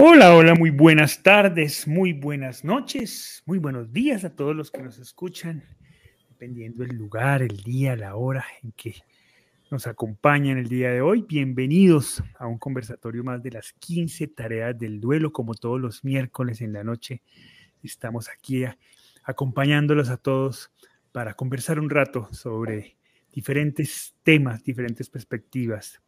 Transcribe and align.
Hola, 0.00 0.36
hola, 0.36 0.54
muy 0.54 0.70
buenas 0.70 1.24
tardes, 1.24 1.88
muy 1.88 2.12
buenas 2.12 2.62
noches, 2.64 3.42
muy 3.46 3.58
buenos 3.58 3.92
días 3.92 4.24
a 4.24 4.30
todos 4.30 4.54
los 4.54 4.70
que 4.70 4.80
nos 4.80 4.96
escuchan, 5.00 5.64
dependiendo 6.28 6.84
del 6.84 6.94
lugar, 6.94 7.42
el 7.42 7.56
día, 7.64 7.96
la 7.96 8.14
hora 8.14 8.44
en 8.62 8.70
que 8.76 8.94
nos 9.72 9.88
acompañan 9.88 10.56
el 10.56 10.68
día 10.68 10.92
de 10.92 11.00
hoy. 11.00 11.22
Bienvenidos 11.28 12.22
a 12.38 12.46
un 12.46 12.58
conversatorio 12.58 13.24
más 13.24 13.42
de 13.42 13.50
las 13.50 13.72
15 13.72 14.28
tareas 14.28 14.78
del 14.78 15.00
duelo, 15.00 15.32
como 15.32 15.54
todos 15.54 15.80
los 15.80 16.04
miércoles 16.04 16.60
en 16.60 16.74
la 16.74 16.84
noche. 16.84 17.20
Estamos 17.82 18.28
aquí 18.28 18.62
acompañándolos 19.24 20.10
a 20.10 20.16
todos 20.16 20.70
para 21.10 21.34
conversar 21.34 21.80
un 21.80 21.90
rato 21.90 22.28
sobre 22.30 22.96
diferentes 23.32 24.14
temas, 24.22 24.62
diferentes 24.62 25.10
perspectivas 25.10 26.00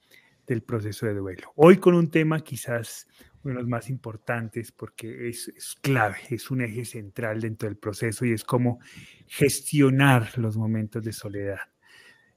del 0.47 0.63
proceso 0.63 1.07
de 1.07 1.15
duelo. 1.15 1.53
Hoy 1.57 1.79
con 1.79 1.95
un 1.95 2.09
tema 2.09 2.39
quizás 2.39 3.09
uno 3.43 3.55
de 3.55 3.61
los 3.61 3.69
más 3.69 3.89
importantes 3.89 4.73
porque 4.73 5.29
es, 5.29 5.51
clave, 5.81 6.19
es 6.31 6.51
un 6.51 6.61
eje 6.63 6.85
central 6.85 7.41
dentro 7.41 7.69
del 7.69 7.77
proceso 7.77 8.25
y 8.25 8.33
es 8.33 8.45
cómo 8.45 8.81
gestionar 9.27 10.39
los 10.39 10.57
momentos 10.57 11.03
de 11.03 11.13
soledad. 11.13 11.61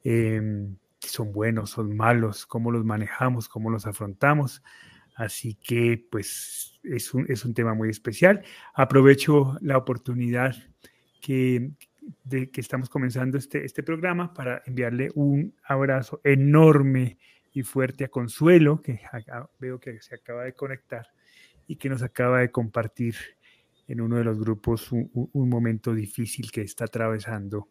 Em, 0.03 0.75
son 0.99 1.33
buenos, 1.33 1.71
son 1.71 1.95
malos, 1.95 2.45
cómo 2.45 2.71
los 2.71 2.85
manejamos, 2.85 3.49
cómo 3.49 3.69
los 3.69 3.85
afrontamos. 3.85 4.63
Así 5.15 5.55
que 5.55 6.05
pues 6.09 6.79
es 6.83 7.13
un, 7.13 7.25
es 7.29 7.45
un 7.45 7.53
tema 7.53 7.73
muy 7.73 7.89
especial. 7.89 8.41
Aprovecho 8.73 9.57
la 9.61 9.77
oportunidad 9.77 10.55
que, 11.21 11.71
de 12.23 12.49
que 12.49 12.61
estamos 12.61 12.89
comenzando 12.89 13.37
este, 13.37 13.65
este 13.65 13.83
programa 13.83 14.33
para 14.33 14.63
enviarle 14.65 15.11
un 15.15 15.53
abrazo 15.63 16.21
enorme 16.23 17.17
y 17.53 17.63
fuerte 17.63 18.05
a 18.05 18.09
Consuelo, 18.09 18.81
que 18.81 18.99
veo 19.59 19.79
que 19.79 20.01
se 20.01 20.15
acaba 20.15 20.43
de 20.43 20.53
conectar 20.53 21.07
y 21.67 21.75
que 21.75 21.89
nos 21.89 22.01
acaba 22.01 22.39
de 22.39 22.51
compartir 22.51 23.15
en 23.87 24.01
uno 24.01 24.17
de 24.17 24.23
los 24.23 24.39
grupos 24.39 24.91
un, 24.91 25.49
momento 25.49 25.93
difícil 25.93 26.51
que 26.51 26.61
está 26.61 26.85
atravesando 26.85 27.69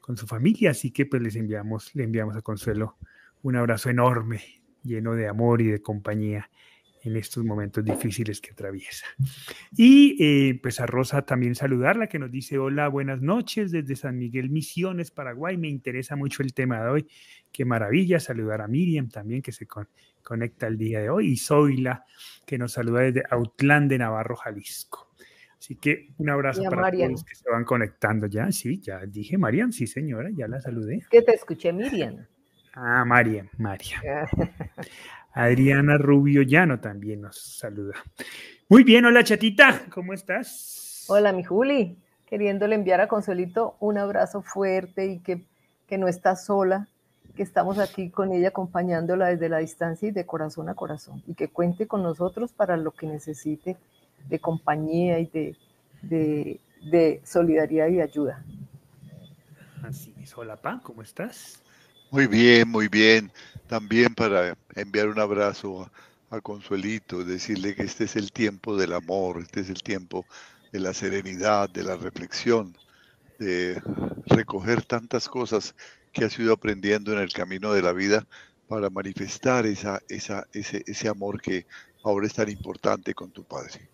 con 0.00 0.16
su 0.16 0.26
familia. 0.26 0.70
Así 0.70 0.90
que 0.90 1.06
pues 1.06 1.20
les 1.20 1.36
enviamos, 1.36 1.94
le 1.94 2.04
enviamos 2.04 2.36
a 2.36 2.42
Consuelo 2.42 2.96
un 3.42 3.56
abrazo 3.56 3.90
enorme, 3.90 4.62
lleno 4.82 5.14
de 5.14 5.28
amor 5.28 5.60
y 5.60 5.66
de 5.66 5.82
compañía 5.82 6.50
en 7.04 7.16
estos 7.16 7.44
momentos 7.44 7.84
difíciles 7.84 8.40
que 8.40 8.52
atraviesa. 8.52 9.06
Y 9.76 10.16
eh, 10.18 10.58
pues 10.62 10.80
a 10.80 10.86
Rosa 10.86 11.22
también 11.22 11.54
saludarla, 11.54 12.06
que 12.06 12.18
nos 12.18 12.30
dice, 12.30 12.58
hola, 12.58 12.88
buenas 12.88 13.20
noches 13.20 13.70
desde 13.70 13.94
San 13.94 14.18
Miguel 14.18 14.50
Misiones, 14.50 15.10
Paraguay. 15.10 15.56
Me 15.56 15.68
interesa 15.68 16.16
mucho 16.16 16.42
el 16.42 16.54
tema 16.54 16.82
de 16.82 16.88
hoy. 16.88 17.06
Qué 17.52 17.64
maravilla 17.64 18.18
saludar 18.20 18.62
a 18.62 18.68
Miriam 18.68 19.08
también, 19.08 19.42
que 19.42 19.52
se 19.52 19.66
conecta 20.22 20.66
el 20.66 20.78
día 20.78 21.00
de 21.00 21.10
hoy, 21.10 21.32
y 21.32 21.36
Zoila, 21.36 22.04
que 22.46 22.58
nos 22.58 22.72
saluda 22.72 23.02
desde 23.02 23.22
Autlán 23.30 23.86
de 23.86 23.98
Navarro, 23.98 24.36
Jalisco. 24.36 25.14
Así 25.58 25.76
que 25.76 26.08
un 26.18 26.28
abrazo 26.28 26.62
para 26.64 26.90
todos 26.90 27.10
los 27.10 27.24
que 27.24 27.34
se 27.34 27.50
van 27.50 27.64
conectando 27.64 28.26
ya. 28.26 28.52
Sí, 28.52 28.80
ya 28.80 29.06
dije 29.06 29.38
Mariam, 29.38 29.72
sí 29.72 29.86
señora, 29.86 30.28
ya 30.30 30.46
la 30.46 30.60
saludé. 30.60 31.06
Que 31.10 31.22
te 31.22 31.32
escuché 31.32 31.72
Miriam. 31.72 32.26
Ah, 32.74 33.04
Mariam, 33.06 33.48
Mariam. 33.56 34.02
Adriana 35.34 35.98
Rubio 35.98 36.42
Llano 36.42 36.78
también 36.78 37.22
nos 37.22 37.36
saluda. 37.58 37.94
Muy 38.68 38.84
bien, 38.84 39.04
hola 39.04 39.24
chatita, 39.24 39.82
¿cómo 39.90 40.12
estás? 40.12 41.06
Hola, 41.08 41.32
mi 41.32 41.42
Juli, 41.42 41.98
queriéndole 42.26 42.76
enviar 42.76 43.00
a 43.00 43.08
Consuelito 43.08 43.76
un 43.80 43.98
abrazo 43.98 44.42
fuerte 44.42 45.06
y 45.06 45.18
que, 45.18 45.44
que 45.88 45.98
no 45.98 46.06
está 46.06 46.36
sola, 46.36 46.86
que 47.34 47.42
estamos 47.42 47.80
aquí 47.80 48.10
con 48.10 48.32
ella 48.32 48.48
acompañándola 48.48 49.26
desde 49.26 49.48
la 49.48 49.58
distancia 49.58 50.08
y 50.08 50.12
de 50.12 50.24
corazón 50.24 50.68
a 50.68 50.74
corazón, 50.74 51.20
y 51.26 51.34
que 51.34 51.48
cuente 51.48 51.88
con 51.88 52.04
nosotros 52.04 52.52
para 52.52 52.76
lo 52.76 52.92
que 52.92 53.08
necesite 53.08 53.76
de 54.28 54.38
compañía 54.38 55.18
y 55.18 55.26
de, 55.26 55.56
de, 56.02 56.60
de 56.88 57.20
solidaridad 57.24 57.88
y 57.88 58.00
ayuda. 58.00 58.44
Así 59.82 60.14
es, 60.22 60.38
hola 60.38 60.56
Pa, 60.56 60.80
¿cómo 60.80 61.02
estás? 61.02 61.63
Muy 62.14 62.28
bien, 62.28 62.68
muy 62.68 62.86
bien. 62.86 63.28
También 63.66 64.14
para 64.14 64.56
enviar 64.76 65.08
un 65.08 65.18
abrazo 65.18 65.90
a, 66.30 66.40
Consuelito, 66.40 67.24
decirle 67.24 67.74
que 67.74 67.82
este 67.82 68.04
es 68.04 68.14
el 68.14 68.30
tiempo 68.30 68.76
del 68.76 68.92
amor, 68.92 69.40
este 69.42 69.62
es 69.62 69.68
el 69.68 69.82
tiempo 69.82 70.24
de 70.70 70.78
la 70.78 70.94
serenidad, 70.94 71.68
de 71.70 71.82
la 71.82 71.96
reflexión, 71.96 72.76
de 73.40 73.82
recoger 74.26 74.84
tantas 74.84 75.28
cosas 75.28 75.74
que 76.12 76.24
has 76.24 76.38
ido 76.38 76.52
aprendiendo 76.52 77.12
en 77.12 77.18
el 77.18 77.32
camino 77.32 77.72
de 77.72 77.82
la 77.82 77.92
vida 77.92 78.24
para 78.68 78.90
manifestar 78.90 79.66
esa, 79.66 80.00
esa, 80.08 80.46
ese, 80.52 80.84
ese 80.86 81.08
amor 81.08 81.40
que 81.40 81.66
ahora 82.04 82.28
es 82.28 82.34
tan 82.34 82.48
importante 82.48 83.12
con 83.12 83.32
tu 83.32 83.42
padre. 83.42 83.90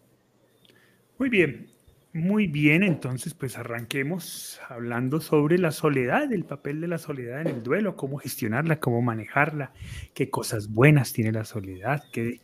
Muy 1.19 1.31
bien, 1.31 1.71
muy 2.13 2.49
bien, 2.49 2.83
entonces 2.83 3.35
pues 3.35 3.57
arranquemos 3.57 4.61
hablando 4.69 5.21
sobre 5.21 5.59
la 5.59 5.71
soledad, 5.71 6.33
el 6.33 6.45
papel 6.45 6.81
de 6.81 6.89
la 6.89 6.99
soledad 6.99 7.41
en 7.41 7.49
el 7.49 7.63
duelo, 7.63 7.97
cómo 7.97 8.19
gestionarla, 8.19 8.81
cómo 8.81 9.01
manejarla, 9.01 9.73
qué 10.13 10.29
cosas 10.29 10.69
buenas 10.69 11.13
tiene 11.13 11.31
la 11.31 11.45
soledad, 11.45 12.03
qué, 12.13 12.41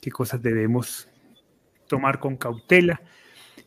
qué 0.00 0.10
cosas 0.12 0.40
debemos 0.40 1.08
tomar 1.88 2.20
con 2.20 2.36
cautela. 2.36 3.02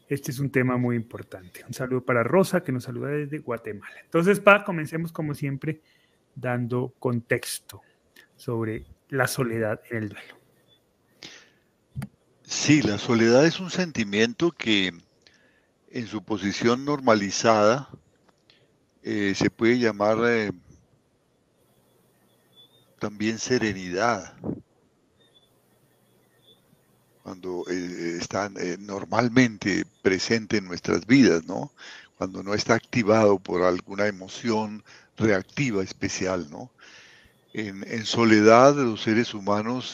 Este 0.07 0.31
es 0.31 0.39
un 0.39 0.51
tema 0.51 0.77
muy 0.77 0.95
importante. 0.95 1.65
Un 1.67 1.73
saludo 1.73 2.05
para 2.05 2.23
Rosa, 2.23 2.63
que 2.63 2.71
nos 2.71 2.83
saluda 2.85 3.09
desde 3.09 3.39
Guatemala. 3.39 3.95
Entonces, 4.03 4.39
pa, 4.39 4.63
comencemos 4.63 5.11
como 5.11 5.33
siempre 5.33 5.81
dando 6.35 6.93
contexto 6.99 7.81
sobre 8.35 8.85
la 9.09 9.27
soledad 9.27 9.81
en 9.89 9.97
el 9.97 10.09
duelo. 10.09 10.35
Sí, 12.43 12.81
la 12.81 12.97
soledad 12.97 13.45
es 13.45 13.59
un 13.59 13.69
sentimiento 13.69 14.51
que 14.51 14.91
en 15.91 16.07
su 16.07 16.23
posición 16.23 16.85
normalizada, 16.85 17.89
eh, 19.03 19.33
se 19.35 19.49
puede 19.49 19.79
llamar 19.79 20.17
eh, 20.25 20.51
también 22.99 23.39
serenidad, 23.39 24.33
cuando 27.23 27.65
eh, 27.69 28.17
están 28.19 28.55
normalmente 28.79 29.85
presente 30.01 30.57
en 30.57 30.65
nuestras 30.65 31.05
vidas, 31.05 31.45
¿no? 31.45 31.71
Cuando 32.17 32.41
no 32.41 32.53
está 32.53 32.75
activado 32.75 33.37
por 33.39 33.63
alguna 33.63 34.07
emoción 34.07 34.83
reactiva 35.17 35.83
especial, 35.83 36.49
¿no? 36.49 36.71
En, 37.53 37.83
en 37.91 38.05
soledad 38.05 38.75
los 38.75 39.01
seres 39.01 39.33
humanos 39.33 39.93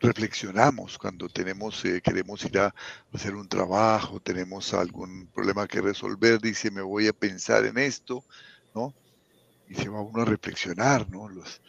reflexionamos 0.00 0.98
cuando 0.98 1.28
tenemos, 1.28 1.84
eh, 1.84 2.00
queremos 2.02 2.44
ir 2.44 2.58
a 2.58 2.74
hacer 3.12 3.34
un 3.34 3.48
trabajo, 3.48 4.18
tenemos 4.20 4.72
algún 4.72 5.26
problema 5.26 5.68
que 5.68 5.80
resolver, 5.80 6.40
dice, 6.40 6.70
me 6.70 6.80
voy 6.80 7.06
a 7.06 7.12
pensar 7.12 7.66
en 7.66 7.78
esto, 7.78 8.24
¿no? 8.74 8.94
Y 9.68 9.74
se 9.74 9.88
va 9.88 10.00
uno 10.00 10.22
a 10.22 10.24
reflexionar, 10.24 11.08
¿no? 11.10 11.28
Los, 11.28 11.60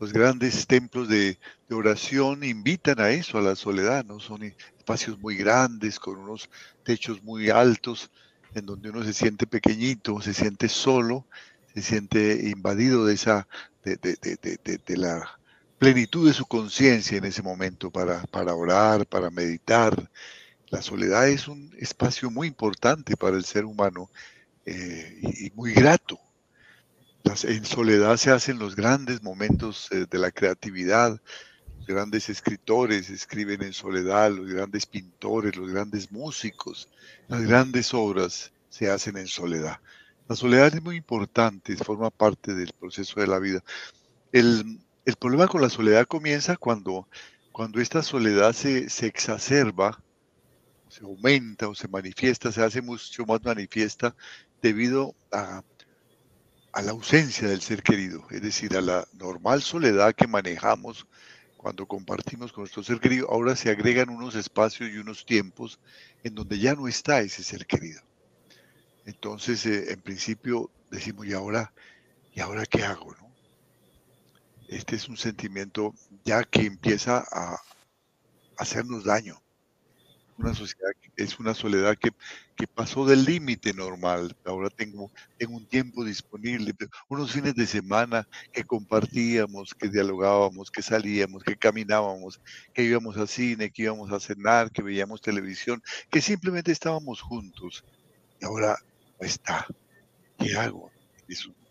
los 0.00 0.12
grandes 0.12 0.66
templos 0.66 1.08
de, 1.08 1.38
oración 1.70 2.44
invitan 2.44 3.00
a 3.00 3.10
eso, 3.10 3.38
a 3.38 3.42
la 3.42 3.54
soledad, 3.54 4.04
¿no? 4.04 4.18
Son 4.18 4.42
espacios 4.42 5.18
muy 5.18 5.36
grandes, 5.36 6.00
con 6.00 6.18
unos 6.18 6.50
techos 6.82 7.22
muy 7.22 7.50
altos, 7.50 8.10
en 8.54 8.66
donde 8.66 8.90
uno 8.90 9.04
se 9.04 9.12
siente 9.12 9.46
pequeñito, 9.46 10.20
se 10.20 10.34
siente 10.34 10.68
solo, 10.68 11.26
se 11.74 11.82
siente 11.82 12.48
invadido 12.48 13.06
de 13.06 13.14
esa, 13.14 13.46
de, 13.84 13.96
de, 13.96 14.16
de, 14.16 14.78
de 14.78 14.96
la 14.96 15.38
plenitud 15.78 16.26
de 16.26 16.34
su 16.34 16.46
conciencia 16.46 17.18
en 17.18 17.24
ese 17.24 17.42
momento 17.42 17.90
para, 17.90 18.22
para 18.24 18.54
orar, 18.54 19.06
para 19.06 19.30
meditar. 19.30 20.10
La 20.68 20.82
soledad 20.82 21.28
es 21.28 21.48
un 21.48 21.74
espacio 21.78 22.30
muy 22.30 22.48
importante 22.48 23.16
para 23.16 23.36
el 23.36 23.44
ser 23.44 23.64
humano 23.64 24.10
eh, 24.64 25.20
y, 25.22 25.50
muy 25.54 25.72
grato. 25.72 26.18
en 27.44 27.64
soledad 27.64 28.16
se 28.16 28.30
hacen 28.30 28.58
los 28.58 28.74
grandes 28.74 29.22
momentos 29.22 29.88
eh, 29.92 30.06
de 30.10 30.18
la 30.18 30.30
creatividad. 30.30 31.20
Los 31.78 31.86
grandes 31.86 32.28
escritores 32.28 33.10
escriben 33.10 33.62
en 33.62 33.72
soledad, 33.72 34.32
los 34.32 34.48
grandes 34.48 34.86
pintores, 34.86 35.56
los 35.56 35.70
grandes 35.70 36.10
músicos, 36.10 36.88
las 37.28 37.42
grandes 37.42 37.94
obras 37.94 38.52
se 38.70 38.90
hacen 38.90 39.16
en 39.18 39.28
soledad. 39.28 39.78
La 40.28 40.34
soledad 40.34 40.74
es 40.74 40.82
muy 40.82 40.96
importante, 40.96 41.76
forma 41.76 42.10
parte 42.10 42.54
del 42.54 42.72
proceso 42.72 43.20
de 43.20 43.28
la 43.28 43.38
vida. 43.38 43.62
El, 44.32 44.80
el 45.06 45.14
problema 45.14 45.46
con 45.46 45.62
la 45.62 45.70
soledad 45.70 46.04
comienza 46.06 46.56
cuando, 46.56 47.08
cuando 47.52 47.80
esta 47.80 48.02
soledad 48.02 48.52
se, 48.52 48.88
exacerba, 49.06 50.02
se 50.88 51.04
aumenta 51.04 51.68
o 51.68 51.74
se 51.76 51.86
manifiesta, 51.86 52.50
se 52.50 52.62
hace 52.62 52.82
mucho 52.82 53.24
más 53.24 53.42
manifiesta 53.44 54.16
debido 54.60 55.14
a, 55.30 55.62
a 56.72 56.82
la 56.82 56.90
ausencia 56.90 57.48
del 57.48 57.60
ser 57.60 57.84
querido, 57.84 58.26
es 58.30 58.42
decir, 58.42 58.76
a 58.76 58.80
la 58.80 59.06
normal 59.12 59.62
soledad 59.62 60.12
que 60.12 60.26
manejamos 60.26 61.06
cuando 61.56 61.86
compartimos 61.86 62.52
con 62.52 62.62
nuestro 62.62 62.82
ser 62.82 62.98
querido, 62.98 63.30
ahora 63.30 63.54
se 63.54 63.70
agregan 63.70 64.10
unos 64.10 64.34
espacios 64.34 64.90
y 64.90 64.98
unos 64.98 65.24
tiempos 65.24 65.78
en 66.24 66.34
donde 66.34 66.58
ya 66.58 66.74
no 66.74 66.88
está 66.88 67.20
ese 67.20 67.44
ser 67.44 67.64
querido. 67.66 68.02
Entonces, 69.04 69.64
eh, 69.66 69.92
en 69.92 70.00
principio, 70.00 70.68
decimos, 70.90 71.26
¿y 71.26 71.32
ahora, 71.32 71.72
¿y 72.34 72.40
ahora 72.40 72.66
qué 72.66 72.82
hago? 72.82 73.25
Este 74.68 74.96
es 74.96 75.08
un 75.08 75.16
sentimiento 75.16 75.94
ya 76.24 76.42
que 76.42 76.62
empieza 76.62 77.24
a, 77.30 77.60
hacernos 78.58 79.04
daño. 79.04 79.40
Una 80.38 80.54
sociedad 80.54 80.90
es 81.16 81.38
una 81.38 81.54
soledad 81.54 81.96
que, 81.96 82.12
pasó 82.66 83.06
del 83.06 83.24
límite 83.24 83.72
normal. 83.72 84.36
Ahora 84.44 84.68
tengo, 84.68 85.10
tengo 85.38 85.56
un 85.56 85.66
tiempo 85.66 86.04
disponible, 86.04 86.74
unos 87.08 87.32
fines 87.32 87.54
de 87.54 87.66
semana 87.66 88.28
que 88.52 88.64
compartíamos, 88.64 89.74
que 89.74 89.88
dialogábamos, 89.88 90.70
que 90.70 90.82
salíamos, 90.82 91.42
que 91.42 91.56
caminábamos, 91.56 92.40
que 92.74 92.82
íbamos 92.82 93.16
al 93.16 93.28
cine, 93.28 93.70
que 93.70 93.82
íbamos 93.82 94.10
a 94.12 94.20
cenar, 94.20 94.70
que 94.70 94.82
veíamos 94.82 95.22
televisión, 95.22 95.82
que 96.10 96.20
simplemente 96.20 96.72
estábamos 96.72 97.20
juntos. 97.22 97.84
Y 98.40 98.44
ahora 98.44 98.76
no 99.18 99.26
está. 99.26 99.66
¿Qué 100.38 100.54
hago 100.56 100.90
momentos? 101.26 101.65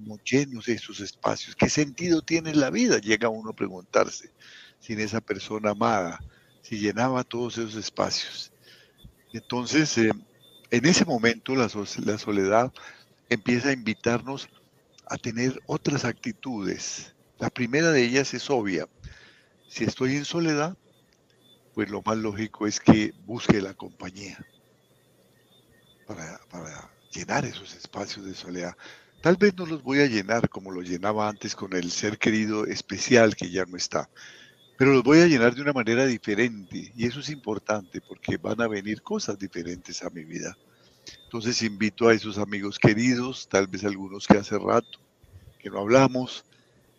Como 0.00 0.18
llenos 0.24 0.66
esos 0.66 1.00
espacios. 1.00 1.54
¿Qué 1.54 1.68
sentido 1.68 2.22
tiene 2.22 2.54
la 2.54 2.70
vida? 2.70 2.98
Llega 2.98 3.28
uno 3.28 3.50
a 3.50 3.54
preguntarse 3.54 4.32
sin 4.78 4.98
esa 4.98 5.20
persona 5.20 5.72
amada 5.72 6.18
si 6.62 6.78
llenaba 6.78 7.22
todos 7.22 7.58
esos 7.58 7.74
espacios. 7.74 8.50
Entonces, 9.34 9.98
eh, 9.98 10.10
en 10.70 10.86
ese 10.86 11.04
momento 11.04 11.54
la, 11.54 11.68
la 12.04 12.16
soledad 12.16 12.72
empieza 13.28 13.68
a 13.68 13.72
invitarnos 13.72 14.48
a 15.06 15.18
tener 15.18 15.60
otras 15.66 16.06
actitudes. 16.06 17.14
La 17.38 17.50
primera 17.50 17.90
de 17.90 18.02
ellas 18.02 18.32
es 18.32 18.48
obvia. 18.48 18.88
Si 19.68 19.84
estoy 19.84 20.16
en 20.16 20.24
soledad, 20.24 20.78
pues 21.74 21.90
lo 21.90 22.00
más 22.00 22.16
lógico 22.16 22.66
es 22.66 22.80
que 22.80 23.12
busque 23.26 23.60
la 23.60 23.74
compañía 23.74 24.38
para, 26.06 26.40
para, 26.50 26.90
llenar 27.12 27.44
esos 27.44 27.74
espacios 27.74 28.24
de 28.24 28.34
soledad. 28.34 28.74
Tal 29.22 29.36
vez 29.36 29.54
no 29.54 29.66
los 29.66 29.82
voy 29.82 30.00
a 30.00 30.06
llenar 30.06 30.48
como 30.48 30.70
lo 30.70 30.80
llenaba 30.80 31.28
antes 31.28 31.54
con 31.54 31.74
el 31.74 31.90
ser 31.90 32.16
querido 32.16 32.64
especial 32.64 33.36
que 33.36 33.50
ya 33.50 33.66
no 33.66 33.76
está, 33.76 34.08
pero 34.78 34.94
los 34.94 35.02
voy 35.02 35.20
a 35.20 35.26
llenar 35.26 35.54
de 35.54 35.60
una 35.60 35.74
manera 35.74 36.06
diferente 36.06 36.90
y 36.96 37.06
eso 37.06 37.20
es 37.20 37.28
importante 37.28 38.00
porque 38.00 38.38
van 38.38 38.62
a 38.62 38.68
venir 38.68 39.02
cosas 39.02 39.38
diferentes 39.38 40.02
a 40.02 40.08
mi 40.08 40.24
vida. 40.24 40.56
Entonces 41.24 41.60
invito 41.62 42.08
a 42.08 42.14
esos 42.14 42.38
amigos 42.38 42.78
queridos, 42.78 43.46
tal 43.48 43.66
vez 43.66 43.84
algunos 43.84 44.26
que 44.26 44.38
hace 44.38 44.58
rato 44.58 44.98
que 45.58 45.68
no 45.68 45.80
hablamos, 45.80 46.44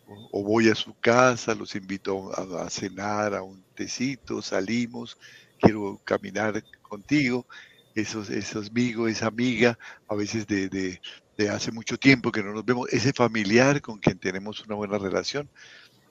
o, 0.06 0.44
voy 0.44 0.68
a 0.68 0.74
su 0.74 0.94
casa, 0.94 1.54
los 1.54 1.74
invito 1.74 2.30
a, 2.58 2.70
cenar, 2.70 3.34
a 3.34 3.42
un 3.42 3.64
tecito, 3.74 4.42
salimos, 4.42 5.18
quiero 5.58 6.00
caminar 6.04 6.62
contigo, 6.82 7.46
esos, 7.94 8.30
esos 8.30 8.68
amigos, 8.68 9.10
esa 9.10 9.26
amiga, 9.26 9.78
a 10.08 10.14
veces 10.14 10.46
de, 10.46 11.00
hace 11.48 11.72
mucho 11.72 11.98
tiempo 11.98 12.32
que 12.32 12.42
no 12.42 12.52
nos 12.52 12.64
vemos, 12.64 12.88
ese 12.92 13.12
familiar 13.12 13.80
con 13.80 13.98
quien 13.98 14.18
tenemos 14.18 14.64
una 14.64 14.74
buena 14.74 14.98
relación, 14.98 15.48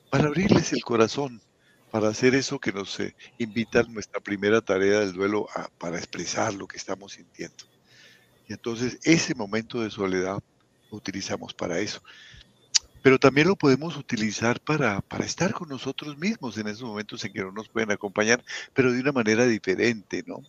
para 0.09 0.25
abrirles 0.25 0.73
el 0.73 0.83
corazón, 0.83 1.41
para 1.91 2.07
hacer 2.07 2.35
eso 2.35 2.59
que 2.59 2.71
nos 2.71 2.99
eh, 2.99 3.15
invita 3.37 3.81
a 3.81 3.83
nuestra 3.83 4.19
primera 4.19 4.61
tarea 4.61 5.01
del 5.01 5.13
duelo 5.13 5.47
para 5.77 5.97
expresar 5.97 6.53
lo 6.53 6.67
que 6.67 6.77
estamos 6.77 7.13
sintiendo. 7.13 7.65
Y 8.47 8.53
entonces 8.53 8.99
ese 9.03 9.35
momento 9.35 9.81
de 9.81 9.91
soledad 9.91 10.39
lo 10.89 10.97
utilizamos 10.97 11.53
para 11.53 11.79
eso. 11.79 12.01
Pero 13.01 13.17
también 13.17 13.47
lo 13.47 13.55
podemos 13.55 13.97
utilizar 13.97 14.59
para, 14.59 15.01
para 15.01 15.25
estar 15.25 15.53
con 15.53 15.69
nosotros 15.69 16.17
mismos 16.17 16.57
en 16.57 16.67
esos 16.67 16.83
momentos 16.83 17.23
en 17.25 17.33
que 17.33 17.41
no 17.41 17.51
nos 17.51 17.67
pueden 17.67 17.91
acompañar, 17.91 18.43
pero 18.73 18.91
de 18.91 18.99
una 18.99 19.11
manera 19.11 19.45
diferente, 19.45 20.23
¿no? 20.27 20.41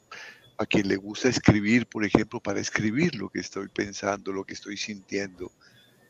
A 0.58 0.66
quien 0.66 0.88
le 0.88 0.96
gusta 0.96 1.28
escribir, 1.28 1.87
por 1.87 2.04
ejemplo, 2.04 2.40
para 2.40 2.60
escribir 2.60 3.14
lo 3.16 3.28
que 3.28 3.40
estoy 3.40 3.69
pensando, 3.69 4.32
lo 4.32 4.44
que 4.44 4.54
estoy 4.54 4.76
sintiendo, 4.76 5.50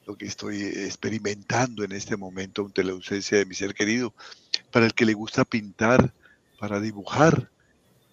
lo 0.07 0.17
que 0.17 0.27
estoy 0.27 0.63
experimentando 0.63 1.85
en 1.85 1.93
este 1.93 2.17
momento 2.17 2.65
ante 2.65 2.85
la 2.85 2.93
ausencia 2.93 3.39
de 3.39 3.47
mi 3.47 3.55
ser 3.55 3.73
querido, 3.73 4.15
para 4.71 4.87
el 4.87 4.95
que 4.95 5.07
le 5.07 5.15
gusta 5.15 5.45
pintar, 5.45 6.13
para 6.59 6.81
dibujar 6.81 7.51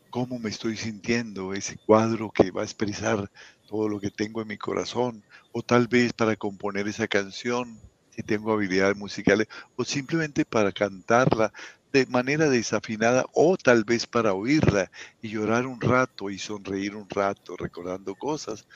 cómo 0.09 0.39
me 0.39 0.49
estoy 0.49 0.77
sintiendo, 0.77 1.53
ese 1.53 1.77
cuadro 1.77 2.31
que 2.31 2.51
va 2.51 2.61
a 2.61 2.65
expresar 2.65 3.31
todo 3.67 3.87
lo 3.87 3.99
que 3.99 4.11
tengo 4.11 4.41
en 4.41 4.47
mi 4.47 4.57
corazón, 4.57 5.23
o 5.51 5.61
tal 5.61 5.87
vez 5.87 6.13
para 6.13 6.35
componer 6.35 6.87
esa 6.87 7.07
canción, 7.07 7.79
si 8.09 8.23
tengo 8.23 8.51
habilidades 8.51 8.97
musicales, 8.97 9.47
o 9.75 9.83
simplemente 9.83 10.45
para 10.45 10.71
cantarla 10.71 11.53
de 11.91 12.05
manera 12.07 12.49
desafinada, 12.49 13.25
o 13.33 13.57
tal 13.57 13.83
vez 13.83 14.05
para 14.05 14.33
oírla 14.33 14.91
y 15.21 15.29
llorar 15.29 15.65
un 15.65 15.81
rato 15.81 16.29
y 16.29 16.37
sonreír 16.37 16.95
un 16.95 17.09
rato 17.09 17.55
recordando 17.57 18.15
cosas. 18.15 18.67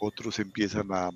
Otros 0.00 0.38
empiezan 0.38 0.92
a 0.92 1.10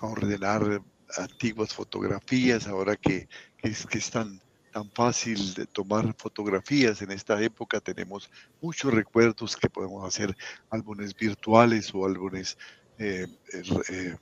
a 0.00 0.06
ordenar 0.06 0.82
antiguas 1.16 1.72
fotografías, 1.72 2.66
ahora 2.66 2.96
que, 2.96 3.28
es, 3.62 3.86
que 3.86 3.98
es 3.98 4.10
tan, 4.10 4.40
tan 4.72 4.90
fácil 4.90 5.54
de 5.54 5.66
tomar 5.66 6.14
fotografías 6.18 7.00
en 7.02 7.12
esta 7.12 7.40
época, 7.42 7.80
tenemos 7.80 8.30
muchos 8.60 8.92
recuerdos 8.92 9.56
que 9.56 9.70
podemos 9.70 10.04
hacer 10.04 10.36
álbumes 10.70 11.14
virtuales 11.14 11.94
o 11.94 12.04
álbumes 12.04 12.58
eh, 12.98 13.26
eh, 13.90 14.16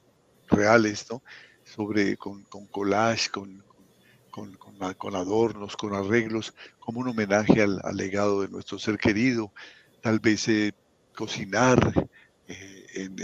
reales, 0.48 1.06
¿no? 1.10 1.22
Sobre, 1.64 2.16
con, 2.16 2.44
con 2.44 2.66
collage, 2.66 3.30
con, 3.30 3.64
con, 4.34 4.94
con, 4.96 5.14
adornos, 5.14 5.76
con 5.76 5.94
arreglos, 5.94 6.54
como 6.80 7.00
un 7.00 7.08
homenaje 7.08 7.62
al, 7.62 7.80
legado 7.94 8.42
de 8.42 8.48
nuestro 8.48 8.78
ser 8.78 8.98
querido, 8.98 9.52
tal 10.00 10.18
vez 10.18 10.48
eh, 10.48 10.72
cocinar 11.14 12.08
en, 12.48 13.16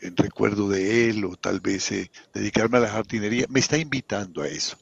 en 0.00 0.16
recuerdo 0.16 0.68
de 0.68 1.10
él 1.10 1.24
o 1.24 1.36
tal 1.36 1.60
vez 1.60 1.92
eh, 1.92 2.10
dedicarme 2.32 2.78
a 2.78 2.80
la 2.80 2.88
jardinería, 2.88 3.46
me 3.48 3.60
está 3.60 3.76
invitando 3.76 4.42
a 4.42 4.48
eso. 4.48 4.78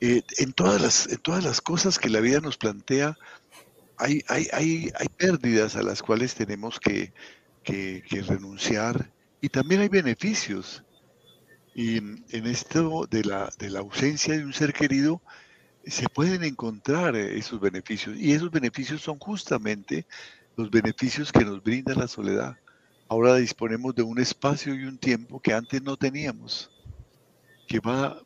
Eh, 0.00 0.22
en, 0.38 0.52
todas 0.52 0.80
las, 0.80 1.06
en 1.08 1.18
todas 1.18 1.44
las 1.44 1.60
cosas 1.60 1.98
que 1.98 2.08
la 2.08 2.20
vida 2.20 2.40
nos 2.40 2.56
plantea, 2.56 3.16
hay, 3.98 4.22
hay, 4.28 4.48
hay, 4.52 4.92
hay 4.98 5.08
pérdidas 5.16 5.76
a 5.76 5.82
las 5.82 6.02
cuales 6.02 6.34
tenemos 6.34 6.78
que, 6.80 7.12
que, 7.62 8.02
renunciar 8.26 9.10
y 9.40 9.48
también 9.48 9.80
hay 9.80 9.88
beneficios. 9.88 10.82
Y 11.78 11.98
en 11.98 12.46
esto 12.46 13.06
de 13.10 13.22
la, 13.22 13.52
de 13.58 13.68
la 13.68 13.80
ausencia 13.80 14.34
de 14.34 14.44
un 14.44 14.54
ser 14.54 14.72
querido, 14.72 15.20
se 15.84 16.08
pueden 16.08 16.42
encontrar 16.42 17.14
esos 17.14 17.60
beneficios. 17.60 18.16
Y 18.16 18.32
esos 18.32 18.50
beneficios 18.50 19.02
son 19.02 19.18
justamente 19.18 20.06
los 20.56 20.70
beneficios 20.70 21.30
que 21.30 21.44
nos 21.44 21.62
brinda 21.62 21.94
la 21.94 22.08
soledad 22.08 22.56
ahora 23.08 23.36
disponemos 23.36 23.94
de 23.94 24.02
un 24.02 24.18
espacio 24.18 24.74
y 24.74 24.84
un 24.84 24.98
tiempo 24.98 25.40
que 25.40 25.52
antes 25.52 25.82
no 25.82 25.96
teníamos, 25.96 26.70
que 27.66 27.80
va, 27.80 28.20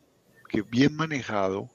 que 0.49 0.61
bien 0.61 0.95
manejado 0.95 1.69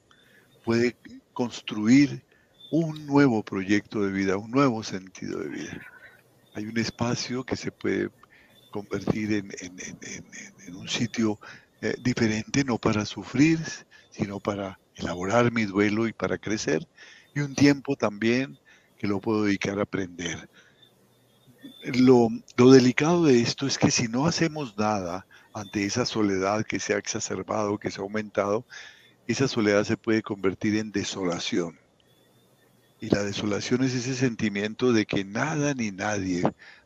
puede 0.65 0.97
construir 1.33 2.25
un 2.71 3.07
nuevo 3.07 3.45
proyecto 3.45 4.03
de 4.03 4.13
vida, 4.13 4.37
un 4.37 4.51
nuevo 4.51 4.83
sentido 4.83 5.39
de 5.41 5.49
vida. 5.49 5.81
Hay 6.55 6.67
un 6.67 6.79
espacio 6.79 7.45
que 7.45 7.57
se 7.57 7.71
puede 7.71 8.11
convertir 8.71 9.33
en, 9.33 10.75
un 10.75 10.89
sitio 10.89 11.39
eh, 11.83 11.95
diferente, 11.99 12.65
no 12.65 12.79
para 12.79 13.05
sufrir, 13.05 13.61
sino 14.11 14.41
para 14.41 14.79
elaborar 14.95 15.53
mi 15.53 15.65
duelo 15.65 16.09
y 16.09 16.13
para 16.13 16.39
crecer, 16.39 16.87
y 17.35 17.41
un 17.41 17.55
tiempo 17.55 17.97
también 17.97 18.59
que 18.99 19.07
lo 19.07 19.21
puedo 19.21 19.45
dedicar 19.45 19.79
a 19.79 19.83
aprender, 19.83 20.49
lo, 21.95 22.29
delicado 22.73 23.25
de 23.25 23.41
esto 23.41 23.67
es 23.67 23.79
que 23.79 23.91
si 23.91 24.09
no 24.09 24.27
hacemos 24.27 24.77
nada 24.77 25.27
ante 25.53 25.85
esa 25.85 26.05
soledad 26.05 26.65
que 26.65 26.81
se 26.81 26.95
ha 26.95 26.99
exacerbado, 26.99 27.79
que 27.79 27.91
se 27.91 28.01
ha 28.01 28.05
aumentado, 28.05 28.65
esa 29.27 29.49
soledad 29.49 29.85
se 29.85 29.97
puede 29.97 30.23
convertir 30.23 30.77
en 30.77 30.93
desolación. 30.93 31.79
Y 33.01 33.09
la 33.11 33.23
desolación 33.23 33.85
es 33.85 33.95
ese 33.95 34.15
sentimiento 34.15 34.93
de 34.93 35.07
que 35.07 35.25
nada 35.25 35.75
ni 35.75 35.91
nadie 35.91 36.43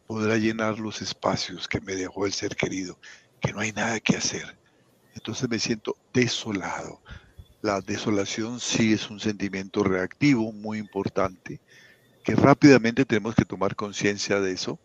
podrá 0.07 0.37
llenar 0.37 0.79
los 0.79 1.03
espacios 1.03 1.69
que 1.69 1.81
me 1.81 1.95
dejó 1.95 2.27
el 2.27 2.33
ser 2.33 2.57
querido, 2.57 2.99
que 3.41 3.53
no 3.53 3.61
hay 3.61 3.73
nada 3.73 4.01
que 4.01 4.17
hacer. 4.17 4.60
Entonces 5.15 5.49
me 5.49 5.59
siento 5.59 5.97
desolado. 6.13 7.01
La 7.63 7.81
desolación 7.81 8.61
sí 8.61 8.93
es 8.93 9.11
un 9.11 9.21
sentimiento 9.21 9.83
reactivo 9.83 10.53
muy 10.53 10.79
importante 10.79 11.61
que 12.25 12.35
rápidamente 12.35 13.05
tenemos 13.05 13.35
que 13.35 13.45
tomar 13.45 13.75
conciencia 13.77 14.41
de 14.41 14.53
eso 14.53 14.79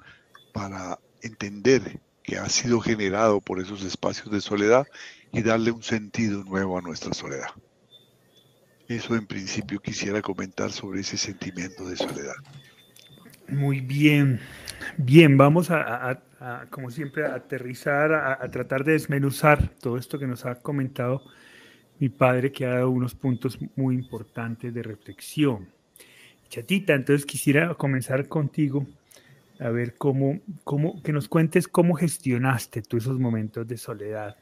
para 0.53 0.99
entender 1.21 1.99
que 2.23 2.37
ha 2.37 2.49
sido 2.49 2.79
generado 2.79 3.39
por 3.39 3.59
esos 3.59 3.83
espacios 3.83 4.31
de 4.31 4.41
soledad 4.41 4.87
y 5.31 5.41
darle 5.41 5.71
un 5.71 5.83
sentido 5.83 6.43
nuevo 6.43 6.77
a 6.77 6.81
nuestra 6.81 7.13
soledad. 7.13 7.49
Eso 8.87 9.15
en 9.15 9.25
principio 9.25 9.79
quisiera 9.79 10.21
comentar 10.21 10.71
sobre 10.71 11.01
ese 11.01 11.17
sentimiento 11.17 11.85
de 11.85 11.97
soledad. 11.97 12.35
Muy 13.47 13.79
bien, 13.79 14.39
bien, 14.97 15.37
vamos 15.37 15.69
a, 15.69 16.19
como 16.69 16.91
siempre, 16.91 17.25
a 17.25 17.35
aterrizar, 17.35 18.13
a, 18.13 18.47
tratar 18.49 18.83
de 18.83 18.93
desmenuzar 18.93 19.69
todo 19.79 19.97
esto 19.97 20.19
que 20.19 20.27
nos 20.27 20.45
ha 20.45 20.55
comentado 20.55 21.23
mi 21.99 22.09
padre, 22.09 22.51
que 22.51 22.65
ha 22.65 22.75
dado 22.75 22.89
unos 22.89 23.15
puntos 23.15 23.57
muy 23.75 23.95
importantes 23.95 24.73
de 24.73 24.83
reflexión. 24.83 25.69
Chatita, 26.49 26.93
entonces 26.93 27.25
quisiera 27.25 27.73
comenzar 27.75 28.27
contigo 28.27 28.85
a 29.59 29.69
ver 29.69 29.95
cómo, 29.95 30.41
cómo, 30.63 31.01
que 31.01 31.13
nos 31.13 31.27
cuentes 31.27 31.67
cómo 31.67 31.95
gestionaste 31.95 32.81
tú 32.81 32.97
esos 32.97 33.19
momentos 33.19 33.67
de 33.67 33.77
soledad. 33.77 34.37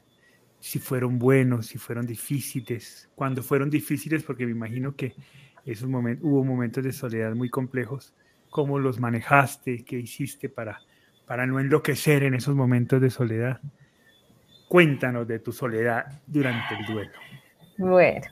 si 0.60 0.78
fueron 0.78 1.18
buenos, 1.18 1.66
si 1.66 1.78
fueron 1.78 2.06
difíciles, 2.06 3.08
cuando 3.14 3.42
fueron 3.42 3.68
difíciles, 3.68 4.22
porque 4.22 4.46
me 4.46 4.52
imagino 4.52 4.96
que 4.96 5.14
esos 5.64 5.88
momentos, 5.88 6.24
hubo 6.24 6.42
momentos 6.42 6.82
de 6.82 6.92
soledad 6.92 7.34
muy 7.34 7.50
complejos, 7.50 8.14
cómo 8.50 8.78
los 8.78 8.98
manejaste, 8.98 9.84
qué 9.84 9.98
hiciste 9.98 10.48
para, 10.48 10.80
para 11.26 11.46
no 11.46 11.60
enloquecer 11.60 12.22
en 12.22 12.34
esos 12.34 12.54
momentos 12.54 13.00
de 13.00 13.10
soledad. 13.10 13.60
Cuéntanos 14.68 15.26
de 15.26 15.38
tu 15.38 15.52
soledad 15.52 16.06
durante 16.26 16.74
el 16.74 16.86
duelo. 16.86 17.12
Bueno, 17.78 18.26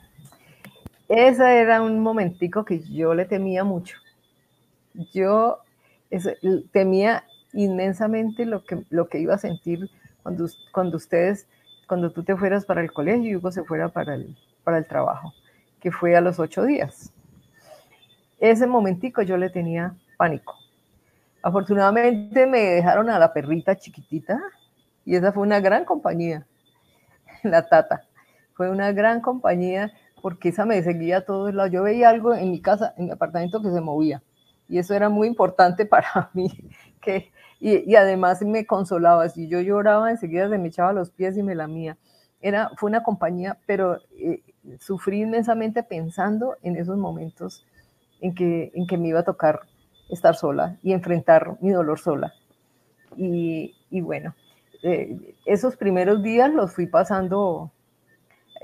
ese 1.08 1.58
era 1.58 1.82
un 1.82 2.00
momentico 2.00 2.64
que 2.64 2.80
yo 2.80 3.14
le 3.14 3.24
temía 3.24 3.64
mucho. 3.64 3.96
Yo 5.12 5.58
temía 6.72 7.24
inmensamente 7.52 8.44
lo 8.44 8.64
que, 8.64 8.82
lo 8.90 9.08
que 9.08 9.18
iba 9.18 9.34
a 9.34 9.38
sentir 9.38 9.90
cuando, 10.22 10.46
cuando 10.72 10.96
ustedes 10.96 11.46
cuando 11.92 12.10
tú 12.10 12.22
te 12.22 12.34
fueras 12.34 12.64
para 12.64 12.80
el 12.80 12.90
colegio 12.90 13.30
y 13.30 13.36
Hugo 13.36 13.52
se 13.52 13.64
fuera 13.64 13.90
para 13.90 14.14
el, 14.14 14.34
para 14.64 14.78
el 14.78 14.86
trabajo, 14.86 15.34
que 15.78 15.92
fue 15.92 16.16
a 16.16 16.22
los 16.22 16.38
ocho 16.38 16.64
días. 16.64 17.12
Ese 18.40 18.66
momentico 18.66 19.20
yo 19.20 19.36
le 19.36 19.50
tenía 19.50 19.94
pánico. 20.16 20.54
Afortunadamente 21.42 22.46
me 22.46 22.60
dejaron 22.60 23.10
a 23.10 23.18
la 23.18 23.32
perrita 23.32 23.76
chiquitita 23.76 24.40
y 25.04 25.16
esa 25.16 25.32
fue 25.32 25.42
una 25.42 25.60
gran 25.60 25.84
compañía, 25.84 26.46
la 27.42 27.68
tata. 27.68 28.02
Fue 28.54 28.70
una 28.70 28.92
gran 28.92 29.20
compañía 29.20 29.92
porque 30.20 30.50
esa 30.50 30.64
me 30.64 30.82
seguía 30.82 31.18
a 31.18 31.24
todos 31.24 31.52
lados. 31.52 31.72
Yo 31.72 31.82
veía 31.82 32.08
algo 32.08 32.34
en 32.34 32.50
mi 32.50 32.60
casa, 32.60 32.94
en 32.96 33.06
mi 33.06 33.10
apartamento 33.10 33.60
que 33.60 33.70
se 33.70 33.80
movía 33.80 34.22
y 34.68 34.78
eso 34.78 34.94
era 34.94 35.08
muy 35.08 35.28
importante 35.28 35.84
para 35.86 36.30
mí, 36.32 36.50
que 37.00 37.30
y, 37.60 37.94
además 37.94 38.42
me 38.42 38.66
consolaba. 38.66 39.28
Si 39.28 39.46
yo 39.46 39.60
lloraba, 39.60 40.10
enseguida 40.10 40.48
se 40.48 40.58
me 40.58 40.68
echaba 40.68 40.92
los 40.92 41.10
pies 41.10 41.36
y 41.36 41.44
me 41.44 41.54
la 41.54 41.68
mía. 41.68 41.96
Era, 42.40 42.70
fue 42.76 42.90
una 42.90 43.04
compañía, 43.04 43.56
pero 43.66 44.00
eh, 44.18 44.42
sufrí 44.80 45.20
inmensamente 45.22 45.84
pensando 45.84 46.56
en 46.62 46.76
esos 46.76 46.96
momentos 46.96 47.64
en 48.20 48.34
que, 48.34 48.72
en 48.74 48.88
que 48.88 48.98
me 48.98 49.08
iba 49.08 49.20
a 49.20 49.24
tocar 49.24 49.60
estar 50.12 50.36
sola 50.36 50.76
y 50.82 50.92
enfrentar 50.92 51.56
mi 51.60 51.70
dolor 51.70 51.98
sola. 51.98 52.34
Y, 53.16 53.74
y 53.90 54.00
bueno, 54.00 54.34
eh, 54.82 55.36
esos 55.46 55.76
primeros 55.76 56.22
días 56.22 56.52
los 56.52 56.72
fui 56.72 56.86
pasando 56.86 57.70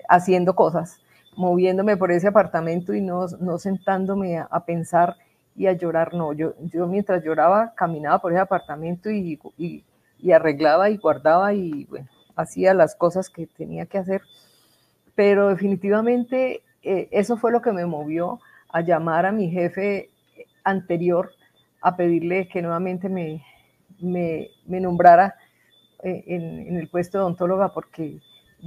haciendo 0.08 0.54
cosas, 0.54 1.00
moviéndome 1.36 1.96
por 1.96 2.10
ese 2.10 2.28
apartamento 2.28 2.94
y 2.94 3.00
no, 3.00 3.26
no 3.40 3.58
sentándome 3.58 4.38
a, 4.38 4.64
pensar 4.64 5.16
y 5.54 5.66
a 5.66 5.72
llorar 5.72 6.14
no. 6.14 6.32
Yo, 6.32 6.54
yo 6.60 6.86
mientras 6.86 7.22
lloraba 7.22 7.72
caminaba 7.76 8.18
por 8.18 8.32
ese 8.32 8.40
apartamento 8.40 9.10
y, 9.10 9.38
y, 9.56 10.32
arreglaba 10.32 10.90
y 10.90 10.96
guardaba 10.96 11.52
y 11.54 11.84
bueno, 11.84 12.08
hacía 12.34 12.74
las 12.74 12.96
cosas 12.96 13.30
que 13.30 13.46
tenía 13.46 13.86
que 13.86 13.98
hacer. 13.98 14.22
Pero 15.14 15.48
definitivamente 15.48 16.62
eh, 16.82 17.08
eso 17.12 17.36
fue 17.36 17.52
lo 17.52 17.62
que 17.62 17.72
me 17.72 17.86
movió 17.86 18.40
a 18.70 18.80
llamar 18.80 19.26
a 19.26 19.32
mi 19.32 19.50
jefe 19.50 20.10
anterior 20.64 21.30
a 21.88 21.96
pedirle 21.96 22.48
que 22.48 22.62
nuevamente 22.62 23.08
me, 23.08 23.44
me, 24.00 24.48
me 24.66 24.80
nombrara 24.80 25.34
eh, 26.02 26.24
en, 26.26 26.76
el 26.76 26.88
puesto 26.88 27.18
de 27.18 27.24
odontóloga 27.24 27.72
porque 27.72 28.20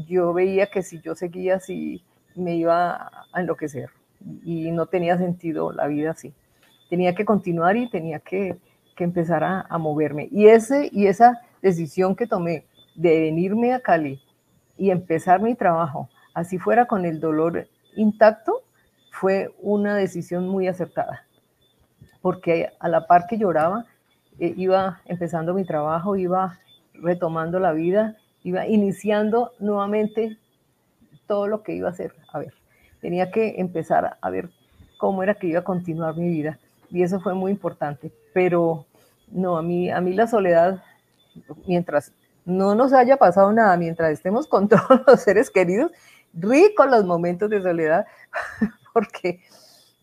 yo 0.08 0.34
veía 0.34 0.68
que 0.68 0.84
si 0.84 1.00
yo 1.02 1.16
seguía 1.16 1.56
así 1.56 2.04
me 2.36 2.56
iba 2.56 3.10
a 3.34 3.42
enloquecer 3.42 3.90
y 4.44 4.72
no 4.72 4.86
tenía 4.86 5.18
sentido 5.18 5.72
la 5.72 5.88
vida 5.88 6.12
así 6.12 6.34
tenía 6.92 7.16
que 7.16 7.24
continuar 7.24 7.78
y 7.78 7.90
tenía 7.90 8.20
que, 8.20 8.58
que 8.98 9.06
empezar 9.06 9.46
a, 9.46 9.62
a, 9.62 9.78
moverme. 9.78 10.28
Y, 10.30 10.48
ese, 10.48 10.90
y 10.92 11.08
esa 11.08 11.40
decisión 11.62 12.18
que 12.18 12.28
tomé 12.28 12.66
de 12.96 13.18
venirme 13.22 13.74
a 13.74 13.80
Cali 13.80 14.22
y 14.78 14.92
empezar 14.92 15.42
mi 15.42 15.56
trabajo, 15.56 16.10
así 16.34 16.58
fuera 16.58 16.88
con 16.88 17.06
el 17.06 17.22
dolor 17.22 17.66
intacto, 17.96 18.64
fue 19.10 19.56
una 19.62 19.96
decisión 19.96 20.50
muy 20.50 20.68
acertada. 20.68 21.26
Porque 22.22 22.70
a 22.80 22.88
la 22.88 23.08
par 23.08 23.26
que 23.28 23.38
lloraba, 23.38 23.86
eh, 24.40 24.54
iba 24.58 25.02
empezando 25.06 25.54
mi 25.54 25.66
trabajo, 25.66 26.16
iba 26.16 26.60
retomando 26.94 27.60
la 27.60 27.72
vida, 27.72 28.18
iba 28.44 28.68
iniciando 28.68 29.52
nuevamente 29.60 30.38
todo 31.28 31.48
lo 31.48 31.64
que 31.64 31.74
iba 31.74 31.88
a 31.88 31.92
hacer. 31.92 32.14
A 32.32 32.40
ver, 32.40 32.54
tenía 33.02 33.32
que 33.32 33.56
empezar 33.60 34.18
a 34.22 34.30
ver 34.30 34.50
cómo 34.98 35.24
era 35.24 35.36
que 35.36 35.48
iba 35.48 35.60
a 35.60 35.64
continuar 35.64 36.16
mi 36.16 36.30
vida 36.30 36.60
y 36.92 37.04
eso 37.04 37.20
fue 37.20 37.34
muy 37.34 37.52
importante. 37.52 38.12
Pero 38.34 38.86
no, 39.32 39.58
a 39.58 39.62
mí, 39.62 39.90
a 39.90 40.02
mí 40.02 40.14
la 40.14 40.28
soledad, 40.28 40.84
mientras 41.66 42.14
no 42.46 42.76
nos 42.76 42.94
haya 42.94 43.18
pasado 43.18 43.52
nada, 43.52 43.78
mientras 43.78 44.12
estemos 44.12 44.48
con 44.48 44.68
todos 44.70 45.02
los 45.08 45.22
seres 45.22 45.50
queridos, 45.50 45.92
ricos 46.34 46.90
los 46.90 47.06
momentos 47.06 47.50
de 47.50 47.62
soledad, 47.62 48.06
porque, 48.94 49.42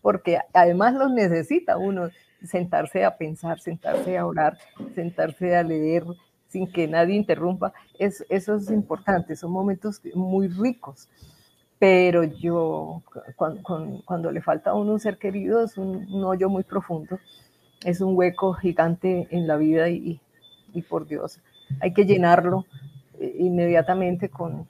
porque 0.02 0.38
además 0.52 0.94
los 0.94 1.10
necesita 1.10 1.76
uno, 1.76 2.08
sentarse 2.44 3.04
a 3.04 3.16
pensar, 3.16 3.60
sentarse 3.60 4.16
a 4.16 4.26
orar, 4.26 4.58
sentarse 4.94 5.56
a 5.56 5.62
leer 5.62 6.04
sin 6.48 6.70
que 6.70 6.88
nadie 6.88 7.16
interrumpa, 7.16 7.72
es, 7.98 8.24
eso 8.28 8.56
es 8.56 8.70
importante, 8.70 9.36
son 9.36 9.52
momentos 9.52 10.00
muy 10.14 10.48
ricos. 10.48 11.08
Pero 11.78 12.24
yo, 12.24 13.02
cuando, 13.36 14.32
le 14.32 14.42
falta 14.42 14.70
a 14.70 14.74
uno 14.74 14.94
un 14.94 15.00
ser 15.00 15.18
querido, 15.18 15.62
es 15.62 15.78
un, 15.78 16.24
hoyo 16.24 16.48
muy 16.48 16.64
profundo, 16.64 17.20
es 17.84 18.00
un 18.00 18.16
hueco 18.16 18.54
gigante 18.54 19.28
en 19.30 19.46
la 19.46 19.56
vida 19.56 19.88
y, 19.88 20.20
y 20.72 20.82
por 20.82 21.06
Dios, 21.06 21.40
hay 21.80 21.92
que 21.92 22.04
llenarlo 22.04 22.66
eh, 23.20 23.36
inmediatamente 23.38 24.28
con, 24.28 24.68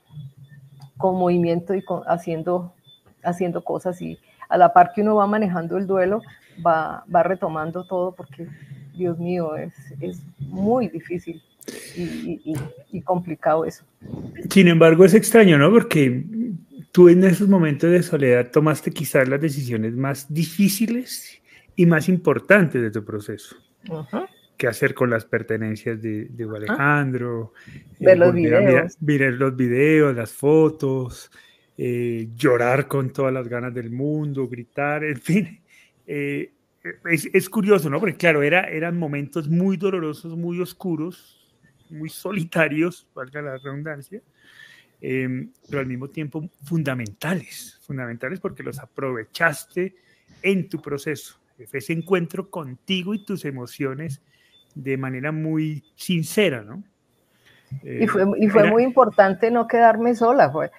con 0.97 1.15
movimiento 1.15 1.73
y 1.73 1.81
con, 1.81 2.03
haciendo, 2.03 2.73
haciendo 3.23 3.63
cosas 3.63 4.01
y 4.01 4.19
a 4.49 4.57
la 4.57 4.73
par 4.73 4.91
que 4.93 5.01
uno 5.01 5.15
va 5.15 5.27
manejando 5.27 5.77
el 5.77 5.87
duelo, 5.87 6.21
va, 6.65 7.05
va 7.13 7.23
retomando 7.23 7.85
todo 7.85 8.13
porque, 8.13 8.47
Dios 8.93 9.17
mío, 9.17 9.55
es, 9.55 9.73
es 10.01 10.21
muy 10.39 10.89
difícil 10.89 11.41
y, 11.95 12.41
y, 12.43 12.53
y 12.91 13.01
complicado 13.01 13.63
eso. 13.63 13.85
Sin 14.49 14.67
embargo, 14.67 15.05
es 15.05 15.13
extraño, 15.13 15.57
¿no? 15.57 15.71
Porque 15.71 16.25
tú 16.91 17.09
en 17.09 17.23
esos 17.23 17.47
momentos 17.47 17.91
de 17.91 18.03
soledad 18.03 18.51
tomaste 18.51 18.91
quizás 18.91 19.29
las 19.29 19.39
decisiones 19.39 19.93
más 19.95 20.33
difíciles 20.33 21.39
y 21.75 21.85
más 21.85 22.09
importantes 22.09 22.81
de 22.81 22.91
tu 22.91 23.05
proceso. 23.05 23.55
¿Qué 24.57 24.67
hacer 24.67 24.93
con 24.93 25.09
las 25.09 25.23
pertenencias 25.23 26.01
de, 26.01 26.25
de 26.25 26.43
Alejandro? 26.43 27.53
Ver 27.99 28.17
los 28.17 28.33
videos. 28.33 28.97
Mirar, 28.99 29.33
los 29.33 29.55
videos, 29.55 30.13
las 30.13 30.33
fotos, 30.33 31.31
eh, 31.81 32.27
llorar 32.35 32.87
con 32.87 33.13
todas 33.13 33.33
las 33.33 33.47
ganas 33.47 33.73
del 33.73 33.89
mundo, 33.89 34.47
gritar, 34.47 35.03
en 35.03 35.21
fin. 35.21 35.61
Eh, 36.11 36.53
es, 37.07 37.29
es, 37.31 37.47
curioso, 37.51 37.87
¿no? 37.87 37.99
Porque 37.99 38.17
claro, 38.17 38.41
era, 38.41 38.67
eran 38.67 38.97
momentos 38.97 39.47
muy 39.47 39.77
dolorosos, 39.77 40.35
muy 40.35 40.59
oscuros, 40.59 41.55
muy 41.91 42.09
solitarios, 42.09 43.07
valga 43.13 43.43
la 43.43 43.57
redundancia, 43.59 44.19
Em, 45.01 45.51
pero 45.69 45.79
al 45.79 45.87
mismo 45.87 46.09
tiempo 46.09 46.49
fundamentales, 46.63 47.79
fundamentales 47.81 48.39
porque 48.39 48.63
los 48.63 48.79
aprovechaste 48.79 49.95
en 50.41 50.67
tu 50.67 50.81
proceso. 50.81 51.39
Ese 51.57 51.93
encuentro 51.93 52.49
contigo 52.49 53.13
y 53.13 53.23
tus 53.23 53.45
emociones 53.45 54.21
de 54.75 54.97
manera 54.97 55.31
muy 55.31 55.83
sincera, 55.95 56.63
¿no? 56.63 56.83
Y 57.83 58.07
fue, 58.07 58.25
y 58.37 58.47
fue 58.49 58.69
muy 58.69 58.83
importante 58.83 59.51
no 59.51 59.67
quedarme 59.67 60.15
sola, 60.15 60.49
fue, 60.49 60.71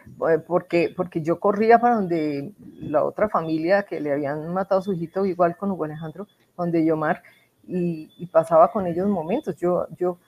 porque, 0.47 0.93
porque 0.97 1.23
yo 1.23 1.39
corría 1.39 1.79
para 1.79 1.97
donde 1.97 2.53
la 2.81 3.05
otra 3.05 3.29
familia 3.29 3.85
que 3.85 4.01
le 4.01 4.13
habían 4.13 4.53
matado 4.53 4.81
a 4.81 4.85
su 4.85 4.93
hijito, 4.93 5.25
igual 5.25 5.57
con 5.57 5.71
Hugo 5.71 5.85
Alejandro, 5.85 6.27
donde 6.57 6.85
Yomar, 6.85 7.23
y, 7.67 8.11
y 8.19 8.27
pasaba 8.27 8.73
con 8.73 8.87
ellos 8.87 9.09
momentos. 9.09 9.57
Yo, 9.57 9.87
yo, 9.99 10.19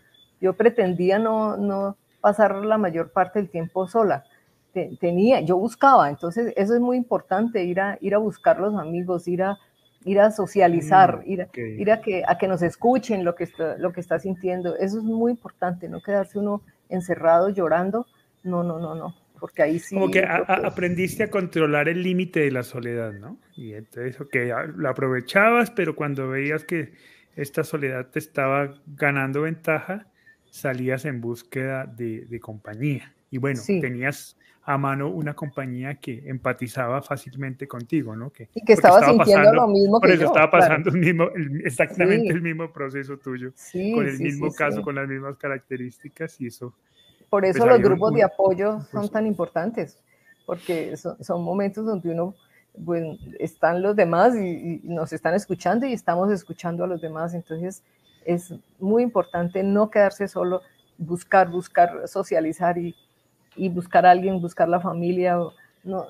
yo 0.41 0.55
pretendía 0.55 1.19
no, 1.19 1.57
no, 1.57 1.97
pasar 2.21 2.55
la 2.65 2.79
mayor 2.79 3.11
parte 3.11 3.39
del 3.39 3.51
tiempo 3.51 3.87
sola. 3.87 4.25
Tenía, 5.01 5.43
yo 5.43 5.59
buscaba, 5.59 6.09
entonces 6.09 6.55
eso 6.57 6.73
es 6.75 6.81
muy 6.81 6.97
importante, 6.97 7.63
ir 7.65 7.79
a, 7.79 7.99
ir 8.01 8.15
a 8.15 8.19
buscar 8.19 8.59
los 8.59 8.75
amigos, 8.81 9.29
ir 9.29 9.43
a, 9.43 9.59
ir 10.05 10.21
a 10.21 10.31
socializar, 10.31 11.19
mm, 11.19 11.31
ir, 11.31 11.43
a, 11.43 11.49
ir 11.57 11.93
a, 11.93 12.01
que, 12.01 12.23
a 12.27 12.39
que 12.39 12.49
nos 12.49 12.63
escuchen 12.63 13.25
lo 13.25 13.35
que, 13.35 13.45
está, 13.45 13.77
lo 13.79 13.93
que 13.93 14.01
está 14.01 14.19
sintiendo. 14.19 14.77
Eso 14.77 14.99
es 14.99 15.05
muy 15.05 15.33
importante, 15.33 15.89
no 15.89 16.03
quedarse 16.03 16.39
uno 16.39 16.63
encerrado 16.89 17.49
llorando. 17.49 18.07
No, 18.43 18.63
no, 18.63 18.79
no, 18.79 18.95
no, 18.95 19.15
porque 19.39 19.63
ahí 19.63 19.79
sí. 19.79 19.95
Como 19.95 20.11
que 20.11 20.25
aprendiste 20.25 21.25
a 21.25 21.31
controlar 21.31 21.89
el 21.89 22.03
límite 22.03 22.41
de 22.41 22.51
la 22.51 22.63
soledad, 22.63 23.13
¿no? 23.13 23.39
Y 23.57 23.75
entonces, 23.75 24.21
ok, 24.21 24.37
lo 24.77 24.89
aprovechabas, 24.89 25.71
pero 25.71 25.95
cuando 25.95 26.29
veías 26.29 26.65
que 26.65 26.93
esta 27.37 27.65
soledad 27.65 28.09
te 28.11 28.19
estaba 28.19 28.75
ganando 28.87 29.43
ventaja, 29.43 30.07
salías 30.51 31.07
en 31.07 31.21
búsqueda 31.21 31.87
de, 31.87 32.39
compañía. 32.41 33.15
Y 33.33 33.39
bueno, 33.39 33.61
tenías 33.67 34.37
a 34.63 34.79
mano 34.79 35.09
una 35.09 35.35
compañía 35.35 35.97
que 35.97 36.23
empatizaba 36.27 37.03
fácilmente 37.03 37.67
contigo, 37.67 38.15
¿no? 38.15 38.31
Que, 38.31 38.49
y 38.55 38.65
que 38.65 38.75
estaba, 38.75 39.05
sintiendo 39.05 39.53
lo 39.53 39.67
mismo 39.67 40.01
que 40.01 40.07
Por 40.07 40.15
eso 40.15 40.27
estaba 40.27 40.49
pasando 40.49 40.91
el 40.91 40.99
mismo, 40.99 41.29
exactamente 41.65 42.29
el 42.29 42.43
mismo 42.43 42.73
proceso 42.73 43.19
tuyo, 43.19 43.53
con 43.95 44.07
el 44.07 44.21
mismo 44.21 44.53
caso, 44.53 44.83
con 44.83 44.95
las 44.95 45.09
mismas 45.09 45.37
características, 45.37 46.41
y 46.41 46.47
eso 46.47 46.73
por 47.33 47.47
eso 47.47 47.65
los 47.65 47.81
grupos 47.81 48.13
de 48.13 48.23
apoyo 48.23 48.83
son 48.91 49.09
tan 49.09 49.27
importantes, 49.27 49.99
porque 50.45 50.99
son, 50.99 51.43
momentos 51.43 51.87
donde 51.87 52.11
uno, 52.11 52.35
bueno, 52.77 53.17
están 53.39 53.81
los 53.81 53.97
demás 53.97 54.37
y, 54.37 54.83
nos 54.85 55.15
están 55.15 55.33
escuchando 55.33 55.87
y 55.87 55.95
estamos 55.95 56.31
escuchando 56.31 56.85
a 56.85 56.87
los 56.87 57.01
demás. 57.01 57.33
Entonces, 57.33 57.83
es 58.27 58.53
muy 58.79 59.03
importante 59.03 59.63
no 59.63 59.89
quedarse 59.89 60.29
solo, 60.29 60.61
buscar, 60.99 61.49
buscar, 61.49 62.07
socializar 62.07 62.77
y, 62.77 62.95
y 63.57 63.69
buscar 63.69 64.07
a 64.07 64.11
alguien, 64.11 64.41
buscar 64.41 64.69
la 64.69 64.81
familia, 64.81 65.39
no, 65.85 66.07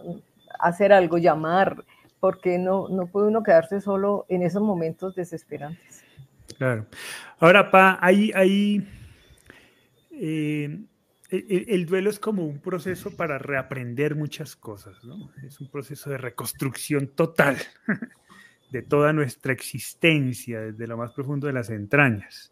hacer 0.58 0.92
algo, 0.92 1.18
llamar, 1.18 1.84
porque 2.20 2.58
no, 2.58 2.88
no 2.88 3.06
puede 3.06 3.28
uno 3.28 3.42
quedarse 3.42 3.80
solo 3.80 4.26
en 4.28 4.42
esos 4.42 4.62
momentos 4.62 5.14
desesperantes. 5.14 6.04
Claro. 6.56 6.87
Ahora, 7.38 7.70
Pa, 7.70 7.99
hay, 8.00 8.30
hay 8.34 8.87
eh, 10.12 10.84
el, 11.32 11.87
duelo 11.87 12.11
es 12.11 12.18
como 12.18 12.44
un 12.44 12.61
proceso 12.61 13.11
para 13.16 13.38
reaprender 13.38 14.14
muchas 14.14 14.54
cosas, 14.54 15.02
¿no? 15.02 15.32
Es 15.46 15.61
un 15.61 15.70
proceso 15.70 16.11
de 16.11 16.18
reconstrucción 16.18 17.08
total 17.08 17.56
de 18.70 18.82
toda 18.82 19.12
nuestra 19.12 19.52
existencia, 19.52 20.61
desde 20.61 20.87
lo 20.87 20.99
más 20.99 21.12
profundo 21.12 21.46
de 21.46 21.54
las 21.54 21.70
entrañas. 21.70 22.51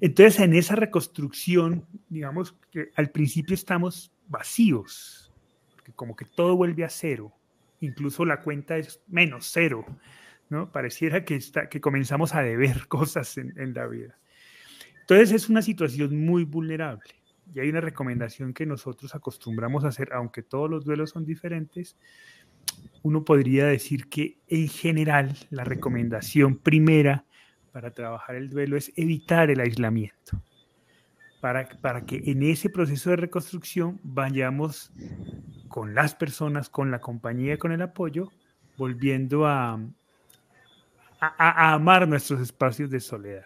Entonces, 0.00 0.40
en 0.40 0.54
esa 0.54 0.76
reconstrucción, 0.76 1.86
digamos 2.08 2.56
que 2.70 2.90
al 2.94 3.10
principio 3.10 3.54
estamos 3.54 4.12
vacíos, 4.28 5.32
como 5.96 6.14
que 6.14 6.24
todo 6.24 6.56
vuelve 6.56 6.84
a 6.84 6.90
cero, 6.90 7.32
incluso 7.80 8.24
la 8.24 8.42
cuenta 8.42 8.76
es 8.76 9.00
menos 9.08 9.50
cero, 9.52 9.84
¿no? 10.50 10.70
Pareciera 10.70 11.24
que, 11.24 11.36
está, 11.36 11.68
que 11.68 11.80
comenzamos 11.80 12.34
a 12.34 12.42
deber 12.42 12.86
cosas 12.88 13.36
en, 13.38 13.58
en 13.58 13.74
la 13.74 13.86
vida. 13.86 14.18
Entonces, 15.00 15.32
es 15.32 15.48
una 15.48 15.62
situación 15.62 16.24
muy 16.24 16.44
vulnerable 16.44 17.18
y 17.54 17.60
hay 17.60 17.70
una 17.70 17.80
recomendación 17.80 18.52
que 18.52 18.66
nosotros 18.66 19.14
acostumbramos 19.14 19.84
a 19.84 19.88
hacer, 19.88 20.12
aunque 20.12 20.42
todos 20.42 20.68
los 20.70 20.84
duelos 20.84 21.10
son 21.10 21.24
diferentes, 21.24 21.96
uno 23.02 23.24
podría 23.24 23.66
decir 23.66 24.08
que 24.08 24.38
en 24.48 24.68
general 24.68 25.34
la 25.50 25.64
recomendación 25.64 26.58
primera 26.58 27.24
para 27.72 27.92
trabajar 27.92 28.36
el 28.36 28.50
duelo 28.50 28.76
es 28.76 28.92
evitar 28.96 29.50
el 29.50 29.60
aislamiento, 29.60 30.42
para, 31.40 31.68
para 31.80 32.04
que 32.04 32.22
en 32.26 32.42
ese 32.42 32.70
proceso 32.70 33.10
de 33.10 33.16
reconstrucción 33.16 34.00
vayamos 34.02 34.92
con 35.68 35.94
las 35.94 36.14
personas, 36.14 36.68
con 36.68 36.90
la 36.90 37.00
compañía, 37.00 37.58
con 37.58 37.72
el 37.72 37.82
apoyo, 37.82 38.30
volviendo 38.76 39.46
a, 39.46 39.80
a 41.20 41.72
amar 41.72 42.08
nuestros 42.08 42.40
espacios 42.40 42.90
de 42.90 43.00
soledad 43.00 43.44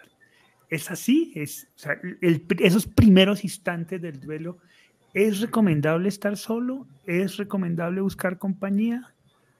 es 0.73 0.91
así, 0.91 1.33
es, 1.35 1.69
esos 2.61 2.87
primeros 2.87 3.45
instantes 3.45 4.00
del 4.00 4.19
duelo, 4.19 4.57
¿es 5.12 5.43
recomendable 5.43 6.09
estar 6.09 6.38
solo? 6.38 6.88
¿Es 7.05 7.37
recomendable 7.37 8.00
buscar 8.00 8.38
compañía? 8.38 9.12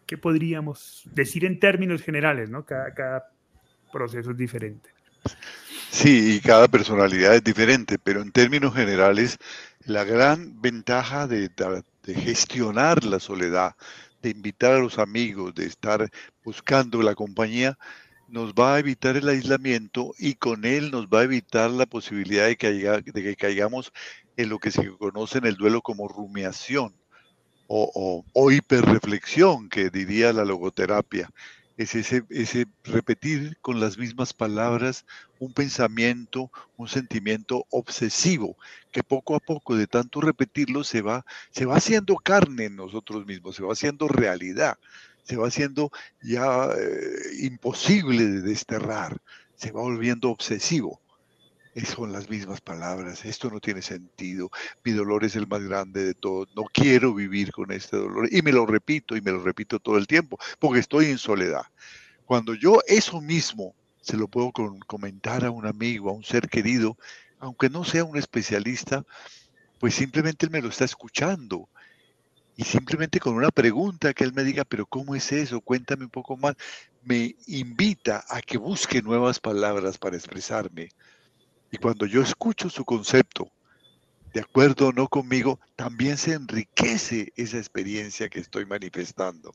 ¿Qué 0.07 0.16
podríamos 0.16 1.07
decir 1.12 1.45
en 1.45 1.61
términos 1.61 2.00
generales? 2.00 2.49
¿no? 2.49 2.64
Cada, 2.64 2.95
proceso 2.95 3.31
es 4.14 4.37
diferente. 4.37 4.90
Sí, 5.90 6.37
y 6.37 6.40
cada 6.40 6.68
personalidad 6.68 7.34
es 7.34 7.44
diferente, 7.44 7.99
pero 7.99 8.22
en 8.22 8.32
términos 8.32 8.75
generales, 8.75 9.38
la 9.84 10.04
gran 10.04 10.61
ventaja 10.61 11.26
de, 11.26 11.50
de 12.02 12.14
gestionar 12.14 13.04
la 13.04 13.20
soledad, 13.20 13.76
de 14.22 14.30
invitar 14.30 14.72
a 14.72 14.78
los 14.78 14.99
amigos, 14.99 15.54
de 15.54 15.66
estar 15.66 16.11
buscando 16.44 17.02
la 17.02 17.14
compañía, 17.14 17.78
nos 18.28 18.54
va 18.54 18.76
a 18.76 18.78
evitar 18.78 19.16
el 19.16 19.28
aislamiento 19.28 20.14
y 20.18 20.37
con 20.37 20.64
él 20.64 20.90
nos 20.90 21.06
va 21.06 21.20
a 21.20 21.25
evitar 21.25 21.70
la 21.70 21.84
posibilidad 21.84 22.46
de 22.46 22.56
que, 22.56 22.72
de 22.72 23.22
que 23.22 23.37
caigamos 23.37 23.92
en 24.38 24.49
lo 24.49 24.58
que 24.58 24.70
se 24.70 24.88
conoce 24.96 25.38
en 25.38 25.46
el 25.46 25.56
duelo 25.56 25.82
como 25.82 26.08
rumiación 26.08 26.94
o, 27.75 28.25
o, 28.32 28.50
hiperreflexión, 28.50 29.68
que 29.68 29.88
diría 29.88 30.32
la 30.32 30.44
logoterapia. 30.44 31.30
Es 31.82 31.96
ese, 31.96 32.22
ese 32.30 32.66
repetir 32.84 33.58
con 33.60 33.80
las 33.80 33.98
mismas 33.98 34.32
palabras 34.32 35.04
un 35.40 35.52
pensamiento, 35.52 36.50
un 36.76 36.86
sentimiento 36.86 37.66
obsesivo, 37.71 38.56
que 38.92 39.02
poco 39.02 39.34
a 39.34 39.40
poco 39.40 39.75
de 39.75 39.88
tanto 39.88 40.21
repetirlo 40.21 40.84
se 40.84 41.02
va, 41.02 41.26
se 41.50 41.64
va 41.64 41.76
haciendo 41.76 42.14
carne 42.16 42.66
en 42.66 42.76
nosotros 42.76 43.26
mismos, 43.26 43.56
se 43.56 43.64
va 43.64 43.73
haciendo 43.73 44.06
realidad 44.06 44.78
se 45.25 45.36
va 45.36 45.49
haciendo 45.49 45.92
ya 46.21 46.68
eh, 46.76 47.45
imposible 47.45 48.25
de 48.25 48.42
desterrar, 48.42 49.21
se 49.54 49.71
va 49.71 49.80
volviendo 49.80 50.30
obsesivo. 50.30 51.00
Son 51.80 52.13
las 52.13 52.28
mismas 52.28 52.61
palabras, 52.61 53.25
esto 53.25 53.50
no 53.50 53.61
tiene 53.61 53.82
sentido, 53.82 54.50
mi 54.85 54.93
dolor 54.93 55.25
es 55.25 55.37
el 55.37 55.47
más 55.47 55.63
grande 55.63 56.04
de 56.04 56.15
todos, 56.15 56.49
no 56.54 56.65
quiero 56.73 57.15
vivir 57.15 57.50
con 57.52 57.73
este 57.73 57.97
dolor. 57.97 58.28
Y 58.30 58.43
me 58.43 58.52
lo 58.52 58.67
repito 58.67 59.17
y 59.17 59.21
me 59.21 59.32
lo 59.32 59.43
repito 59.43 59.78
todo 59.78 59.97
el 59.97 60.06
tiempo, 60.06 60.39
porque 60.58 60.80
estoy 60.80 61.06
en 61.06 61.19
soledad. 61.19 61.65
Cuando 62.26 62.54
yo 62.54 62.80
eso 62.87 63.21
mismo 63.21 63.75
se 64.00 64.17
lo 64.17 64.28
puedo 64.28 64.52
comentar 64.87 65.45
a 65.45 65.50
un 65.50 65.67
amigo, 65.67 66.11
a 66.11 66.13
un 66.13 66.25
ser 66.25 66.49
querido, 66.49 66.97
aunque 67.39 67.71
no 67.71 67.85
sea 67.85 68.04
un 68.04 68.17
especialista, 68.17 69.04
pues 69.78 69.95
simplemente 69.95 70.47
él 70.47 70.52
me 70.52 70.63
lo 70.63 70.69
está 70.69 70.85
escuchando 70.85 71.69
y 72.56 72.65
simplemente 72.65 73.19
con 73.19 73.35
una 73.35 73.50
pregunta 73.50 74.13
que 74.13 74.25
él 74.25 74.32
me 74.35 74.45
diga, 74.45 74.65
pero 74.65 74.87
¿cómo 74.87 75.15
es 75.15 75.32
eso? 75.32 75.61
Cuéntame 75.61 76.04
un 76.04 76.11
poco 76.11 76.37
más. 76.37 76.54
Me 77.02 77.35
invita 77.47 78.25
a 78.28 78.43
que 78.43 78.58
busque 78.58 79.00
nuevas 79.02 79.41
palabras 79.41 79.99
para 79.99 80.17
expresarme. 80.17 80.91
Y 81.73 81.78
cuando 81.78 82.04
yo 82.04 82.21
escucho 82.21 82.69
su 82.69 82.85
concepto, 82.85 83.50
de 84.35 84.41
acuerdo 84.41 84.89
o 84.89 84.93
no 84.93 85.08
conmigo, 85.08 85.58
también 85.75 86.19
se 86.19 86.35
enriquece 86.35 87.32
esa 87.35 87.56
experiencia 87.56 88.28
que 88.28 88.41
estoy 88.41 88.67
manifestando. 88.67 89.54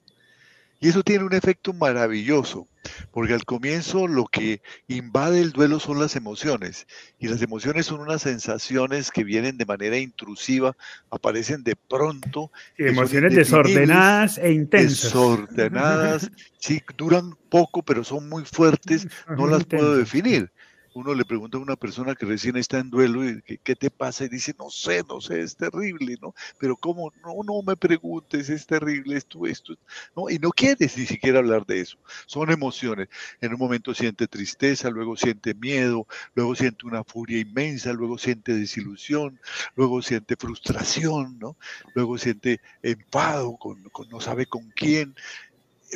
Y 0.79 0.89
eso 0.89 1.03
tiene 1.03 1.25
un 1.25 1.33
efecto 1.33 1.73
maravilloso, 1.73 2.67
porque 3.11 3.33
al 3.33 3.45
comienzo 3.45 4.07
lo 4.07 4.25
que 4.25 4.61
invade 4.87 5.41
el 5.41 5.51
duelo 5.51 5.79
son 5.79 5.99
las 5.99 6.15
emociones, 6.15 6.87
y 7.19 7.27
las 7.27 7.41
emociones 7.43 7.85
son 7.85 7.99
unas 7.99 8.23
sensaciones 8.23 9.11
que 9.11 9.23
vienen 9.23 9.57
de 9.57 9.65
manera 9.65 9.97
intrusiva, 9.97 10.75
aparecen 11.11 11.63
de 11.63 11.75
pronto. 11.75 12.51
emociones 12.77 13.35
desordenadas 13.35 14.39
e 14.39 14.53
intensas. 14.53 15.03
Desordenadas, 15.03 16.31
sí, 16.59 16.81
duran 16.95 17.35
poco, 17.49 17.83
pero 17.83 18.03
son 18.03 18.27
muy 18.27 18.43
fuertes, 18.43 19.07
no 19.35 19.45
las 19.45 19.65
puedo 19.65 19.95
definir 19.95 20.51
uno 20.97 21.13
le 21.13 21.25
pregunta 21.25 21.57
a 21.57 21.61
una 21.61 21.75
persona 21.75 22.15
que 22.15 22.25
recién 22.25 22.57
está 22.57 22.79
en 22.79 22.89
duelo, 22.89 23.27
y, 23.27 23.41
¿qué, 23.63 23.75
te 23.75 23.91
pasa? 23.91 24.25
Y 24.25 24.29
dice, 24.29 24.55
no 24.57 24.69
sé, 24.69 25.03
no 25.07 25.21
sé, 25.21 25.41
es 25.41 25.55
terrible, 25.55 26.17
¿no? 26.21 26.33
Pero 26.59 26.75
¿cómo? 26.75 27.11
No, 27.23 27.35
no 27.45 27.61
me 27.61 27.77
preguntes, 27.77 28.49
es 28.49 28.65
terrible 28.65 29.15
esto, 29.17 29.45
esto, 29.45 29.75
¿no? 30.15 30.29
Y 30.29 30.39
no 30.39 30.49
quieres 30.49 30.97
ni 30.97 31.05
siquiera 31.05 31.39
hablar 31.39 31.65
de 31.65 31.81
eso. 31.81 31.97
Son 32.25 32.49
emociones. 32.51 33.09
En 33.41 33.53
un 33.53 33.59
momento 33.59 33.93
siente 33.93 34.27
tristeza, 34.27 34.89
luego 34.89 35.15
siente 35.15 35.53
miedo, 35.53 36.07
luego 36.33 36.55
siente 36.55 36.87
una 36.87 37.03
furia 37.03 37.39
inmensa, 37.39 37.93
luego 37.93 38.17
siente 38.17 38.53
desilusión, 38.53 39.39
luego 39.75 40.01
siente 40.01 40.35
frustración, 40.35 41.37
¿no? 41.37 41.57
Luego 41.93 42.17
siente 42.17 42.59
enfado, 42.81 43.57
con 43.57 43.83
no 44.09 44.19
sabe 44.19 44.45
con 44.45 44.71
quién, 44.75 45.15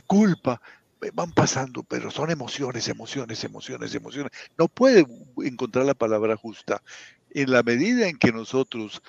culpa 0.06 0.62
van 1.14 1.32
pasando, 1.32 1.84
pero 1.84 2.12
son 2.12 2.30
emociones, 2.30 2.88
emociones, 2.88 3.44
emociones, 3.44 3.96
emociones. 3.96 4.32
No 4.58 4.68
puede 4.68 5.06
encontrar 5.44 5.86
la 5.86 5.94
palabra 5.94 6.36
justa. 6.36 6.82
En 7.32 7.52
la 7.52 7.64
medida 7.64 8.08
en 8.08 8.18
que 8.18 8.32
nosotros 8.32 9.02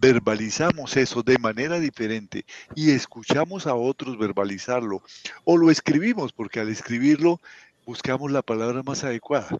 verbalizamos 0.00 0.96
eso 0.96 1.22
de 1.22 1.38
manera 1.38 1.78
diferente 1.78 2.44
y 2.74 2.92
escuchamos 2.92 3.66
a 3.66 3.74
otros 3.74 4.18
verbalizarlo 4.18 5.02
o 5.44 5.56
lo 5.56 5.70
escribimos, 5.70 6.32
porque 6.32 6.60
al 6.60 6.68
escribirlo 6.68 7.40
buscamos 7.84 8.30
la 8.30 8.42
palabra 8.42 8.82
más 8.82 9.04
adecuada. 9.04 9.58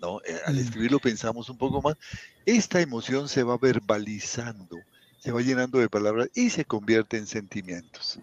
¿no? 0.00 0.20
Eh, 0.24 0.38
al 0.46 0.54
mm. 0.54 0.58
escribirlo 0.58 0.98
pensamos 0.98 1.48
un 1.48 1.58
poco 1.58 1.82
más. 1.82 1.96
Esta 2.46 2.80
emoción 2.80 3.28
se 3.28 3.42
va 3.42 3.56
verbalizando, 3.58 4.78
se 5.18 5.32
va 5.32 5.40
llenando 5.40 5.78
de 5.78 5.88
palabras 5.88 6.28
y 6.34 6.50
se 6.50 6.64
convierte 6.64 7.16
en 7.16 7.26
sentimientos. 7.26 8.18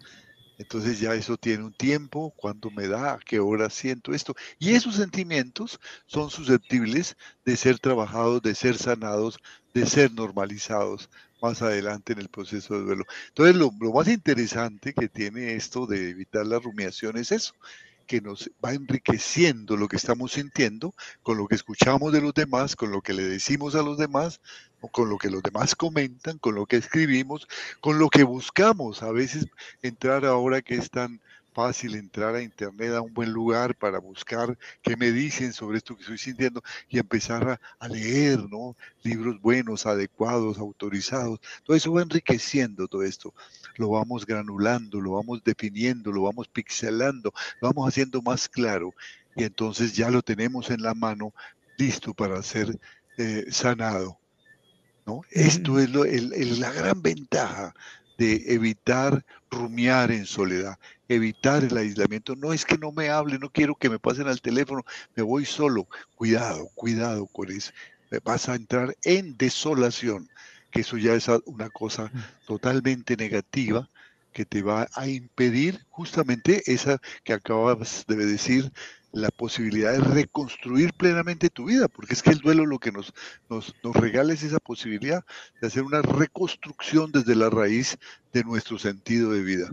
Entonces 0.60 1.00
ya 1.00 1.14
eso 1.14 1.38
tiene 1.38 1.64
un 1.64 1.72
tiempo, 1.72 2.34
cuánto 2.36 2.70
me 2.70 2.86
da, 2.86 3.14
a 3.14 3.18
qué 3.18 3.40
hora 3.40 3.70
siento 3.70 4.12
esto. 4.12 4.34
Y 4.58 4.74
esos 4.74 4.96
sentimientos 4.96 5.80
son 6.04 6.30
susceptibles 6.30 7.16
de 7.46 7.56
ser 7.56 7.78
trabajados, 7.78 8.42
de 8.42 8.54
ser 8.54 8.76
sanados, 8.76 9.38
de 9.72 9.86
ser 9.86 10.12
normalizados 10.12 11.08
más 11.40 11.62
adelante 11.62 12.12
en 12.12 12.18
el 12.18 12.28
proceso 12.28 12.74
de 12.74 12.82
duelo. 12.84 13.04
Entonces 13.28 13.56
lo, 13.56 13.72
lo 13.80 13.92
más 13.94 14.08
interesante 14.08 14.92
que 14.92 15.08
tiene 15.08 15.54
esto 15.54 15.86
de 15.86 16.10
evitar 16.10 16.46
la 16.46 16.58
rumiación 16.58 17.16
es 17.16 17.32
eso, 17.32 17.54
que 18.10 18.20
nos 18.20 18.50
va 18.64 18.72
enriqueciendo 18.72 19.76
lo 19.76 19.86
que 19.86 19.94
estamos 19.94 20.32
sintiendo 20.32 20.96
con 21.22 21.38
lo 21.38 21.46
que 21.46 21.54
escuchamos 21.54 22.12
de 22.12 22.20
los 22.20 22.34
demás, 22.34 22.74
con 22.74 22.90
lo 22.90 23.02
que 23.02 23.14
le 23.14 23.22
decimos 23.22 23.76
a 23.76 23.82
los 23.82 23.98
demás, 23.98 24.40
con 24.90 25.08
lo 25.08 25.16
que 25.16 25.30
los 25.30 25.44
demás 25.44 25.76
comentan, 25.76 26.36
con 26.38 26.56
lo 26.56 26.66
que 26.66 26.74
escribimos, 26.74 27.46
con 27.80 28.00
lo 28.00 28.08
que 28.08 28.24
buscamos. 28.24 29.04
A 29.04 29.12
veces 29.12 29.46
entrar 29.80 30.24
ahora 30.24 30.60
que 30.60 30.74
es 30.74 30.90
tan 30.90 31.20
fácil 31.52 31.94
entrar 31.94 32.34
a 32.34 32.42
internet 32.42 32.92
a 32.94 33.00
un 33.00 33.12
buen 33.12 33.32
lugar 33.32 33.74
para 33.74 33.98
buscar 33.98 34.56
qué 34.82 34.96
me 34.96 35.12
dicen 35.12 35.52
sobre 35.52 35.78
esto 35.78 35.94
que 35.94 36.02
estoy 36.02 36.18
sintiendo 36.18 36.62
y 36.88 36.98
empezar 36.98 37.60
a, 37.78 37.88
leer, 37.88 38.38
¿no? 38.48 38.76
Libros 39.02 39.40
buenos, 39.40 39.86
adecuados, 39.86 40.58
autorizados. 40.58 41.40
Todo 41.64 41.76
eso 41.76 41.92
va 41.92 42.02
enriqueciendo 42.02 42.86
todo 42.88 43.02
esto. 43.02 43.34
Lo 43.76 43.90
vamos 43.90 44.26
granulando, 44.26 45.00
lo 45.00 45.12
vamos 45.12 45.42
definiendo, 45.44 46.12
lo 46.12 46.22
vamos 46.22 46.48
pixelando, 46.48 47.32
lo 47.60 47.68
vamos 47.68 47.88
haciendo 47.88 48.22
más 48.22 48.48
claro 48.48 48.94
y 49.36 49.44
entonces 49.44 49.94
ya 49.94 50.10
lo 50.10 50.22
tenemos 50.22 50.70
en 50.70 50.82
la 50.82 50.94
mano 50.94 51.32
listo 51.76 52.14
para 52.14 52.42
ser 52.42 52.78
eh, 53.16 53.46
sanado. 53.50 54.18
¿no? 55.06 55.22
Esto 55.30 55.78
es 55.78 55.90
lo, 55.90 56.04
la 56.04 56.72
gran 56.72 57.00
ventaja 57.02 57.74
de 58.20 58.44
evitar 58.48 59.24
rumiar 59.50 60.10
en 60.10 60.26
soledad, 60.26 60.78
evitar 61.08 61.64
el 61.64 61.74
aislamiento. 61.74 62.36
No 62.36 62.52
es 62.52 62.66
que 62.66 62.76
no 62.76 62.92
me 62.92 63.08
hable, 63.08 63.38
no 63.38 63.48
quiero 63.48 63.74
que 63.74 63.88
me 63.88 63.98
pasen 63.98 64.28
al 64.28 64.42
teléfono, 64.42 64.84
me 65.16 65.22
voy 65.22 65.46
solo. 65.46 65.88
Cuidado, 66.16 66.68
cuidado 66.74 67.26
con 67.28 67.50
eso. 67.50 67.72
Vas 68.22 68.50
a 68.50 68.56
entrar 68.56 68.94
en 69.04 69.38
desolación, 69.38 70.28
que 70.70 70.82
eso 70.82 70.98
ya 70.98 71.14
es 71.14 71.28
una 71.46 71.70
cosa 71.70 72.12
totalmente 72.46 73.16
negativa 73.16 73.88
que 74.34 74.44
te 74.44 74.60
va 74.60 74.86
a 74.92 75.08
impedir 75.08 75.80
justamente 75.88 76.62
esa 76.66 77.00
que 77.24 77.32
acabas 77.32 78.04
de 78.06 78.16
decir 78.16 78.70
la 79.12 79.30
posibilidad 79.30 79.92
de 79.92 80.00
reconstruir 80.00 80.92
plenamente 80.92 81.50
tu 81.50 81.66
vida, 81.66 81.88
porque 81.88 82.14
es 82.14 82.22
que 82.22 82.30
el 82.30 82.38
duelo 82.38 82.66
lo 82.66 82.78
que 82.78 82.92
nos, 82.92 83.12
nos, 83.48 83.74
nos 83.82 83.96
regala 83.96 84.32
es 84.32 84.42
esa 84.42 84.58
posibilidad 84.58 85.24
de 85.60 85.66
hacer 85.66 85.82
una 85.82 86.02
reconstrucción 86.02 87.10
desde 87.12 87.34
la 87.34 87.50
raíz 87.50 87.98
de 88.32 88.44
nuestro 88.44 88.78
sentido 88.78 89.32
de 89.32 89.42
vida. 89.42 89.72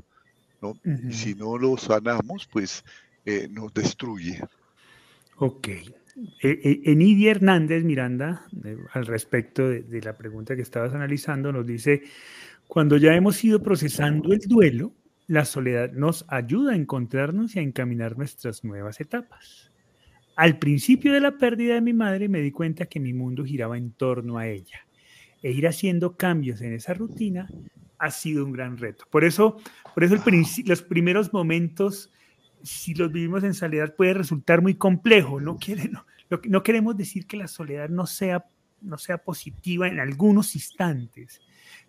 ¿no? 0.61 0.75
Y 0.83 1.13
si 1.13 1.35
no 1.35 1.57
lo 1.57 1.77
sanamos, 1.77 2.47
pues 2.51 2.83
eh, 3.25 3.47
nos 3.51 3.73
destruye. 3.73 4.41
Ok. 5.37 5.67
E, 5.67 5.85
e, 6.41 6.91
Enidia 6.91 7.31
Hernández 7.31 7.83
Miranda, 7.83 8.47
al 8.93 9.05
respecto 9.05 9.69
de, 9.69 9.83
de 9.83 10.01
la 10.01 10.13
pregunta 10.13 10.55
que 10.55 10.63
estabas 10.63 10.95
analizando, 10.95 11.51
nos 11.51 11.65
dice, 11.65 12.01
cuando 12.67 12.97
ya 12.97 13.13
hemos 13.13 13.43
ido 13.43 13.61
procesando 13.61 14.33
el 14.33 14.39
duelo, 14.39 14.93
la 15.27 15.43
soledad 15.43 15.91
nos 15.91 16.25
ayuda 16.29 16.71
a 16.71 16.75
encontrarnos 16.75 17.55
y 17.55 17.59
a 17.59 17.61
encaminar 17.61 18.17
nuestras 18.17 18.63
nuevas 18.63 19.01
etapas. 19.01 19.71
Al 20.37 20.57
principio 20.57 21.13
de 21.13 21.19
la 21.19 21.37
pérdida 21.37 21.75
de 21.75 21.81
mi 21.81 21.93
madre 21.93 22.29
me 22.29 22.41
di 22.41 22.51
cuenta 22.51 22.85
que 22.85 22.99
mi 22.99 23.13
mundo 23.13 23.43
giraba 23.43 23.77
en 23.77 23.91
torno 23.91 24.37
a 24.37 24.47
ella. 24.47 24.87
E 25.43 25.51
ir 25.51 25.67
haciendo 25.67 26.15
cambios 26.15 26.61
en 26.61 26.73
esa 26.73 26.93
rutina 26.93 27.49
ha 27.99 28.11
sido 28.11 28.45
un 28.45 28.51
gran 28.53 28.77
reto. 28.77 29.05
Por 29.09 29.23
eso, 29.25 29.57
por 29.93 30.03
eso 30.03 30.15
los 30.65 30.81
primeros 30.83 31.33
momentos, 31.33 32.11
si 32.63 32.93
los 32.93 33.11
vivimos 33.11 33.43
en 33.43 33.53
soledad, 33.53 33.95
puede 33.95 34.13
resultar 34.13 34.61
muy 34.61 34.75
complejo. 34.75 35.41
No, 35.41 35.57
no 36.29 36.63
queremos 36.63 36.97
decir 36.97 37.27
que 37.27 37.37
la 37.37 37.47
soledad 37.47 37.89
no 37.89 38.05
sea, 38.05 38.45
no 38.81 38.97
sea 38.97 39.17
positiva 39.17 39.87
en 39.87 39.99
algunos 39.99 40.55
instantes, 40.55 41.41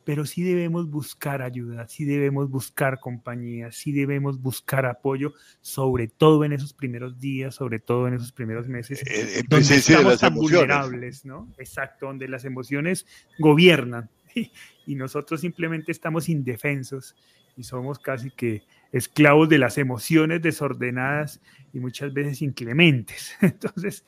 pero 0.08 0.24
sí 0.24 0.42
debemos 0.42 0.88
buscar 0.88 1.42
ayuda, 1.42 1.86
sí 1.86 2.06
debemos 2.06 2.48
buscar 2.48 2.98
compañía, 2.98 3.70
sí 3.72 3.92
debemos 3.92 4.40
buscar 4.40 4.86
apoyo, 4.86 5.34
sobre 5.60 6.08
todo 6.08 6.46
en 6.46 6.54
esos 6.54 6.72
primeros 6.72 7.20
días, 7.20 7.56
sobre 7.56 7.78
todo 7.78 8.08
en 8.08 8.14
esos 8.14 8.32
primeros 8.32 8.66
meses, 8.68 9.04
en, 9.06 9.44
donde 9.46 9.74
estamos 9.74 10.18
tan 10.18 10.34
vulnerables, 10.34 11.26
¿no? 11.26 11.52
Exacto, 11.58 12.06
donde 12.06 12.26
las 12.26 12.46
emociones 12.46 13.04
gobiernan 13.38 14.08
y 14.86 14.94
nosotros 14.94 15.42
simplemente 15.42 15.92
estamos 15.92 16.30
indefensos 16.30 17.14
y 17.54 17.64
somos 17.64 17.98
casi 17.98 18.30
que 18.30 18.62
esclavos 18.92 19.50
de 19.50 19.58
las 19.58 19.76
emociones 19.76 20.40
desordenadas 20.40 21.42
y 21.74 21.80
muchas 21.80 22.14
veces 22.14 22.40
inclementes. 22.40 23.36
Entonces, 23.42 24.06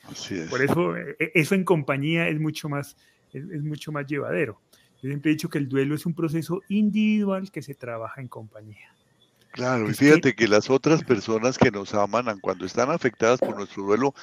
por 0.49 0.63
eso 0.63 0.97
e, 0.97 1.15
e, 1.19 1.31
eso 1.35 1.53
en 1.53 1.63
compañía 1.63 2.27
es 2.27 2.39
mucho 2.39 2.69
más, 2.69 2.97
es 3.31 3.61
mucho 3.61 3.91
más 3.91 4.07
llevadero. 4.07 4.59
Yo 5.01 5.09
siempre 5.09 5.31
he 5.31 5.33
dicho 5.33 5.49
que 5.49 5.57
el 5.57 5.67
duelo 5.67 5.95
es 5.95 6.05
un 6.05 6.13
proceso 6.13 6.61
individual 6.69 7.51
que 7.51 7.61
se 7.61 7.73
trabaja 7.73 8.21
en 8.21 8.27
compañía. 8.27 8.95
Claro, 9.51 9.89
y 9.89 9.93
fíjate 9.93 10.33
que... 10.33 10.47
las 10.47 10.69
otras 10.69 11.03
personas 11.03 11.57
que 11.57 11.71
nos 11.71 11.93
aman 11.93 12.39
cuando 12.39 12.65
están 12.65 12.89
afectadas 12.89 13.39
por 13.39 13.55
nuestro 13.55 13.83
duelo 13.83 14.13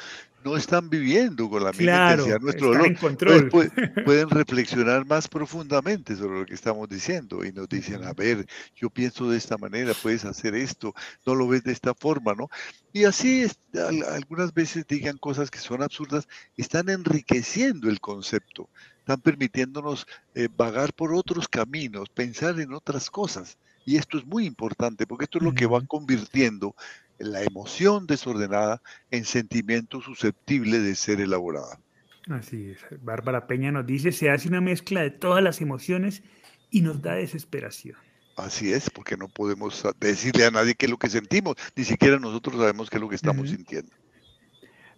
no 0.45 0.57
están 0.57 0.89
viviendo 0.89 1.51
con 1.51 1.65
la 1.65 1.73
misma 1.73 2.13
intensidad 2.13 2.41
nuestro 2.41 2.69
dolor. 2.69 2.95
pueden 4.05 4.31
reflexionar 4.31 5.05
más 5.05 5.29
profundamente 5.29 6.17
sobre 6.17 6.41
lo 6.41 6.47
que 6.47 6.55
estamos 6.55 6.89
diciendo 6.89 7.45
y 7.45 7.53
nos 7.53 7.69
dicen, 7.69 8.05
a 8.05 8.13
ver, 8.13 8.47
yo 8.77 8.89
pienso 8.89 9.29
de 9.29 9.37
esta 9.37 9.59
manera, 9.59 9.93
puedes 10.01 10.25
hacer 10.25 10.55
esto, 10.55 10.95
no 11.27 11.35
lo 11.35 11.49
ves 11.49 11.65
de 11.65 11.73
esta 11.73 11.93
forma, 11.93 12.35
¿no? 12.35 12.49
Y 12.93 13.05
así 13.05 13.47
algunas 13.75 14.55
veces 14.55 14.87
digan 14.87 15.19
cosas 15.19 15.51
que 15.51 15.59
son 15.59 15.83
absurdas, 15.83 16.29
están 16.57 16.89
enriqueciendo 16.89 17.91
el 17.91 18.01
concepto 18.01 18.71
están 19.09 19.23
permitiéndonos 19.23 20.07
eh, 20.35 20.49
vagar 20.55 20.93
por 20.93 21.15
otros 21.15 21.49
caminos, 21.49 22.11
pensar 22.11 22.61
en 22.61 22.75
otras 22.75 23.09
cosas. 23.09 23.57
Y 23.87 23.97
esto 23.97 24.19
es 24.19 24.27
muy 24.27 24.45
importante 24.45 25.07
porque 25.07 25.25
esto 25.25 25.39
es 25.39 25.45
lo 25.45 25.55
que 25.55 25.65
va 25.65 25.81
convirtiendo 25.81 26.77
la 27.17 27.43
emoción 27.43 28.07
desordenada 28.07 28.83
en 29.11 29.25
sentimiento 29.25 30.03
susceptible 30.03 30.81
de 30.81 30.95
ser 30.95 31.23
elaborada. 31.23 31.81
Así 32.29 32.73
es. 32.73 32.81
Bárbara 33.01 33.47
Peña 33.47 33.73
nos 33.73 33.87
dice, 33.87 34.13
se 34.13 34.29
hace 34.29 34.47
una 34.47 34.61
mezcla 34.61 35.01
de 35.01 35.11
todas 35.11 35.43
las 35.43 35.63
emociones 35.63 36.23
y 36.71 36.83
nos 36.83 37.01
da 37.01 37.15
desesperación. 37.15 37.97
Así 38.37 38.75
es, 38.75 38.91
porque 38.91 39.17
no 39.17 39.29
podemos 39.29 39.83
decirle 39.99 40.45
a 40.45 40.51
nadie 40.51 40.75
qué 40.75 40.85
es 40.85 40.91
lo 40.91 40.99
que 40.99 41.09
sentimos, 41.09 41.57
ni 41.75 41.85
siquiera 41.85 42.19
nosotros 42.19 42.57
sabemos 42.57 42.91
qué 42.91 42.97
es 42.97 43.01
lo 43.01 43.09
que 43.09 43.17
estamos 43.17 43.49
sintiendo. 43.49 43.91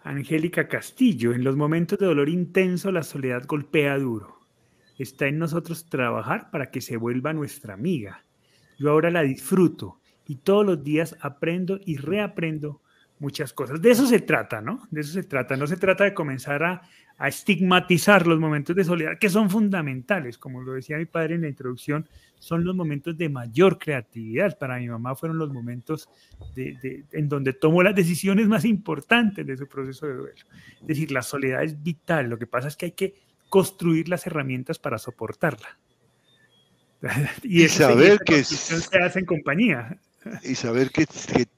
Angélica 0.02 0.66
Castillo, 0.66 1.32
en 1.32 1.44
los 1.44 1.56
momentos 1.56 1.98
de 1.98 2.06
dolor 2.06 2.28
intenso 2.28 2.90
la 2.90 3.02
soledad 3.02 3.44
golpea 3.46 3.98
duro. 3.98 4.40
Está 4.98 5.26
en 5.26 5.38
nosotros 5.38 5.86
trabajar 5.86 6.50
para 6.50 6.70
que 6.70 6.80
se 6.80 6.96
vuelva 6.96 7.32
nuestra 7.32 7.74
amiga. 7.74 8.24
Yo 8.78 8.90
ahora 8.90 9.10
la 9.10 9.22
disfruto 9.22 10.00
y 10.26 10.36
todos 10.36 10.64
los 10.64 10.82
días 10.82 11.16
aprendo 11.20 11.78
y 11.84 11.96
reaprendo 11.96 12.80
muchas 13.18 13.52
cosas. 13.52 13.80
De 13.82 13.90
eso 13.90 14.06
se 14.06 14.20
trata, 14.20 14.60
¿no? 14.60 14.86
De 14.90 15.02
eso 15.02 15.12
se 15.12 15.22
trata. 15.22 15.56
No 15.56 15.66
se 15.66 15.76
trata 15.76 16.04
de 16.04 16.14
comenzar 16.14 16.62
a, 16.64 16.82
a 17.20 17.28
estigmatizar 17.28 18.26
los 18.26 18.40
momentos 18.40 18.74
de 18.74 18.82
soledad, 18.82 19.18
que 19.18 19.28
son 19.28 19.50
fundamentales, 19.50 20.38
como 20.38 20.62
lo 20.62 20.72
decía 20.72 20.96
mi 20.96 21.04
padre 21.04 21.34
en 21.34 21.42
la 21.42 21.48
introducción, 21.48 22.08
son 22.38 22.64
los 22.64 22.74
momentos 22.74 23.18
de 23.18 23.28
mayor 23.28 23.78
creatividad. 23.78 24.56
Para 24.56 24.78
mi 24.78 24.88
mamá 24.88 25.14
fueron 25.14 25.36
los 25.36 25.52
momentos 25.52 26.08
de, 26.54 27.04
en 27.12 27.28
donde 27.28 27.52
tomó 27.52 27.82
las 27.82 27.94
decisiones 27.94 28.48
más 28.48 28.64
importantes 28.64 29.46
de 29.46 29.54
su 29.54 29.68
proceso 29.68 30.06
de 30.06 30.14
duelo. 30.14 30.40
Es 30.80 30.86
decir, 30.86 31.12
la 31.12 31.20
soledad 31.20 31.62
es 31.62 31.82
vital, 31.82 32.30
lo 32.30 32.38
que 32.38 32.46
pasa 32.46 32.68
es 32.68 32.76
que 32.78 32.86
hay 32.86 32.92
que 32.92 33.14
construir 33.50 34.08
las 34.08 34.26
herramientas 34.26 34.78
para 34.78 34.96
soportarla. 34.96 35.78
y, 37.42 37.68
saber 37.68 38.20
que 38.20 38.44
se 38.44 38.98
hace 38.98 39.18
en 39.18 39.26
compañía 39.26 39.98
y 40.42 40.54
saber 40.54 40.90
que, 40.90 41.06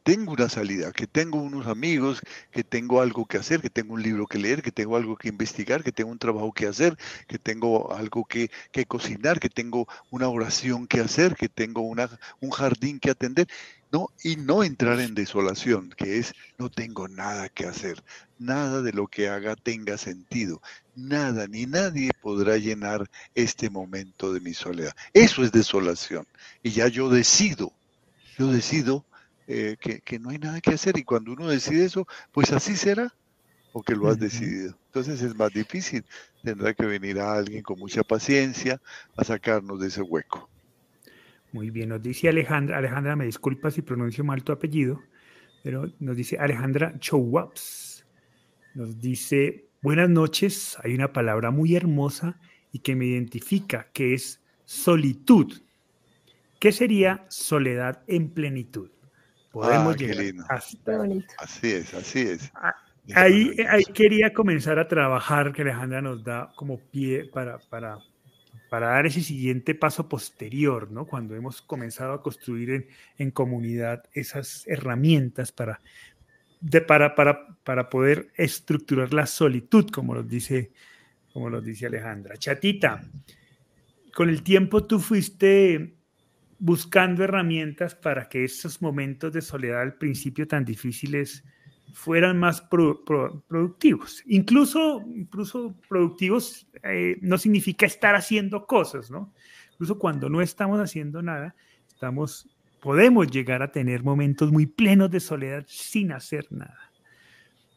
tengo 0.02 0.32
una 0.32 0.48
salida, 0.48 0.92
que 0.92 1.06
tengo 1.06 1.40
unos 1.40 1.66
amigos, 1.66 2.20
que 2.50 2.62
tengo 2.64 3.00
algo 3.00 3.26
que 3.26 3.38
hacer, 3.38 3.60
que 3.60 3.70
tengo 3.70 3.94
un 3.94 4.02
libro 4.02 4.26
que 4.26 4.38
leer, 4.38 4.62
que 4.62 4.72
tengo 4.72 4.96
algo 4.96 5.16
que 5.16 5.28
investigar, 5.28 5.82
que 5.82 5.92
tengo 5.92 6.10
un 6.10 6.18
trabajo 6.18 6.52
que 6.52 6.66
hacer, 6.66 6.96
que 7.26 7.38
tengo 7.38 7.92
algo 7.94 8.24
que, 8.24 8.50
que 8.70 8.86
cocinar, 8.86 9.40
que 9.40 9.48
tengo 9.48 9.88
una 10.10 10.28
oración 10.28 10.86
que 10.86 11.00
hacer, 11.00 11.34
que 11.34 11.48
tengo 11.48 11.82
una, 11.82 12.08
un 12.40 12.50
jardín 12.50 13.00
que 13.00 13.10
atender. 13.10 13.46
No, 13.90 14.08
y 14.24 14.36
no 14.36 14.64
entrar 14.64 15.00
en 15.00 15.14
desolación, 15.14 15.90
que 15.90 16.18
es 16.18 16.32
no 16.56 16.70
tengo 16.70 17.08
nada 17.08 17.50
que 17.50 17.66
hacer, 17.66 18.02
nada 18.38 18.80
de 18.80 18.92
lo 18.92 19.06
que 19.06 19.28
haga 19.28 19.54
tenga 19.54 19.98
sentido, 19.98 20.62
nada 20.96 21.46
ni 21.46 21.66
nadie 21.66 22.10
podrá 22.22 22.56
llenar 22.56 23.10
este 23.34 23.68
momento 23.68 24.32
de 24.32 24.40
mi 24.40 24.54
soledad. 24.54 24.94
Eso 25.12 25.44
es 25.44 25.52
desolación. 25.52 26.26
Y 26.62 26.70
ya 26.70 26.88
yo 26.88 27.10
decido 27.10 27.74
yo 28.38 28.48
decido 28.48 29.04
eh, 29.46 29.76
que, 29.78 30.18
no 30.18 30.30
hay 30.30 30.38
nada 30.38 30.60
que 30.60 30.70
hacer 30.70 30.96
y 30.96 31.04
cuando 31.04 31.32
uno 31.32 31.48
decide 31.48 31.84
eso, 31.84 32.06
pues 32.30 32.52
así 32.52 32.76
será, 32.76 33.12
o 33.72 33.82
que 33.82 33.94
lo 33.94 34.08
has 34.08 34.18
decidido. 34.18 34.76
Entonces 34.86 35.22
es 35.22 35.34
más 35.34 35.52
difícil, 35.52 36.04
tendrá 36.42 36.74
que 36.74 36.86
venir 36.86 37.18
a 37.18 37.34
alguien 37.34 37.62
con 37.62 37.78
mucha 37.78 38.02
paciencia 38.02 38.80
a 39.16 39.24
sacarnos 39.24 39.80
de 39.80 39.88
ese 39.88 40.02
hueco. 40.02 40.48
Muy 41.52 41.70
bien, 41.70 41.90
nos 41.90 42.02
dice 42.02 42.28
Alejandra, 42.28 42.78
Alejandra, 42.78 43.16
me 43.16 43.26
disculpa 43.26 43.70
si 43.70 43.82
pronuncio 43.82 44.24
mal 44.24 44.42
tu 44.42 44.52
apellido, 44.52 45.02
pero 45.62 45.92
nos 46.00 46.16
dice 46.16 46.38
Alejandra 46.38 46.98
Chowaps, 46.98 48.06
nos 48.74 49.00
dice, 49.00 49.66
buenas 49.82 50.08
noches, 50.08 50.78
hay 50.82 50.94
una 50.94 51.12
palabra 51.12 51.50
muy 51.50 51.76
hermosa 51.76 52.40
y 52.72 52.78
que 52.78 52.96
me 52.96 53.06
identifica, 53.06 53.90
que 53.92 54.14
es 54.14 54.40
solitud. 54.64 55.52
¿Qué 56.62 56.70
sería 56.70 57.24
soledad 57.26 58.04
en 58.06 58.30
plenitud? 58.30 58.88
Podemos 59.50 59.94
ah, 59.94 59.98
llegar 59.98 60.46
hasta... 60.48 61.02
Así 61.38 61.72
es, 61.72 61.92
así 61.92 62.20
es. 62.20 62.52
Ah, 62.54 62.72
ahí, 63.16 63.50
ahí, 63.68 63.82
quería 63.82 64.32
comenzar 64.32 64.78
a 64.78 64.86
trabajar, 64.86 65.52
que 65.52 65.62
Alejandra 65.62 66.00
nos 66.00 66.22
da 66.22 66.52
como 66.54 66.78
pie 66.78 67.24
para, 67.24 67.58
para 67.58 67.98
para 68.70 68.90
dar 68.90 69.06
ese 69.06 69.22
siguiente 69.22 69.74
paso 69.74 70.08
posterior, 70.08 70.88
¿no? 70.92 71.04
Cuando 71.04 71.34
hemos 71.34 71.60
comenzado 71.62 72.12
a 72.12 72.22
construir 72.22 72.88
en, 73.18 73.30
comunidad 73.32 74.04
esas 74.14 74.64
herramientas 74.68 75.50
para, 75.50 75.80
para, 76.86 77.16
para, 77.16 77.56
para, 77.64 77.90
poder 77.90 78.32
estructurar 78.36 79.12
la 79.12 79.26
solitud, 79.26 79.90
como 79.90 80.14
lo 80.14 80.22
dice, 80.22 80.70
como 81.32 81.50
lo 81.50 81.60
dice 81.60 81.86
Alejandra. 81.86 82.36
Chatita, 82.36 83.02
con 84.14 84.28
el 84.28 84.44
tiempo 84.44 84.84
tú 84.84 85.00
fuiste 85.00 85.96
buscando 86.64 87.24
herramientas 87.24 87.96
para 87.96 88.28
que 88.28 88.44
esos 88.44 88.80
momentos 88.80 89.32
de 89.32 89.42
soledad 89.42 89.80
al 89.80 89.94
principio 89.94 90.46
tan 90.46 90.64
difíciles 90.64 91.42
fueran 91.92 92.38
más 92.38 92.60
productivos. 92.60 94.22
Incluso, 94.26 95.02
incluso 95.12 95.74
productivos 95.88 96.68
eh, 96.84 97.18
no 97.20 97.36
significa 97.36 97.84
estar 97.84 98.14
haciendo 98.14 98.64
cosas, 98.64 99.10
¿no? 99.10 99.34
Incluso 99.72 99.98
cuando 99.98 100.28
no 100.28 100.40
estamos 100.40 100.78
haciendo 100.78 101.20
nada, 101.20 101.56
estamos, 101.88 102.48
podemos 102.80 103.26
llegar 103.28 103.60
a 103.64 103.72
tener 103.72 104.04
momentos 104.04 104.52
muy 104.52 104.66
plenos 104.66 105.10
de 105.10 105.18
soledad 105.18 105.64
sin 105.66 106.12
hacer 106.12 106.46
nada. 106.50 106.92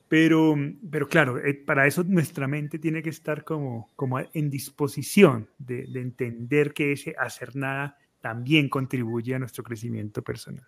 Pero, 0.07 0.55
pero 0.91 1.07
claro, 1.07 1.43
eh, 1.43 1.55
para 1.55 1.87
eso 1.87 2.03
nuestra 2.03 2.47
mente 2.47 2.77
tiene 2.77 3.01
que 3.01 3.09
estar 3.09 3.43
como, 3.43 3.89
como 3.95 4.19
en 4.19 4.51
disposición 4.51 5.49
de, 5.57 5.87
de 5.87 6.01
entender 6.01 6.71
que 6.75 6.91
ese 6.91 7.15
hacer 7.17 7.55
nada 7.55 7.97
también 8.25 8.69
contribuye 8.69 9.35
a 9.35 9.37
nuestro 9.37 9.63
crecimiento 9.63 10.23
personal. 10.23 10.65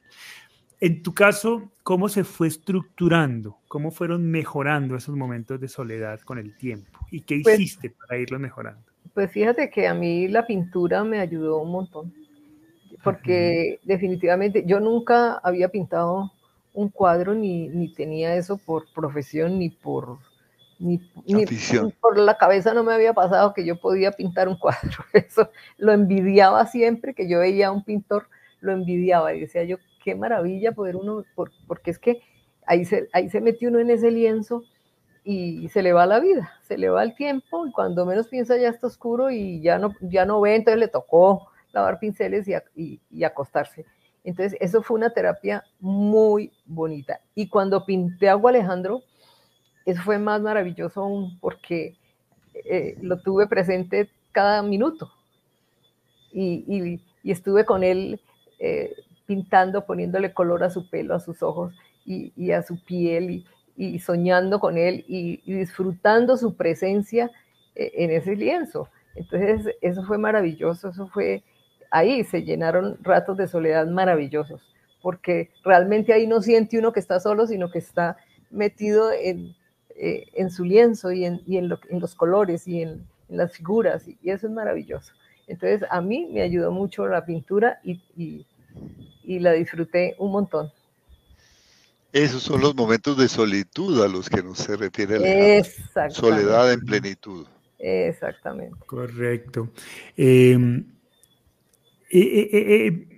En 0.80 1.02
tu 1.02 1.16
caso, 1.16 1.72
¿cómo 1.82 2.08
se 2.08 2.24
fue 2.24 2.48
estructurando? 2.48 3.58
¿Cómo 3.68 3.90
fueron 3.90 4.30
mejorando 4.30 4.96
esos 4.96 5.16
momentos 5.16 5.60
de 5.60 5.68
soledad 5.68 6.20
con 6.20 6.38
el 6.38 6.56
tiempo? 6.56 7.00
¿Y 7.10 7.22
qué 7.22 7.40
pues 7.42 7.60
hiciste 7.60 7.90
para 7.90 8.20
irlos 8.20 8.40
mejorando? 8.40 8.84
Pues 9.12 9.32
fíjate 9.32 9.72
que 9.72 9.88
a 9.88 9.96
mí 9.96 10.28
la 10.28 10.46
pintura 10.46 11.04
me 11.04 11.20
ayudó 11.20 11.58
un 11.58 11.72
montón, 11.72 12.14
porque 13.04 13.80
definitivamente 13.82 14.64
yo 14.68 14.80
nunca 14.80 15.40
había 15.44 15.70
pintado 15.70 16.32
un 16.76 16.90
cuadro 16.90 17.34
ni, 17.34 17.70
ni 17.70 17.92
tenía 17.92 18.36
eso 18.36 18.60
por 18.60 18.86
profesión 18.94 19.58
ni 19.58 19.72
por 19.72 20.20
ni, 20.80 21.02
ni, 21.26 21.46
por 22.00 22.18
la 22.18 22.38
cabeza 22.38 22.74
no 22.74 22.84
me 22.84 22.94
había 22.94 23.14
pasado 23.14 23.54
que 23.54 23.66
yo 23.66 23.80
podía 23.80 24.12
pintar 24.12 24.48
un 24.48 24.58
cuadro. 24.58 25.04
Eso 25.14 25.50
lo 25.78 25.92
envidiaba 25.92 26.66
siempre 26.68 27.14
que 27.14 27.28
yo 27.30 27.40
veía 27.40 27.68
a 27.68 27.72
un 27.72 27.84
pintor, 27.84 28.28
lo 28.60 28.72
envidiaba 28.72 29.34
y 29.34 29.42
decía 29.42 29.64
yo, 29.64 29.78
qué 30.04 30.16
maravilla 30.16 30.72
poder 30.72 30.96
uno, 30.96 31.24
porque 31.68 31.92
es 31.92 32.00
que 32.00 32.22
ahí 32.66 32.86
se, 32.86 33.10
ahí 33.14 33.30
se 33.30 33.42
mete 33.42 33.68
uno 33.68 33.80
en 33.80 33.90
ese 33.90 34.12
lienzo 34.12 34.64
y 35.24 35.68
se 35.70 35.84
le 35.84 35.92
va 35.92 36.06
la 36.06 36.22
vida, 36.22 36.54
se 36.62 36.78
le 36.78 36.88
va 36.88 37.04
el 37.04 37.14
tiempo 37.14 37.68
y 37.68 37.72
cuando 37.74 38.06
menos 38.06 38.30
piensa 38.30 38.56
ya 38.56 38.70
está 38.70 38.88
oscuro 38.88 39.30
y 39.30 39.62
ya 39.62 39.78
no, 39.78 39.94
ya 40.00 40.26
no 40.26 40.40
ve, 40.40 40.56
entonces 40.56 40.80
le 40.80 40.88
tocó 40.88 41.50
lavar 41.74 42.00
pinceles 42.00 42.48
y, 42.76 43.02
y, 43.10 43.24
acostarse. 43.24 43.86
Entonces, 44.24 44.58
eso 44.62 44.82
fue 44.82 44.98
una 44.98 45.12
terapia 45.12 45.64
muy 45.80 46.52
bonita. 46.66 47.20
Y 47.36 47.50
cuando 47.50 47.86
pinté 47.86 48.30
a 48.30 48.34
Alejandro, 48.34 49.04
eso 49.88 50.02
fue 50.02 50.20
más 50.20 50.42
maravilloso 50.42 51.02
aún 51.02 51.40
porque 51.40 51.96
eh, 52.54 52.98
lo 53.02 53.22
tuve 53.22 53.48
presente 53.48 54.10
cada 54.34 54.62
minuto 54.62 55.10
y, 56.34 57.00
estuve 57.24 57.66
con 57.66 57.84
él 57.84 58.20
eh, 58.60 58.94
pintando, 59.26 59.86
poniéndole 59.86 60.34
color 60.34 60.64
a 60.64 60.70
su 60.70 60.90
pelo, 60.90 61.16
a 61.16 61.22
sus 61.22 61.42
ojos 61.42 61.74
y, 62.06 62.52
a 62.52 62.62
su 62.64 62.84
piel 62.84 63.46
y, 63.78 64.00
soñando 64.00 64.60
con 64.60 64.78
él 64.78 65.06
y, 65.08 65.38
disfrutando 65.52 66.36
su 66.36 66.56
presencia 66.56 67.32
eh, 67.76 67.92
en 67.96 68.12
ese 68.12 68.36
lienzo. 68.36 68.90
Entonces, 69.16 69.74
eso 69.82 70.04
fue 70.04 70.18
maravilloso, 70.18 70.90
eso 70.90 71.08
fue, 71.08 71.44
ahí 71.92 72.26
se 72.26 72.44
llenaron 72.44 72.98
ratos 73.02 73.38
de 73.38 73.48
soledad 73.48 73.88
maravillosos, 73.88 74.62
porque 75.02 75.50
realmente 75.64 76.12
ahí 76.12 76.28
no 76.28 76.42
siente 76.42 76.78
uno 76.78 76.92
que 76.92 77.00
está 77.00 77.22
solo, 77.22 77.48
sino 77.48 77.72
que 77.72 77.80
está 77.80 78.18
metido 78.52 79.12
en, 79.12 79.56
eh, 79.98 80.26
en 80.34 80.50
su 80.50 80.64
lienzo 80.64 81.12
y, 81.12 81.26
en, 81.26 81.42
y 81.46 81.58
en, 81.58 81.70
los 81.70 82.16
colores 82.16 82.68
y 82.68 82.82
en, 82.82 83.06
las 83.30 83.52
figuras, 83.52 84.08
y, 84.08 84.18
eso 84.30 84.48
es 84.48 84.54
maravilloso. 84.54 85.14
Entonces, 85.48 85.88
a 85.90 86.02
mí 86.02 86.30
me 86.32 86.42
ayudó 86.42 86.72
mucho 86.72 87.08
la 87.08 87.26
pintura 87.26 87.80
y, 87.84 88.46
y 89.24 89.40
la 89.40 89.52
disfruté 89.54 90.16
un 90.18 90.32
montón. 90.32 90.72
Esos 92.14 92.42
son 92.42 92.62
los 92.62 92.74
momentos 92.74 93.18
de 93.18 93.28
solitud 93.28 94.02
a 94.04 94.08
los 94.08 94.30
que 94.30 94.42
nos 94.42 94.60
se 94.60 94.76
refiere 94.78 95.20
la 95.20 96.10
soledad 96.10 96.72
en 96.72 96.80
plenitud. 96.80 97.46
Exactamente. 97.78 98.78
Correcto. 98.86 99.70
Em, 100.16 100.86
eh, 102.10 102.20
eh, 102.20 102.50
eh, 102.54 103.17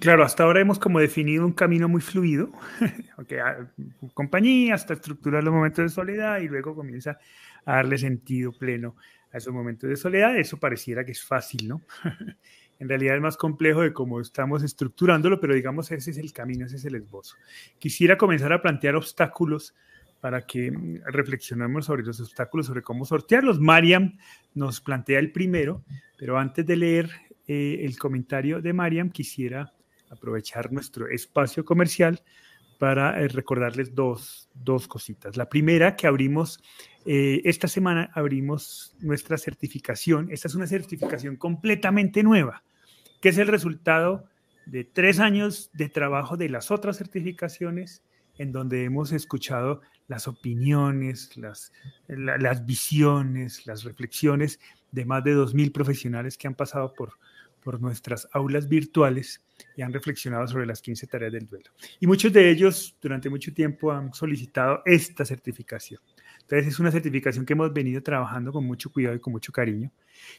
claro, 0.00 0.24
hasta 0.24 0.44
ahora 0.44 0.60
hemos 0.60 0.78
como 0.78 1.00
definido 1.00 1.44
un 1.44 1.52
camino 1.52 1.88
muy 1.88 2.00
fluido, 2.00 2.50
okay, 3.18 3.38
compañía 4.14 4.74
hasta 4.74 4.94
estructurar 4.94 5.42
los 5.44 5.52
momentos 5.52 5.84
de 5.84 5.88
soledad 5.88 6.40
y 6.40 6.48
luego 6.48 6.74
comienza 6.74 7.18
a 7.64 7.76
darle 7.76 7.98
sentido 7.98 8.52
pleno 8.52 8.96
a 9.32 9.38
esos 9.38 9.52
momentos 9.52 9.88
de 9.88 9.96
soledad. 9.96 10.36
Eso 10.36 10.58
pareciera 10.58 11.04
que 11.04 11.12
es 11.12 11.22
fácil, 11.22 11.68
¿no? 11.68 11.82
en 12.78 12.88
realidad 12.88 13.16
es 13.16 13.22
más 13.22 13.36
complejo 13.36 13.82
de 13.82 13.92
cómo 13.92 14.20
estamos 14.20 14.62
estructurándolo, 14.62 15.40
pero 15.40 15.54
digamos 15.54 15.90
ese 15.90 16.10
es 16.10 16.18
el 16.18 16.32
camino, 16.32 16.66
ese 16.66 16.76
es 16.76 16.84
el 16.84 16.96
esbozo. 16.96 17.36
Quisiera 17.78 18.18
comenzar 18.18 18.52
a 18.52 18.62
plantear 18.62 18.96
obstáculos 18.96 19.74
para 20.20 20.46
que 20.46 20.70
mm, 20.70 21.02
reflexionemos 21.06 21.86
sobre 21.86 22.02
los 22.02 22.20
obstáculos, 22.20 22.66
sobre 22.66 22.82
cómo 22.82 23.04
sortearlos. 23.04 23.60
Mariam 23.60 24.16
nos 24.54 24.80
plantea 24.80 25.18
el 25.18 25.32
primero, 25.32 25.84
pero 26.16 26.38
antes 26.38 26.66
de 26.66 26.76
leer 26.76 27.10
eh, 27.46 27.80
el 27.82 27.98
comentario 27.98 28.62
de 28.62 28.72
Mariam, 28.72 29.10
quisiera 29.10 29.72
aprovechar 30.10 30.72
nuestro 30.72 31.08
espacio 31.08 31.64
comercial 31.64 32.22
para 32.78 33.20
eh, 33.20 33.28
recordarles 33.28 33.94
dos, 33.94 34.48
dos, 34.54 34.88
cositas. 34.88 35.36
La 35.36 35.48
primera, 35.48 35.96
que 35.96 36.06
abrimos, 36.06 36.60
eh, 37.06 37.40
esta 37.44 37.68
semana 37.68 38.10
abrimos 38.14 38.94
nuestra 39.00 39.38
certificación. 39.38 40.28
Esta 40.30 40.48
es 40.48 40.54
una 40.54 40.66
certificación 40.66 41.36
completamente 41.36 42.22
nueva, 42.22 42.62
que 43.20 43.30
es 43.30 43.38
el 43.38 43.48
resultado 43.48 44.28
de 44.66 44.84
tres 44.84 45.20
años 45.20 45.70
de 45.72 45.88
trabajo 45.88 46.36
de 46.36 46.48
las 46.48 46.70
otras 46.70 46.96
certificaciones, 46.96 48.02
en 48.38 48.50
donde 48.50 48.84
hemos 48.84 49.12
escuchado 49.12 49.80
las 50.08 50.26
opiniones, 50.26 51.36
las, 51.36 51.72
las 52.08 52.66
visiones, 52.66 53.66
las 53.66 53.84
reflexiones 53.84 54.60
de 54.90 55.04
más 55.04 55.24
de 55.24 55.36
2.000 55.36 55.72
profesionales 55.72 56.36
que 56.36 56.48
han 56.48 56.54
pasado 56.54 56.92
por, 56.94 57.14
por 57.64 57.80
nuestras 57.80 58.28
aulas 58.32 58.68
virtuales 58.68 59.42
y 59.76 59.82
han 59.82 59.92
reflexionado 59.92 60.46
sobre 60.46 60.66
las 60.66 60.82
15 60.82 61.06
tareas 61.06 61.32
del 61.32 61.46
duelo. 61.46 61.70
Y 61.98 62.06
muchos 62.06 62.32
de 62.32 62.50
ellos 62.50 62.96
durante 63.00 63.30
mucho 63.30 63.52
tiempo 63.52 63.90
han 63.90 64.12
solicitado 64.12 64.82
esta 64.84 65.24
certificación. 65.24 66.00
Entonces 66.42 66.68
es 66.68 66.78
una 66.78 66.92
certificación 66.92 67.46
que 67.46 67.54
hemos 67.54 67.72
venido 67.72 68.02
trabajando 68.02 68.52
con 68.52 68.64
mucho 68.64 68.92
cuidado 68.92 69.16
y 69.16 69.20
con 69.20 69.32
mucho 69.32 69.50
cariño. 69.50 69.90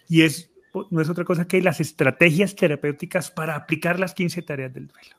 Y 0.07 0.21
es, 0.21 0.51
no 0.91 1.01
es 1.01 1.09
otra 1.09 1.25
cosa 1.25 1.47
que 1.47 1.61
las 1.61 1.79
estrategias 1.81 2.55
terapéuticas 2.55 3.31
para 3.31 3.55
aplicar 3.55 3.99
las 3.99 4.13
15 4.13 4.43
tareas 4.43 4.73
del 4.73 4.87
duelo. 4.87 5.15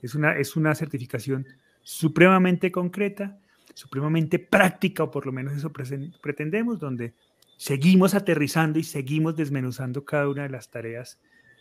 Es 0.00 0.14
una, 0.14 0.36
es 0.38 0.54
una 0.54 0.74
certificación 0.74 1.46
supremamente 1.82 2.70
concreta, 2.70 3.38
supremamente 3.74 4.38
práctica, 4.38 5.02
o 5.02 5.10
por 5.10 5.26
lo 5.26 5.32
menos 5.32 5.54
eso 5.54 5.72
pretendemos, 5.72 6.78
donde 6.78 7.14
seguimos 7.56 8.14
aterrizando 8.14 8.78
y 8.78 8.84
seguimos 8.84 9.36
desmenuzando 9.36 10.04
cada 10.04 10.28
una 10.28 10.42
de 10.42 10.50
las 10.50 10.70
tareas 10.70 11.20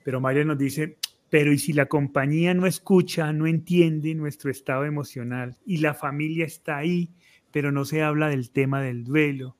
Pero 0.04 0.22
María 0.22 0.44
nos 0.44 0.58
dice, 0.58 0.98
pero 1.32 1.52
¿y 1.52 1.58
si 1.58 1.74
la 1.74 1.88
compañía 1.88 2.54
no 2.54 2.68
escucha, 2.68 3.34
no 3.34 3.48
entiende 3.48 4.14
nuestro 4.14 4.52
estado 4.52 4.86
emocional 4.86 5.58
y 5.66 5.78
la 5.78 5.96
familia 5.96 6.46
está 6.46 6.78
ahí 6.78 7.10
pero 7.52 7.72
no 7.72 7.86
se 7.86 8.02
habla 8.02 8.30
del 8.30 8.50
tema 8.52 8.82
del 8.82 9.04
duelo. 9.04 9.58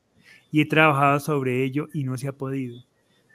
Y 0.52 0.62
he 0.62 0.66
trabajado 0.66 1.20
sobre 1.20 1.64
ello 1.64 1.88
y 1.94 2.04
no 2.04 2.18
se 2.18 2.28
ha 2.28 2.34
podido. 2.34 2.84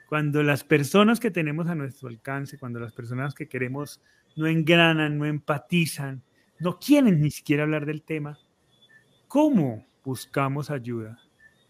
Cuando 0.09 0.43
las 0.43 0.63
personas 0.63 1.19
que 1.19 1.31
tenemos 1.31 1.67
a 1.67 1.75
nuestro 1.75 2.09
alcance, 2.09 2.57
cuando 2.57 2.79
las 2.79 2.93
personas 2.93 3.33
que 3.33 3.47
queremos 3.47 4.01
no 4.35 4.47
engranan, 4.47 5.17
no 5.17 5.25
empatizan, 5.25 6.23
no 6.59 6.79
quieren 6.79 7.21
ni 7.21 7.31
siquiera 7.31 7.63
hablar 7.63 7.85
del 7.85 8.03
tema, 8.03 8.39
¿cómo 9.27 9.85
buscamos 10.03 10.69
ayuda? 10.69 11.19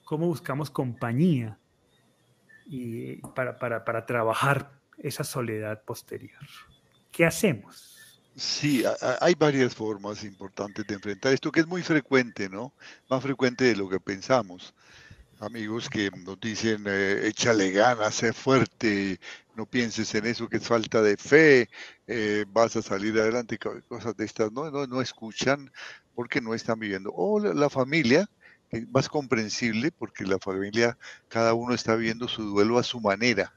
¿Cómo 0.05 0.27
buscamos 0.27 0.69
compañía 0.69 1.57
y 2.65 3.17
para, 3.33 3.57
para, 3.57 3.85
para 3.85 4.05
trabajar 4.05 4.76
esa 4.97 5.23
soledad 5.23 5.83
posterior? 5.83 6.41
¿Qué 7.11 7.25
hacemos? 7.25 7.97
Sí, 8.37 8.83
hay 9.19 9.33
varias 9.33 9.73
formas 9.73 10.23
importantes 10.23 10.85
de 10.85 10.93
enfrentar 10.93 11.33
esto, 11.33 11.51
que 11.51 11.61
es 11.61 11.67
muy 11.67 11.81
frecuente, 11.81 12.49
¿no? 12.49 12.71
Más 13.09 13.23
frecuente 13.23 13.65
de 13.65 13.75
lo 13.75 13.89
que 13.89 13.99
pensamos. 13.99 14.75
Amigos 15.39 15.89
que 15.89 16.11
nos 16.11 16.39
dicen, 16.39 16.83
eh, 16.87 17.27
échale 17.27 17.71
ganas, 17.71 18.13
sé 18.13 18.33
fuerte, 18.33 19.19
no 19.55 19.65
pienses 19.65 20.13
en 20.13 20.27
eso 20.27 20.47
que 20.47 20.57
es 20.57 20.67
falta 20.67 21.01
de 21.01 21.17
fe, 21.17 21.69
eh, 22.05 22.45
vas 22.49 22.75
a 22.75 22.83
salir 22.83 23.19
adelante, 23.19 23.57
cosas 23.87 24.15
de 24.15 24.25
estas, 24.25 24.51
no, 24.51 24.69
no, 24.69 24.85
no 24.85 25.01
escuchan 25.01 25.71
porque 26.13 26.39
no 26.39 26.53
están 26.53 26.79
viviendo. 26.79 27.11
O 27.15 27.39
la, 27.39 27.69
familia, 27.71 28.29
es 28.69 28.87
más 28.89 29.09
comprensible 29.09 29.91
porque 29.91 30.25
la 30.25 30.37
familia, 30.37 30.97
cada 31.27 31.55
uno 31.55 31.73
está 31.73 31.95
viviendo 31.95 32.27
su 32.27 32.43
duelo 32.43 32.77
a 32.77 32.83
su 32.83 33.01
manera 33.01 33.56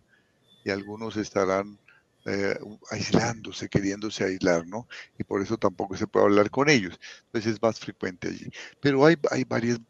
y 0.64 0.70
algunos 0.70 1.16
estarán 1.16 1.78
eh, 2.26 2.58
aislándose, 2.90 3.68
queriéndose 3.68 4.24
aislar, 4.24 4.66
¿no? 4.66 4.86
Y 5.18 5.24
por 5.24 5.40
eso 5.40 5.56
tampoco 5.56 5.96
se 5.96 6.06
puede 6.06 6.26
hablar 6.26 6.50
con 6.50 6.68
ellos. 6.68 6.98
Entonces 7.26 7.54
es 7.54 7.62
más 7.62 7.80
frecuente 7.80 8.28
allí. 8.28 8.50
Pero 8.80 9.04
hay, 9.06 9.16
hay 9.30 9.44
varias 9.44 9.80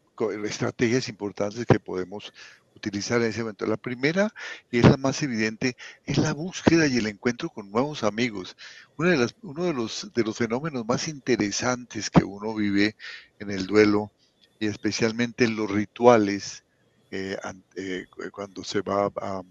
estrategias 0.45 1.09
importantes 1.09 1.65
que 1.65 1.79
podemos 1.79 2.31
utilizar 2.75 3.21
en 3.21 3.27
ese 3.29 3.41
momento. 3.41 3.65
La 3.65 3.77
primera, 3.77 4.33
y 4.71 4.79
es 4.79 4.85
la 4.85 4.97
más 4.97 5.21
evidente, 5.23 5.75
es 6.05 6.17
la 6.17 6.33
búsqueda 6.33 6.87
y 6.87 6.97
el 6.97 7.07
encuentro 7.07 7.49
con 7.49 7.69
nuevos 7.69 8.03
amigos. 8.03 8.55
Una 8.97 9.11
de 9.11 9.17
las, 9.17 9.35
uno 9.41 9.65
de 9.65 9.73
los, 9.73 10.11
de 10.13 10.23
los 10.23 10.37
fenómenos 10.37 10.85
más 10.85 11.07
interesantes 11.07 12.09
que 12.09 12.23
uno 12.23 12.55
vive 12.55 12.95
en 13.39 13.51
el 13.51 13.67
duelo, 13.67 14.11
y 14.59 14.67
especialmente 14.67 15.45
en 15.45 15.55
los 15.55 15.69
rituales, 15.69 16.63
eh, 17.09 17.35
eh, 17.75 18.05
cuando 18.31 18.63
se 18.63 18.81
va 18.81 19.11
a 19.15 19.41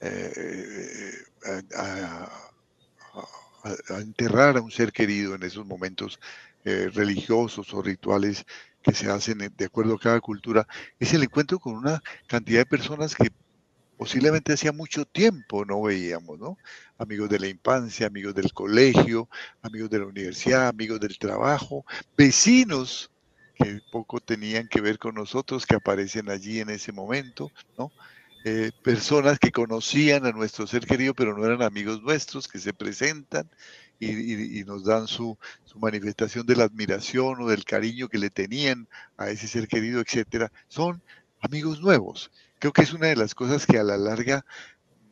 eh, 0.00 1.12
a, 1.76 2.30
enterrar 4.00 4.56
a 4.56 4.62
un 4.62 4.70
ser 4.70 4.92
querido 4.92 5.34
en 5.34 5.42
esos 5.42 5.66
momentos 5.66 6.18
eh, 6.64 6.90
religiosos 6.92 7.74
o 7.74 7.82
rituales 7.82 8.44
que 8.82 8.92
se 8.92 9.10
hacen 9.10 9.38
de 9.38 9.64
acuerdo 9.64 9.94
a 9.94 9.98
cada 9.98 10.20
cultura, 10.20 10.66
es 10.98 11.12
el 11.12 11.24
encuentro 11.24 11.58
con 11.58 11.74
una 11.74 12.02
cantidad 12.26 12.60
de 12.60 12.66
personas 12.66 13.14
que 13.14 13.30
posiblemente 13.98 14.52
hacía 14.52 14.72
mucho 14.72 15.04
tiempo 15.04 15.64
no 15.64 15.82
veíamos, 15.82 16.38
¿no? 16.38 16.56
Amigos 16.98 17.28
de 17.28 17.40
la 17.40 17.48
infancia, 17.48 18.06
amigos 18.06 18.34
del 18.34 18.52
colegio, 18.52 19.28
amigos 19.60 19.90
de 19.90 19.98
la 19.98 20.06
universidad, 20.06 20.68
amigos 20.68 21.00
del 21.00 21.18
trabajo, 21.18 21.84
vecinos 22.16 23.10
que 23.56 23.80
poco 23.90 24.20
tenían 24.20 24.68
que 24.68 24.80
ver 24.80 24.98
con 24.98 25.16
nosotros, 25.16 25.66
que 25.66 25.74
aparecen 25.74 26.30
allí 26.30 26.60
en 26.60 26.70
ese 26.70 26.92
momento, 26.92 27.50
¿no? 27.76 27.90
Eh, 28.50 28.72
personas 28.82 29.38
que 29.38 29.52
conocían 29.52 30.24
a 30.24 30.32
nuestro 30.32 30.66
ser 30.66 30.86
querido, 30.86 31.12
pero 31.12 31.36
no 31.36 31.44
eran 31.44 31.60
amigos 31.60 32.00
nuestros, 32.00 32.48
que 32.48 32.58
se 32.58 32.72
presentan 32.72 33.50
y, 34.00 34.64
nos 34.64 34.84
dan 34.84 35.06
su, 35.06 35.36
manifestación 35.76 36.46
de 36.46 36.56
la 36.56 36.64
admiración 36.64 37.42
o 37.42 37.48
del 37.48 37.66
cariño 37.66 38.08
que 38.08 38.16
le 38.16 38.30
tenían 38.30 38.88
a 39.18 39.28
ese 39.28 39.48
ser 39.48 39.68
querido, 39.68 40.00
etcétera, 40.00 40.50
son 40.66 41.02
amigos 41.40 41.82
nuevos. 41.82 42.30
Creo 42.58 42.72
que 42.72 42.80
es 42.80 42.94
una 42.94 43.08
de 43.08 43.16
las 43.16 43.34
cosas 43.34 43.66
que 43.66 43.78
a 43.78 43.84
la 43.84 43.98
larga 43.98 44.46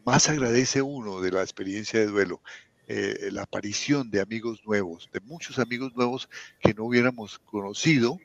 más 0.06 0.30
agradece 0.30 0.80
uno 0.80 1.20
de 1.20 1.32
la 1.32 1.42
experiencia 1.42 2.00
de 2.00 2.06
duelo, 2.06 2.40
eh, 2.88 3.28
la 3.32 3.42
aparición 3.42 4.10
de 4.10 4.22
amigos 4.22 4.62
nuevos, 4.64 5.10
de 5.12 5.20
muchos 5.20 5.58
amigos 5.58 5.94
nuevos 5.94 6.30
que 6.60 6.72
no 6.72 6.84
hubiéramos 6.84 7.38
conocido 7.40 8.18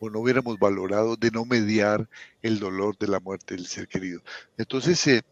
o 0.00 0.10
no 0.10 0.20
hubiéramos 0.20 0.58
valorado 0.58 1.16
de 1.16 1.30
no 1.30 1.44
mediar 1.44 2.08
el 2.42 2.58
dolor 2.58 2.96
de 2.98 3.08
la 3.08 3.20
muerte 3.20 3.54
del 3.54 3.66
ser 3.66 3.88
querido. 3.88 4.20
Entonces, 4.58 5.06
eh, 5.06 5.22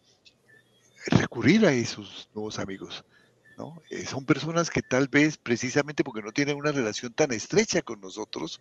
recurrir 1.07 1.66
a 1.66 1.72
esos 1.72 2.29
nuevos 2.35 2.59
amigos. 2.59 3.05
¿no? 3.57 3.81
Eh, 3.90 4.05
son 4.05 4.24
personas 4.24 4.70
que 4.70 4.83
tal 4.83 5.09
vez 5.09 5.37
precisamente 5.37 6.03
porque 6.03 6.22
no 6.22 6.33
tienen 6.33 6.57
una 6.57 6.72
relación 6.72 7.12
tan 7.12 7.33
estrecha 7.33 7.83
con 7.83 8.00
nosotros, 8.00 8.61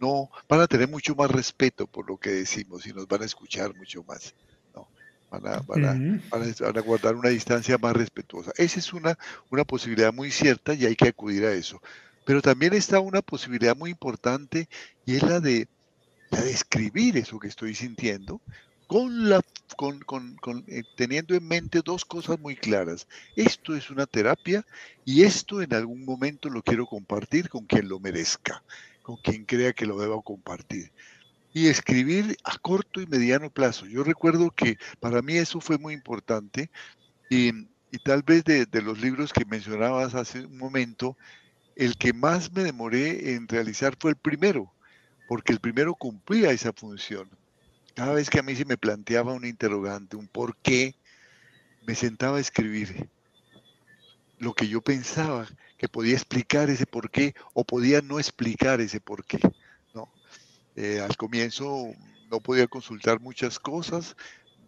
no 0.00 0.28
van 0.48 0.60
a 0.60 0.66
tener 0.66 0.88
mucho 0.88 1.14
más 1.14 1.30
respeto 1.30 1.86
por 1.86 2.08
lo 2.08 2.18
que 2.18 2.30
decimos 2.30 2.86
y 2.86 2.92
nos 2.92 3.08
van 3.08 3.22
a 3.22 3.26
escuchar 3.26 3.74
mucho 3.74 4.04
más. 4.04 4.34
¿no? 4.74 4.86
Van, 5.30 5.46
a, 5.46 5.60
van, 5.60 6.78
a, 6.78 6.80
guardar 6.80 7.14
una 7.14 7.30
distancia 7.30 7.78
más 7.78 7.94
respetuosa. 7.94 8.52
Esa 8.56 8.78
es 8.78 8.92
una, 8.92 9.18
una 9.50 9.64
posibilidad 9.64 10.12
muy 10.12 10.30
cierta 10.30 10.74
y 10.74 10.84
hay 10.84 10.96
que 10.96 11.08
acudir 11.08 11.44
a 11.46 11.52
eso. 11.52 11.80
Pero 12.24 12.42
también 12.42 12.72
está 12.72 13.00
una 13.00 13.22
posibilidad 13.22 13.76
muy 13.76 13.90
importante 13.90 14.68
y 15.04 15.16
es 15.16 15.22
la 15.22 15.40
de, 15.40 15.68
la 16.30 16.40
de 16.40 16.50
escribir 16.50 17.16
eso 17.16 17.38
que 17.38 17.48
estoy 17.48 17.74
sintiendo 17.74 18.40
con 18.86 19.28
la, 19.28 19.40
con, 19.76 20.00
con, 20.00 20.36
con, 20.36 20.64
eh, 20.68 20.82
teniendo 20.96 21.34
en 21.34 21.46
mente 21.46 21.80
dos 21.84 22.04
cosas 22.04 22.38
muy 22.38 22.56
claras. 22.56 23.06
Esto 23.36 23.74
es 23.74 23.90
una 23.90 24.06
terapia 24.06 24.64
y 25.04 25.22
esto 25.22 25.62
en 25.62 25.74
algún 25.74 26.04
momento 26.04 26.48
lo 26.48 26.62
quiero 26.62 26.86
compartir 26.86 27.48
con 27.48 27.66
quien 27.66 27.88
lo 27.88 28.00
merezca, 28.00 28.62
con 29.02 29.16
quien 29.16 29.44
crea 29.44 29.72
que 29.72 29.86
lo 29.86 29.98
deba 29.98 30.20
compartir. 30.22 30.92
Y 31.52 31.68
escribir 31.68 32.36
a 32.42 32.58
corto 32.58 33.00
y 33.00 33.06
mediano 33.06 33.48
plazo. 33.48 33.86
Yo 33.86 34.02
recuerdo 34.02 34.50
que 34.50 34.76
para 34.98 35.22
mí 35.22 35.36
eso 35.36 35.60
fue 35.60 35.78
muy 35.78 35.94
importante 35.94 36.70
y, 37.30 37.50
y 37.92 37.98
tal 38.04 38.22
vez 38.22 38.44
de, 38.44 38.66
de 38.66 38.82
los 38.82 39.00
libros 39.00 39.32
que 39.32 39.44
mencionabas 39.44 40.14
hace 40.14 40.46
un 40.46 40.58
momento, 40.58 41.16
el 41.76 41.96
que 41.96 42.12
más 42.12 42.52
me 42.52 42.62
demoré 42.62 43.34
en 43.34 43.48
realizar 43.48 43.96
fue 43.98 44.12
el 44.12 44.16
primero, 44.16 44.72
porque 45.28 45.52
el 45.52 45.60
primero 45.60 45.94
cumplía 45.94 46.50
esa 46.50 46.72
función. 46.72 47.28
Cada 47.94 48.14
vez 48.14 48.30
que 48.30 48.40
a 48.40 48.42
mí 48.42 48.54
se 48.56 48.64
me 48.64 48.76
planteaba 48.76 49.32
un 49.32 49.44
interrogante, 49.44 50.16
un 50.16 50.28
por 50.28 50.56
qué, 50.56 50.94
me 51.86 51.94
sentaba 51.94 52.38
a 52.38 52.40
escribir 52.40 53.08
lo 54.38 54.54
que 54.54 54.68
yo 54.68 54.80
pensaba 54.80 55.46
que 55.78 55.88
podía 55.88 56.14
explicar 56.14 56.70
ese 56.70 56.86
por 56.86 57.10
qué 57.10 57.34
o 57.52 57.64
podía 57.64 58.00
no 58.00 58.18
explicar 58.18 58.80
ese 58.80 59.00
por 59.00 59.24
qué. 59.24 59.38
¿no? 59.94 60.12
Eh, 60.76 61.00
al 61.00 61.16
comienzo 61.16 61.92
no 62.30 62.40
podía 62.40 62.66
consultar 62.66 63.20
muchas 63.20 63.58
cosas, 63.58 64.16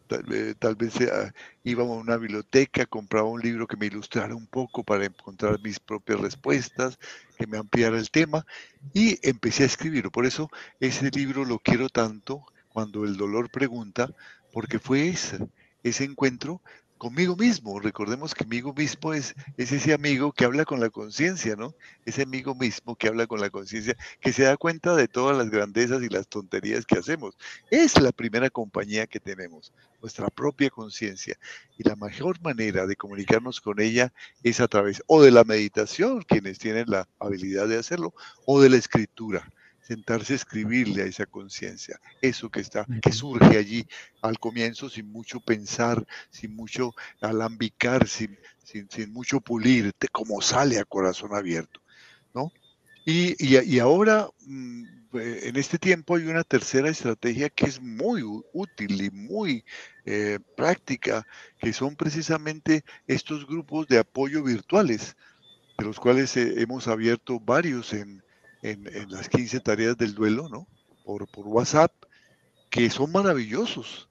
tal, 0.06 0.76
vez 0.76 0.94
ah, 1.12 1.32
iba 1.64 1.82
a 1.82 1.86
una 1.86 2.16
biblioteca, 2.16 2.86
compraba 2.86 3.28
un 3.28 3.40
libro 3.40 3.66
que 3.66 3.76
me 3.76 3.86
ilustrara 3.86 4.34
un 4.34 4.46
poco 4.46 4.84
para 4.84 5.04
encontrar 5.04 5.60
mis 5.60 5.80
propias 5.80 6.20
respuestas, 6.20 6.98
que 7.36 7.46
me 7.46 7.58
ampliara 7.58 7.98
el 7.98 8.10
tema 8.10 8.46
y 8.92 9.18
empecé 9.28 9.64
a 9.64 9.66
escribirlo. 9.66 10.10
Por 10.10 10.26
eso 10.26 10.50
ese 10.80 11.10
libro 11.10 11.44
lo 11.44 11.58
quiero 11.58 11.88
tanto 11.88 12.44
cuando 12.68 13.04
el 13.04 13.16
dolor 13.16 13.50
pregunta, 13.50 14.08
porque 14.52 14.78
fue 14.78 15.08
ese, 15.08 15.38
ese 15.82 16.04
encuentro 16.04 16.60
conmigo 16.98 17.36
mismo. 17.36 17.78
Recordemos 17.80 18.34
que 18.34 18.44
amigo 18.44 18.72
mismo 18.72 19.12
es, 19.12 19.34
es 19.56 19.72
ese 19.72 19.92
amigo 19.92 20.32
que 20.32 20.44
habla 20.44 20.64
con 20.64 20.80
la 20.80 20.90
conciencia, 20.90 21.56
¿no? 21.56 21.74
Ese 22.04 22.22
amigo 22.22 22.54
mismo 22.54 22.96
que 22.96 23.08
habla 23.08 23.26
con 23.26 23.40
la 23.40 23.50
conciencia, 23.50 23.96
que 24.20 24.32
se 24.32 24.44
da 24.44 24.56
cuenta 24.56 24.94
de 24.94 25.08
todas 25.08 25.36
las 25.36 25.50
grandezas 25.50 26.02
y 26.02 26.08
las 26.08 26.28
tonterías 26.28 26.86
que 26.86 26.98
hacemos. 26.98 27.36
Es 27.70 28.00
la 28.00 28.12
primera 28.12 28.50
compañía 28.50 29.06
que 29.06 29.20
tenemos, 29.20 29.72
nuestra 30.00 30.28
propia 30.28 30.70
conciencia. 30.70 31.38
Y 31.78 31.88
la 31.88 31.96
mejor 31.96 32.40
manera 32.40 32.86
de 32.86 32.96
comunicarnos 32.96 33.60
con 33.60 33.80
ella 33.80 34.12
es 34.42 34.60
a 34.60 34.68
través 34.68 35.02
o 35.06 35.22
de 35.22 35.30
la 35.30 35.44
meditación, 35.44 36.22
quienes 36.22 36.58
tienen 36.58 36.88
la 36.88 37.08
habilidad 37.18 37.68
de 37.68 37.78
hacerlo, 37.78 38.14
o 38.44 38.60
de 38.60 38.70
la 38.70 38.76
escritura 38.76 39.50
sentarse 39.86 40.32
a 40.32 40.36
escribirle 40.36 41.02
a 41.02 41.06
esa 41.06 41.26
conciencia, 41.26 42.00
eso 42.20 42.50
que 42.50 42.60
está, 42.60 42.84
que 43.00 43.12
surge 43.12 43.56
allí 43.56 43.86
al 44.20 44.38
comienzo 44.40 44.90
sin 44.90 45.12
mucho 45.12 45.38
pensar, 45.38 46.04
sin 46.30 46.56
mucho 46.56 46.92
alambicar, 47.20 48.08
sin, 48.08 48.36
sin, 48.64 49.12
mucho 49.12 49.40
pulir, 49.40 49.92
como 50.10 50.40
sale 50.40 50.80
a 50.80 50.84
corazón 50.84 51.34
abierto, 51.34 51.80
¿no? 52.34 52.52
Y, 53.04 53.36
y, 53.38 53.78
ahora, 53.78 54.28
mm, 54.44 54.84
eh, 55.14 55.40
en 55.44 55.54
este 55.54 55.78
tiempo 55.78 56.16
hay 56.16 56.26
una 56.26 56.42
tercera 56.42 56.88
estrategia 56.88 57.48
que 57.48 57.66
es 57.66 57.80
muy 57.80 58.24
útil 58.52 59.00
y 59.00 59.10
muy 59.10 59.64
eh, 60.04 60.40
práctica, 60.56 61.24
que 61.60 61.72
son 61.72 61.94
precisamente 61.94 62.82
estos 63.06 63.46
grupos 63.46 63.86
de 63.86 63.98
apoyo 63.98 64.42
virtuales, 64.42 65.16
de 65.78 65.84
los 65.84 66.00
cuales 66.00 66.36
eh, 66.36 66.54
hemos 66.60 66.88
abierto 66.88 67.38
varios 67.38 67.92
en, 67.92 68.25
en, 68.70 69.10
las 69.10 69.28
15 69.28 69.60
tareas 69.60 69.96
del 69.96 70.14
duelo, 70.14 70.48
¿no? 70.48 70.66
Por, 71.04 71.28
por 71.28 71.46
WhatsApp, 71.46 71.92
que 72.70 72.90
son 72.90 73.12
maravillosos, 73.12 74.08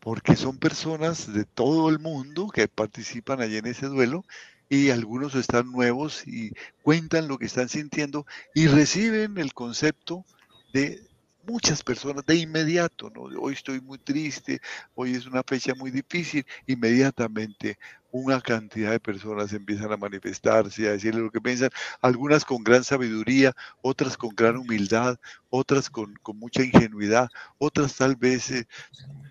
porque 0.00 0.36
son 0.36 0.58
personas 0.58 1.32
de 1.32 1.44
todo 1.44 1.88
el 1.88 1.98
mundo 1.98 2.48
que 2.48 2.68
participan 2.68 3.40
allí 3.40 3.56
en 3.56 3.66
ese 3.66 3.86
duelo 3.86 4.24
y 4.68 4.90
algunos 4.90 5.34
están 5.34 5.72
nuevos 5.72 6.26
y 6.26 6.52
cuentan 6.82 7.28
lo 7.28 7.38
que 7.38 7.46
están 7.46 7.68
sintiendo 7.68 8.26
y 8.54 8.66
reciben 8.66 9.38
el 9.38 9.54
concepto 9.54 10.24
de 10.72 11.07
muchas 11.48 11.82
personas 11.82 12.26
de 12.26 12.36
inmediato, 12.36 13.10
¿no? 13.14 13.22
Hoy 13.40 13.54
estoy 13.54 13.80
muy 13.80 13.98
triste, 13.98 14.60
hoy 14.94 15.14
es 15.14 15.26
una 15.26 15.42
fecha 15.42 15.74
muy 15.74 15.90
difícil, 15.90 16.44
inmediatamente 16.66 17.78
una 18.10 18.40
cantidad 18.40 18.90
de 18.90 19.00
personas 19.00 19.52
empiezan 19.54 19.90
a 19.92 19.96
manifestarse, 19.96 20.86
a 20.86 20.92
decirle 20.92 21.22
lo 21.22 21.30
que 21.30 21.40
piensan, 21.40 21.70
algunas 22.02 22.44
con 22.44 22.62
gran 22.62 22.84
sabiduría, 22.84 23.54
otras 23.80 24.16
con 24.16 24.34
gran 24.34 24.56
humildad, 24.58 25.16
otras 25.48 25.88
con, 25.88 26.14
mucha 26.34 26.62
ingenuidad, 26.62 27.28
otras 27.56 27.96
tal 27.96 28.16
vez 28.16 28.50
eh, 28.50 28.66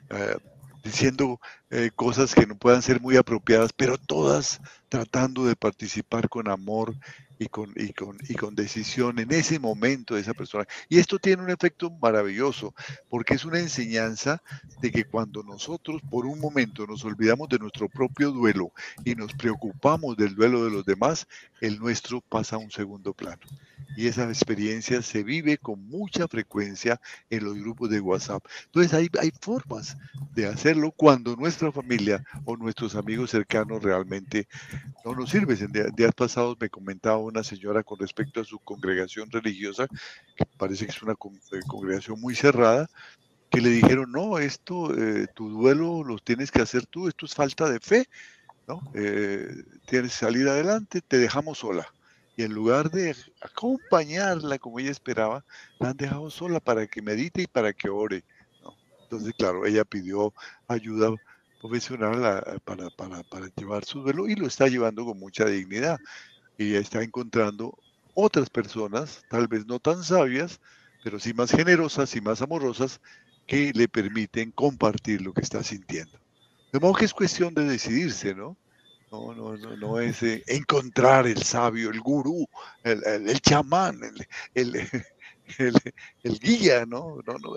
eh, 0.09 0.37
diciendo 0.83 1.39
eh, 1.69 1.91
cosas 1.95 2.33
que 2.33 2.47
no 2.47 2.57
puedan 2.57 2.81
ser 2.81 2.99
muy 2.99 3.17
apropiadas, 3.17 3.73
pero 3.73 3.97
todas 3.97 4.59
tratando 4.89 5.45
de 5.45 5.55
participar 5.55 6.29
con 6.29 6.49
amor 6.49 6.95
y 7.39 7.47
con, 7.47 7.73
y 7.75 7.93
con, 7.93 8.17
y 8.27 8.35
con 8.35 8.55
decisión 8.55 9.19
en 9.19 9.31
ese 9.31 9.59
momento 9.59 10.15
de 10.15 10.21
esa 10.21 10.33
persona. 10.33 10.65
Y 10.89 10.99
esto 10.99 11.19
tiene 11.19 11.43
un 11.43 11.49
efecto 11.49 11.91
maravilloso, 11.91 12.73
porque 13.09 13.35
es 13.35 13.45
una 13.45 13.59
enseñanza 13.59 14.41
de 14.81 14.91
que 14.91 15.05
cuando 15.05 15.43
nosotros 15.43 16.01
por 16.09 16.25
un 16.25 16.39
momento 16.39 16.85
nos 16.87 17.03
olvidamos 17.05 17.49
de 17.49 17.59
nuestro 17.59 17.89
propio 17.89 18.31
duelo 18.31 18.71
y 19.05 19.15
nos 19.15 19.33
preocupamos 19.33 20.17
del 20.17 20.35
duelo 20.35 20.63
de 20.63 20.71
los 20.71 20.85
demás, 20.85 21.27
el 21.61 21.79
nuestro 21.79 22.21
pasa 22.21 22.55
a 22.55 22.59
un 22.59 22.71
segundo 22.71 23.13
plano. 23.13 23.41
Y 23.95 24.07
esa 24.07 24.27
experiencia 24.27 25.01
se 25.01 25.23
vive 25.23 25.57
con 25.57 25.87
mucha 25.87 26.27
frecuencia 26.27 27.01
en 27.31 27.43
los 27.43 27.55
grupos 27.55 27.89
de 27.89 27.99
WhatsApp. 27.99 28.43
Entonces 28.65 28.93
hay, 28.93 29.09
hay 29.19 29.31
formas 29.41 29.97
de 30.35 30.45
hacerlo 30.45 30.91
cuando 30.91 31.35
nuestra 31.35 31.71
familia 31.71 32.23
o 32.45 32.55
nuestros 32.55 32.95
amigos 32.95 33.31
cercanos 33.31 33.81
realmente 33.81 34.47
no 35.03 35.15
nos 35.15 35.31
sirven. 35.31 35.57
En 35.59 35.95
días 35.95 36.13
pasados 36.15 36.57
me 36.59 36.69
comentaba 36.69 37.17
una 37.27 37.43
señora 37.43 37.83
con 37.83 37.99
respecto 37.99 38.41
a 38.41 38.45
su 38.45 38.59
congregación 38.59 39.29
religiosa, 39.31 39.87
que 40.35 40.45
parece 40.57 40.85
que 40.85 40.91
es 40.91 41.01
una 41.01 41.13
eh, 41.13 41.59
congregación 41.67 42.19
muy 42.19 42.35
cerrada, 42.35 42.89
que 43.49 43.61
le 43.61 43.69
dijeron, 43.69 44.11
no, 44.11 44.37
esto, 44.37 44.93
eh, 44.97 45.27
tu 45.33 45.49
duelo 45.49 46.03
lo 46.03 46.17
tienes 46.17 46.51
que 46.51 46.61
hacer 46.61 46.85
tú, 46.85 47.07
esto 47.07 47.25
es 47.25 47.33
falta 47.33 47.69
de 47.69 47.79
fe, 47.79 48.07
¿no? 48.67 48.81
Eh, 48.93 49.47
tienes 49.85 50.11
que 50.11 50.25
salir 50.25 50.47
adelante, 50.47 51.01
te 51.01 51.17
dejamos 51.17 51.59
sola. 51.59 51.87
Y 52.35 52.43
en 52.43 52.53
lugar 52.53 52.91
de 52.91 53.15
acompañarla 53.41 54.59
como 54.59 54.79
ella 54.79 54.91
esperaba, 54.91 55.43
la 55.79 55.89
han 55.89 55.97
dejado 55.97 56.29
sola 56.29 56.59
para 56.59 56.85
que 56.85 57.01
medite 57.01 57.43
y 57.43 57.47
para 57.47 57.73
que 57.73 57.89
ore. 57.89 58.23
Entonces, 59.03 59.33
claro, 59.37 59.65
ella 59.65 59.85
pidió 59.85 60.33
ayuda 60.67 61.15
profesional 61.61 62.43
para, 62.63 62.89
para, 62.91 63.23
para 63.23 63.47
llevar 63.55 63.85
su 63.85 64.01
duelo 64.01 64.27
y 64.27 64.35
lo 64.35 64.45
está 64.45 64.67
llevando 64.67 65.05
con 65.05 65.17
mucha 65.17 65.45
dignidad 65.45 65.97
y 66.57 66.75
está 66.75 67.03
encontrando 67.03 67.77
otras 68.13 68.49
personas, 68.49 69.23
tal 69.29 69.47
vez 69.47 69.65
no 69.65 69.79
tan 69.79 70.03
sabias, 70.03 70.59
pero 71.03 71.19
sí 71.19 71.33
más 71.33 71.51
generosas 71.51 72.15
y 72.15 72.21
más 72.21 72.41
amorosas, 72.41 72.99
que 73.45 73.71
le 73.73 73.87
permiten 73.87 74.51
compartir 74.51 75.21
lo 75.21 75.33
que 75.33 75.41
está 75.41 75.63
sintiendo. 75.63 76.19
De 76.73 76.79
modo 76.79 76.95
que 76.95 77.05
es 77.05 77.13
cuestión 77.13 77.53
de 77.53 77.63
decidirse, 77.63 78.35
¿no? 78.35 78.57
No, 79.11 79.33
no, 79.33 79.55
no, 79.55 79.77
no 79.77 79.99
es 80.01 80.21
eh, 80.21 80.43
encontrar 80.47 81.27
el 81.27 81.41
sabio, 81.41 81.91
el 81.91 82.01
gurú, 82.01 82.45
el, 82.83 83.39
chamán, 83.39 84.01
el, 84.53 84.89
guía, 86.41 86.85
¿no? 86.85 87.17
No, 87.25 87.37
¿no? 87.37 87.55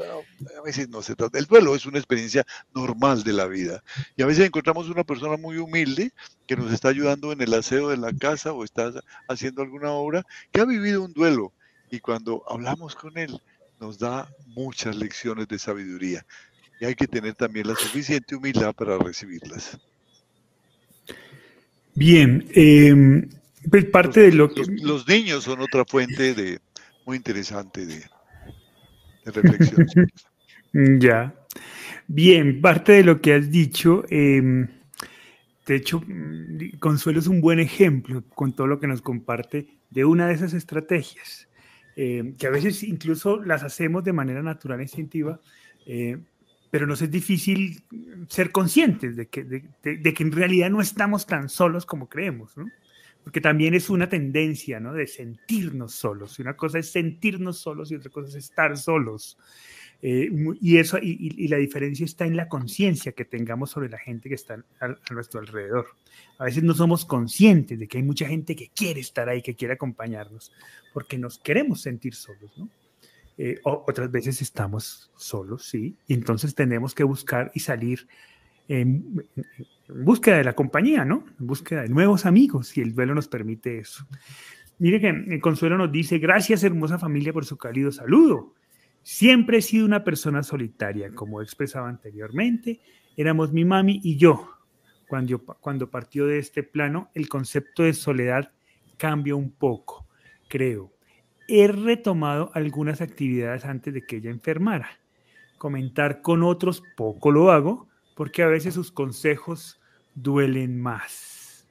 A 0.59 0.63
veces 0.65 0.89
no 0.89 1.03
se 1.03 1.15
trata. 1.15 1.39
El 1.39 1.47
duelo 1.47 1.75
es 1.75 1.87
una 1.87 1.99
experiencia 1.99 2.45
normal 2.75 3.23
de 3.23 3.33
la 3.33 3.47
vida. 3.47 3.83
Y 4.17 4.23
a 4.23 4.27
veces 4.27 4.47
encontramos 4.47 4.89
una 4.89 5.05
persona 5.05 5.37
muy 5.37 5.59
humilde 5.59 6.13
que 6.47 6.57
nos 6.57 6.73
está 6.73 6.89
ayudando 6.89 7.33
en 7.33 7.41
el 7.41 7.53
aseo 7.55 7.89
de 7.89 7.97
la 7.97 8.13
casa 8.13 8.53
o 8.53 8.65
está 8.65 8.93
haciendo 9.29 9.63
alguna 9.63 9.91
obra 9.91 10.25
que 10.53 10.61
ha 10.61 10.65
vivido 10.65 11.03
un 11.03 11.13
duelo. 11.13 11.53
Y 11.91 12.01
cuando 12.01 12.45
hablamos 12.49 12.95
con 12.95 13.19
él, 13.19 13.41
nos 13.81 13.99
da 13.99 14.29
muchas 14.47 14.97
lecciones 14.97 15.49
de 15.49 15.59
sabiduría. 15.59 16.25
Y 16.81 16.85
hay 16.87 16.95
que 16.95 17.07
tener 17.07 17.35
también 17.35 17.67
la 17.67 17.75
suficiente 17.75 18.37
humildad 18.37 18.75
para 18.75 18.99
recibirlas. 18.99 19.79
Bien, 21.95 22.47
em, 22.55 23.29
pues 23.69 23.85
parte 23.87 24.21
de 24.21 24.33
lo 24.33 24.49
que... 24.49 24.63
los 24.83 25.07
niños 25.07 25.45
son 25.45 25.61
otra 25.61 25.85
fuente 25.85 26.35
de, 26.35 26.61
muy 27.11 27.17
interesante 27.17 27.87
de, 27.87 28.05
reflexión. 29.25 29.85
ya. 31.01 31.35
Bien, 32.07 32.61
parte 32.61 32.93
de 32.93 33.03
lo 33.03 33.21
que 33.21 33.35
has 33.35 33.51
dicho, 33.51 34.05
em, 34.11 34.69
de 35.67 35.75
hecho, 35.75 36.05
Consuelo 36.79 37.19
es 37.19 37.27
un 37.27 37.41
buen 37.41 37.59
ejemplo 37.59 38.23
con 38.37 38.53
todo 38.53 38.69
lo 38.69 38.79
que 38.79 38.87
nos 38.87 39.03
comparte 39.03 39.67
de 39.91 40.05
una 40.05 40.29
de 40.29 40.35
esas 40.35 40.53
estrategias, 40.53 41.49
em, 41.97 42.37
que 42.37 42.47
a 42.47 42.51
veces 42.51 42.85
incluso 42.85 43.43
las 43.43 43.65
hacemos 43.65 44.05
de 44.05 44.13
manera 44.13 44.41
natural 44.41 44.79
e 44.79 44.85
instintiva, 44.85 45.41
eh, 45.87 46.17
pero 46.71 46.87
nos 46.87 47.03
es 47.03 47.11
difícil 47.11 47.83
ser 48.29 48.53
conscientes 48.53 49.17
de 49.17 49.27
que, 49.27 49.43
de, 49.43 49.65
de 49.83 50.15
que 50.15 50.23
en 50.23 50.31
realidad 50.31 50.71
no 50.71 50.81
estamos 50.81 51.27
tan 51.27 51.49
solos 51.49 51.87
como 51.87 52.09
creemos. 52.09 52.57
¿no? 52.57 52.67
Porque 53.25 53.41
también 53.41 53.75
es 53.75 53.91
una 53.91 54.09
tendencia, 54.09 54.81
¿no? 54.81 54.93
De 54.93 55.07
sentirnos 55.07 55.95
solos. 55.95 56.39
Una 56.39 56.57
cosa 56.57 56.79
es 56.79 56.91
sentirnos 56.91 57.59
solos 57.59 57.91
y 57.91 57.97
otra 57.97 58.11
cosa 58.11 58.29
es 58.29 58.35
estar 58.37 58.77
solos. 58.77 59.37
Eh, 60.03 60.31
y, 60.63 60.79
eso, 60.79 60.99
y, 61.01 61.47
la 61.49 61.59
diferencia 61.59 62.05
está 62.07 62.25
en 62.25 62.35
la 62.35 62.49
conciencia 62.49 63.13
que 63.13 63.27
tengamos 63.27 63.71
sobre 63.71 63.91
la 63.91 63.99
gente 63.99 64.31
que 64.31 64.35
está 64.35 64.65
a, 64.81 65.13
nuestro 65.13 65.41
alrededor. 65.41 65.89
A 66.39 66.45
veces 66.45 66.63
no 66.63 66.73
somos 66.73 67.05
conscientes 67.05 67.79
de 67.79 67.87
que 67.87 67.99
hay 67.99 68.05
mucha 68.05 68.27
gente 68.27 68.57
que 68.57 68.71
quiere 68.75 69.01
estar 69.01 69.29
ahí, 69.29 69.43
que 69.43 69.55
quiere 69.55 69.75
acompañarnos, 69.75 70.53
porque 70.95 71.19
nos 71.19 71.39
queremos 71.39 71.83
sentir 71.83 72.15
solos, 72.15 72.51
¿no? 72.57 72.69
Eh, 73.37 73.59
otras 73.65 74.11
veces 74.11 74.43
estamos 74.43 75.11
solos, 75.17 75.65
sí, 75.65 75.97
y 76.07 76.13
entonces 76.13 76.55
tenemos 76.55 76.95
que 76.95 77.05
buscar 77.05 77.51
y 77.55 77.61
salir 77.61 78.07
búsqueda 79.95 80.39
de 80.39 80.45
la 80.45 80.55
compañía, 80.55 81.05
¿no? 81.05 81.25
En 81.39 81.47
búsqueda 81.47 81.83
de 81.83 81.89
nuevos 81.89 82.27
amigos, 82.27 82.77
y 82.77 82.81
el 82.81 82.95
duelo 82.95 83.15
nos 83.15 83.29
permite 83.29 83.79
eso. 83.79 84.07
Mire 84.79 85.01
que 85.01 85.09
el 85.09 85.41
Consuelo 85.41 85.77
nos 85.77 85.93
dice, 85.93 86.19
gracias 86.19 86.65
hermosa 86.65 86.99
familia 86.99 87.33
por 87.33 87.45
su 87.45 87.59
cálido 87.59 87.93
saludo. 87.93 88.55
Siempre 89.03 89.59
he 89.59 89.63
sido 89.63 89.87
una 89.87 90.05
persona 90.05 90.43
solitaria, 90.43 91.11
como 91.15 91.41
he 91.41 91.45
expresado 91.45 91.87
anteriormente. 91.87 92.81
Éramos 93.17 93.53
mi 93.53 93.65
mami 93.65 94.01
y 94.03 94.17
yo. 94.17 94.51
Cuando, 95.09 95.39
cuando 95.39 95.91
partió 95.91 96.27
de 96.27 96.39
este 96.39 96.63
plano, 96.63 97.11
el 97.15 97.29
concepto 97.29 97.83
de 97.83 97.93
soledad 97.93 98.53
cambia 98.97 99.35
un 99.35 99.51
poco, 99.51 100.07
creo. 100.49 100.93
He 101.49 101.67
retomado 101.67 102.51
algunas 102.55 103.01
actividades 103.01 103.65
antes 103.65 103.93
de 103.93 104.03
que 104.07 104.17
ella 104.17 104.31
enfermara. 104.31 104.89
Comentar 105.59 106.23
con 106.23 106.43
otros 106.43 106.83
poco 106.97 107.31
lo 107.31 107.51
hago, 107.51 107.89
porque 108.15 108.43
a 108.43 108.49
veces 108.49 108.75
sus 108.75 108.93
consejos 108.93 109.80
duelen 110.23 110.81
más. 110.81 111.67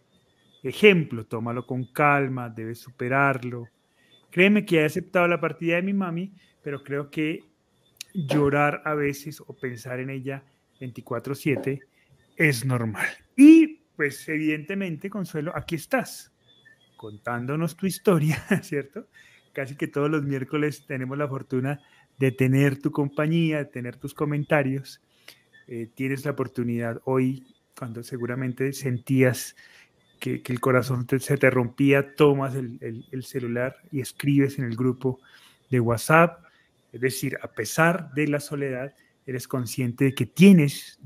Ejemplo, 0.64 1.26
tómalo 1.26 1.66
con 1.66 1.86
calma, 1.86 2.50
debes 2.50 2.80
superarlo. 2.80 3.68
Créeme 4.30 4.66
que 4.66 4.82
he 4.82 4.86
aceptado 4.86 5.28
la 5.28 5.40
partida 5.40 5.78
de 5.78 5.84
mi 5.84 5.94
mami, 5.94 6.34
pero 6.62 6.84
creo 6.84 7.10
que 7.10 7.44
llorar 8.14 8.82
a 8.86 8.94
veces 8.94 9.42
o 9.46 9.56
pensar 9.56 10.00
en 10.00 10.10
ella 10.10 10.44
24/7 10.80 11.80
es 12.36 12.66
normal. 12.66 13.08
Y 13.36 13.82
pues 13.96 14.28
evidentemente, 14.30 15.10
Consuelo, 15.10 15.52
aquí 15.56 15.76
estás 15.76 16.32
contándonos 16.98 17.76
tu 17.76 17.86
historia, 17.86 18.38
¿cierto? 18.62 19.08
Casi 19.54 19.76
que 19.76 19.88
todos 19.88 20.10
los 20.10 20.24
miércoles 20.24 20.86
tenemos 20.86 21.18
la 21.18 21.28
fortuna 21.28 21.82
de 22.18 22.32
tener 22.32 22.82
tu 22.82 22.92
compañía, 22.92 23.60
de 23.60 23.66
tener 23.66 23.96
tus 23.96 24.14
comentarios. 24.14 25.02
Eh, 25.68 25.90
tienes 25.96 26.26
la 26.26 26.32
oportunidad 26.32 27.02
hoy, 27.06 27.46
cuando 27.80 28.04
seguramente 28.04 28.74
sentías 28.74 29.56
que, 30.20 30.44
el 30.46 30.60
corazón 30.60 31.08
se 31.18 31.38
te 31.38 31.50
rompía, 31.50 32.14
tomas 32.14 32.54
el, 32.56 33.06
el, 33.10 33.24
celular 33.24 33.78
y 33.90 34.02
escribes 34.02 34.60
en 34.60 34.66
el 34.66 34.76
grupo 34.76 35.22
de 35.70 35.80
WhatsApp. 35.80 36.44
Es 36.92 37.00
decir, 37.00 37.38
a 37.42 37.48
pesar 37.48 38.14
de 38.14 38.28
la 38.28 38.42
soledad, 38.42 38.94
eres 39.26 39.48
consciente 39.48 40.06
de 40.06 40.14
que 40.14 40.26
tienes 40.26 41.00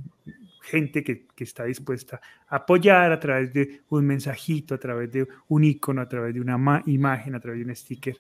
gente 0.63 1.03
que, 1.03 1.28
que, 1.36 1.43
está 1.43 1.65
dispuesta 1.65 2.19
a 2.47 2.55
apoyar 2.55 3.11
a 3.11 3.19
través 3.19 3.53
de 3.53 3.82
un 3.89 4.07
mensajito, 4.07 4.74
a 4.74 4.80
través 4.80 5.11
de 5.11 5.28
un 5.49 5.63
icono, 5.63 6.01
a 6.01 6.09
través 6.09 6.34
de 6.34 6.41
una 6.41 6.82
imagen, 6.88 7.36
a 7.36 7.39
través 7.39 7.59
de 7.59 7.69
un 7.69 7.76
sticker. 7.76 8.17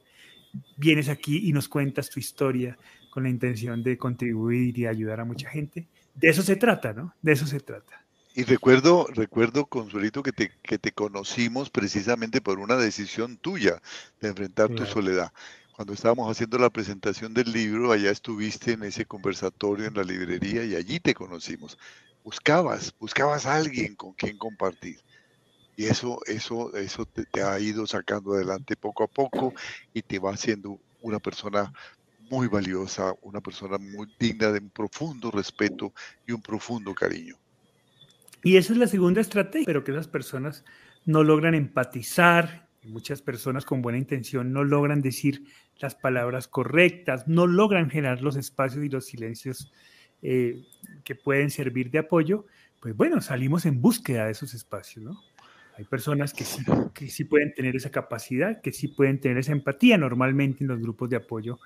Vienes 0.77 1.09
aquí 1.09 1.49
y 1.49 1.53
nos 1.53 1.67
cuentas 1.67 2.07
tu 2.07 2.19
historia 2.19 2.77
con 3.09 3.23
la 3.23 3.29
intención 3.29 3.81
de 3.81 3.97
contribuir 3.97 4.77
y 4.77 4.85
ayudar 4.85 5.21
a 5.21 5.25
mucha 5.25 5.49
gente. 5.49 5.87
De 6.13 6.29
eso 6.29 6.43
se 6.43 6.55
trata, 6.55 6.93
¿no? 6.93 7.15
De 7.19 7.31
eso 7.31 7.47
se 7.47 7.59
trata. 7.59 8.02
Y 8.35 8.45
recuerdo, 8.45 9.05
recuerdo, 9.13 9.67
Consuelito, 9.67 10.23
que 10.23 10.31
te, 10.31 10.51
que 10.63 10.79
te 10.79 10.91
conocimos 10.91 11.69
precisamente 11.69 12.41
por 12.41 12.57
una 12.57 12.75
decisión 12.77 13.37
tuya 13.37 13.79
de 14.19 14.29
enfrentar 14.29 14.69
tu 14.69 14.87
soledad. 14.87 15.31
Cuando 15.75 15.93
estábamos 15.93 16.31
haciendo 16.31 16.57
la 16.57 16.71
presentación 16.71 17.35
del 17.35 17.51
libro, 17.51 17.91
allá 17.91 18.09
estuviste 18.09 18.71
en 18.71 18.83
ese 18.83 19.05
conversatorio 19.05 19.85
en 19.85 19.93
la 19.93 20.03
librería 20.03 20.63
y 20.63 20.75
allí 20.75 20.99
te 20.99 21.13
conocimos. 21.13 21.77
Buscabas, 22.23 22.95
buscabas 22.99 23.45
a 23.45 23.55
alguien 23.55 23.95
con 23.95 24.13
quien 24.13 24.37
compartir. 24.39 24.99
Y 25.75 25.85
eso, 25.85 26.19
eso, 26.25 26.73
eso 26.75 27.05
te, 27.05 27.25
te 27.25 27.43
ha 27.43 27.59
ido 27.59 27.85
sacando 27.85 28.33
adelante 28.33 28.75
poco 28.75 29.03
a 29.03 29.07
poco 29.07 29.53
y 29.93 30.01
te 30.01 30.17
va 30.17 30.33
haciendo 30.33 30.79
una 31.01 31.19
persona 31.19 31.71
muy 32.17 32.47
valiosa, 32.47 33.13
una 33.21 33.41
persona 33.41 33.77
muy 33.77 34.07
digna 34.17 34.51
de 34.51 34.59
un 34.59 34.71
profundo 34.71 35.29
respeto 35.29 35.93
y 36.25 36.31
un 36.31 36.41
profundo 36.41 36.95
cariño. 36.95 37.42
Y 38.43 38.57
esa 38.57 38.73
es 38.73 38.79
la 38.79 38.87
segunda 38.87 39.21
estrategia, 39.21 39.65
pero 39.65 39.83
que 39.83 39.91
esas 39.91 40.07
personas 40.07 40.65
no 41.05 41.23
logran 41.23 41.55
empatizar, 41.55 42.67
muchas 42.83 43.21
personas 43.21 43.65
con 43.65 43.81
buena 43.81 43.97
intención 43.97 44.51
no 44.51 44.63
logran 44.63 45.01
decir 45.01 45.45
las 45.79 45.95
palabras 45.95 46.47
correctas, 46.47 47.27
no 47.27 47.47
logran 47.47 47.89
generar 47.89 48.21
los 48.21 48.35
espacios 48.35 48.83
y 48.83 48.89
los 48.89 49.05
silencios 49.05 49.71
eh, 50.21 50.63
que 51.03 51.15
pueden 51.15 51.49
servir 51.49 51.89
de 51.91 51.99
apoyo, 51.99 52.45
pues 52.79 52.95
bueno, 52.95 53.21
salimos 53.21 53.65
en 53.65 53.81
búsqueda 53.81 54.25
de 54.25 54.31
esos 54.31 54.53
espacios, 54.53 55.05
¿no? 55.05 55.21
Hay 55.77 55.85
personas 55.85 56.33
que 56.33 56.43
sí, 56.43 56.63
que 56.93 57.09
sí 57.09 57.23
pueden 57.23 57.53
tener 57.53 57.75
esa 57.75 57.89
capacidad, 57.89 58.61
que 58.61 58.71
sí 58.71 58.89
pueden 58.89 59.19
tener 59.19 59.39
esa 59.39 59.53
empatía. 59.53 59.97
Normalmente 59.97 60.63
en 60.63 60.67
los 60.67 60.79
grupos 60.79 61.09
de 61.09 61.15
apoyo, 61.15 61.57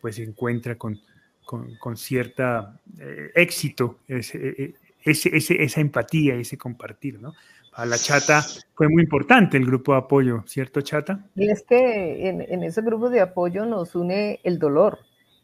pues 0.00 0.16
se 0.16 0.22
encuentra 0.22 0.78
con, 0.78 0.98
con, 1.44 1.76
con 1.76 1.96
cierta 1.98 2.80
eh, 2.98 3.32
éxito 3.34 4.00
ese, 4.08 4.76
ese, 5.04 5.30
esa 5.34 5.80
empatía, 5.80 6.34
ese 6.34 6.58
compartir, 6.58 7.20
¿no? 7.20 7.34
A 7.72 7.86
la 7.86 7.96
chata 7.96 8.44
fue 8.74 8.88
muy 8.88 9.02
importante 9.04 9.56
el 9.56 9.64
grupo 9.64 9.92
de 9.92 9.98
apoyo, 9.98 10.42
¿cierto, 10.46 10.80
chata? 10.80 11.24
Y 11.36 11.48
es 11.48 11.62
que 11.62 12.28
en, 12.28 12.40
en 12.42 12.62
ese 12.64 12.82
grupo 12.82 13.10
de 13.10 13.20
apoyo 13.20 13.64
nos 13.64 13.94
une 13.94 14.40
el 14.42 14.58
dolor, 14.58 14.98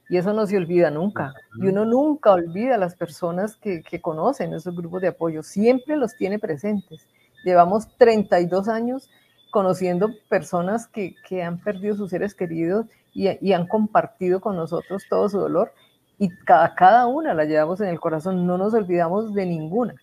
y 0.08 0.16
eso 0.16 0.32
no 0.32 0.46
se 0.46 0.56
olvida 0.56 0.90
nunca. 0.90 1.34
Y 1.56 1.66
uno 1.66 1.84
nunca 1.84 2.32
olvida 2.32 2.76
a 2.76 2.78
las 2.78 2.94
personas 2.94 3.56
que, 3.56 3.82
que, 3.82 4.00
conocen 4.00 4.54
esos 4.54 4.76
grupos 4.76 5.02
de 5.02 5.08
apoyo, 5.08 5.42
siempre 5.42 5.96
los 5.96 6.14
tiene 6.16 6.38
presentes. 6.38 7.06
Llevamos 7.44 7.88
32 7.96 8.68
años 8.68 9.10
conociendo 9.50 10.10
personas 10.28 10.86
que, 10.86 11.14
que 11.28 11.42
han 11.42 11.58
perdido 11.60 11.96
sus 11.96 12.10
seres 12.10 12.34
queridos 12.34 12.86
y, 13.14 13.28
y, 13.40 13.52
han 13.52 13.66
compartido 13.66 14.40
con 14.40 14.56
nosotros 14.56 15.04
todo 15.08 15.28
su 15.28 15.38
dolor 15.38 15.72
y 16.18 16.28
cada, 16.44 16.74
cada 16.74 17.06
una 17.06 17.34
la 17.34 17.44
llevamos 17.44 17.80
en 17.80 17.88
el 17.88 18.00
corazón, 18.00 18.46
no 18.46 18.56
nos 18.58 18.74
olvidamos 18.74 19.34
de 19.34 19.46
ninguna. 19.46 19.94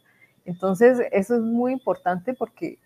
Entonces, 0.45 0.99
eso 1.11 1.35
es 1.35 1.41
muy 1.41 1.71
importante 1.71 2.33
porque, 2.33 2.77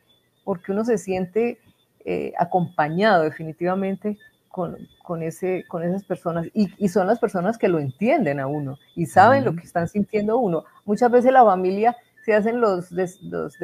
porque 0.44 0.72
uno 0.72 0.86
se 0.86 0.98
siente 0.98 1.60
eh, 2.06 2.34
acompañado 2.38 3.24
definitivamente 3.24 4.18
con, 4.48 4.78
con, 5.04 5.22
ese, 5.24 5.66
con 5.68 5.84
esas 5.84 6.04
personas 6.04 6.48
y, 6.54 6.70
y, 6.78 6.88
son 6.88 7.06
las 7.06 7.20
personas 7.20 7.58
que 7.58 7.68
lo 7.68 7.80
entienden 7.80 8.40
a 8.40 8.48
uno 8.48 8.78
y 8.96 9.06
saben 9.06 9.44
lo 9.44 9.56
que 9.56 9.64
están 9.64 9.88
sintiendo 9.88 10.38
uno. 10.40 10.64
Muchas 10.86 11.12
veces 11.12 11.32
la 11.32 11.44
familia 11.44 11.96
se 12.26 12.34
hacen 12.34 12.60
los, 12.60 12.92
los 12.92 13.58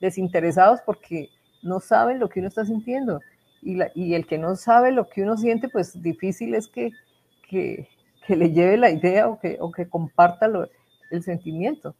desinteresados 0.00 0.80
porque 0.84 1.28
no 1.62 1.80
saben 1.80 2.18
lo 2.18 2.28
que 2.28 2.40
uno 2.40 2.48
está 2.48 2.64
sintiendo 2.64 3.20
y, 3.62 3.76
la, 3.76 3.90
y, 3.94 4.14
el 4.14 4.26
que 4.26 4.38
no 4.38 4.56
sabe 4.56 4.92
lo 4.92 5.08
que 5.08 5.22
uno 5.22 5.36
siente, 5.36 5.68
pues 5.68 6.00
difícil 6.02 6.54
es 6.54 6.68
que, 6.68 6.90
que, 7.48 7.88
que 8.26 8.36
le 8.36 8.52
lleve 8.52 8.76
la 8.76 8.90
idea 8.90 9.28
o 9.28 9.38
que, 9.38 9.56
o 9.60 9.70
que 9.70 9.88
comparta 9.88 10.50
el 11.10 11.22
sentimiento. 11.22 11.94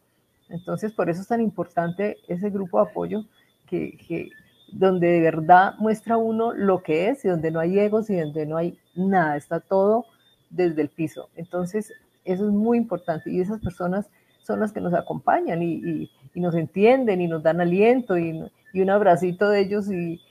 Entonces, 0.49 0.93
por 0.93 1.09
eso 1.09 1.21
es 1.21 1.27
tan 1.27 1.41
importante 1.41 2.17
ese 2.27 2.49
grupo 2.49 2.83
de 2.83 2.89
apoyo 2.89 3.25
que, 3.67 3.97
que, 4.07 4.29
donde 4.71 5.07
de 5.07 5.21
verdad 5.21 5.73
muestra 5.79 6.17
uno 6.17 6.53
lo 6.53 6.83
que 6.83 7.09
es 7.09 7.25
y 7.25 7.29
donde 7.29 7.51
no 7.51 7.59
hay 7.59 7.79
egos 7.79 8.09
y 8.09 8.19
donde 8.19 8.45
no 8.45 8.57
hay 8.57 8.77
nada, 8.95 9.37
está 9.37 9.59
todo 9.59 10.05
desde 10.49 10.81
el 10.81 10.89
piso. 10.89 11.29
Entonces, 11.35 11.91
eso 12.23 12.45
es 12.45 12.51
muy 12.51 12.77
importante 12.77 13.31
y 13.31 13.39
esas 13.39 13.61
personas 13.61 14.09
son 14.41 14.59
las 14.59 14.71
que 14.71 14.81
nos 14.81 14.93
acompañan 14.93 15.61
y, 15.63 15.73
y, 15.75 16.11
y 16.33 16.39
nos 16.39 16.55
entienden 16.55 17.21
y 17.21 17.27
nos 17.27 17.41
dan 17.41 17.61
aliento 17.61 18.17
y, 18.17 18.43
y 18.73 18.81
un 18.81 18.89
abracito 18.89 19.49
de 19.49 19.61
ellos 19.61 19.89
y, 19.91 20.21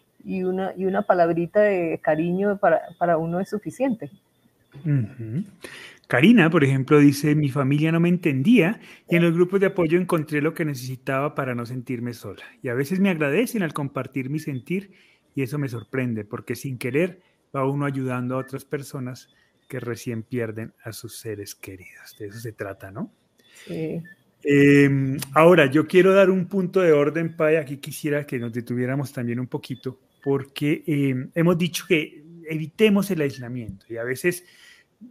una, 0.45 0.72
y 0.76 0.84
una 0.84 1.03
palabrita 1.03 1.61
de 1.61 1.99
cariño 2.03 2.59
para, 2.59 2.82
para 2.99 3.16
uno 3.16 3.40
es 3.40 3.49
suficiente. 3.49 4.11
Karina, 6.07 6.51
por 6.51 6.64
ejemplo, 6.64 6.99
dice, 6.99 7.35
mi 7.35 7.49
familia 7.49 7.91
no 7.91 8.01
me 8.01 8.09
entendía 8.09 8.81
y 9.09 9.16
en 9.16 9.22
los 9.22 9.33
grupos 9.33 9.61
de 9.61 9.66
apoyo 9.66 9.99
encontré 9.99 10.43
lo 10.43 10.55
que 10.55 10.64
necesitaba 10.64 11.35
para 11.35 11.55
no 11.55 11.64
sentirme 11.66 12.12
sola. 12.12 12.45
Y 12.62 12.68
a 12.68 12.75
veces 12.75 13.01
me 13.01 13.11
agradecen 13.11 13.62
al 13.62 13.72
compartir 13.72 14.31
mi 14.31 14.39
sentir 14.39 14.93
y 15.35 15.43
eso 15.43 15.59
me 15.59 15.68
sorprende 15.68 16.25
porque 16.25 16.55
sin 16.57 16.79
querer 16.79 17.20
va 17.55 17.68
uno 17.68 17.87
ayudando 17.87 18.35
a 18.35 18.39
otras 18.39 18.64
personas 18.64 19.29
que 19.68 19.81
recién 19.81 20.22
pierden 20.22 20.75
a 20.85 20.93
sus 20.93 21.16
seres 21.18 21.55
queridos. 21.55 22.16
De 22.18 22.27
eso 22.27 22.39
se 22.39 22.53
trata, 22.53 22.91
¿no? 22.91 23.12
Sí. 23.66 24.03
Eh, 24.43 25.16
ahora, 25.33 25.66
yo 25.66 25.87
quiero 25.87 26.12
dar 26.12 26.31
un 26.31 26.47
punto 26.47 26.81
de 26.81 26.93
orden, 26.93 27.35
Pai. 27.35 27.57
Aquí 27.57 27.79
quisiera 27.79 28.27
que 28.27 28.39
nos 28.39 28.53
detuviéramos 28.53 29.12
también 29.12 29.41
un 29.41 29.47
poquito 29.47 29.99
porque 30.22 30.83
eh, 30.87 31.29
hemos 31.35 31.59
dicho 31.59 31.85
que 31.87 32.24
evitemos 32.49 33.11
el 33.11 33.20
aislamiento 33.20 33.86
y 33.88 33.97
a 33.97 34.05
veces 34.05 34.45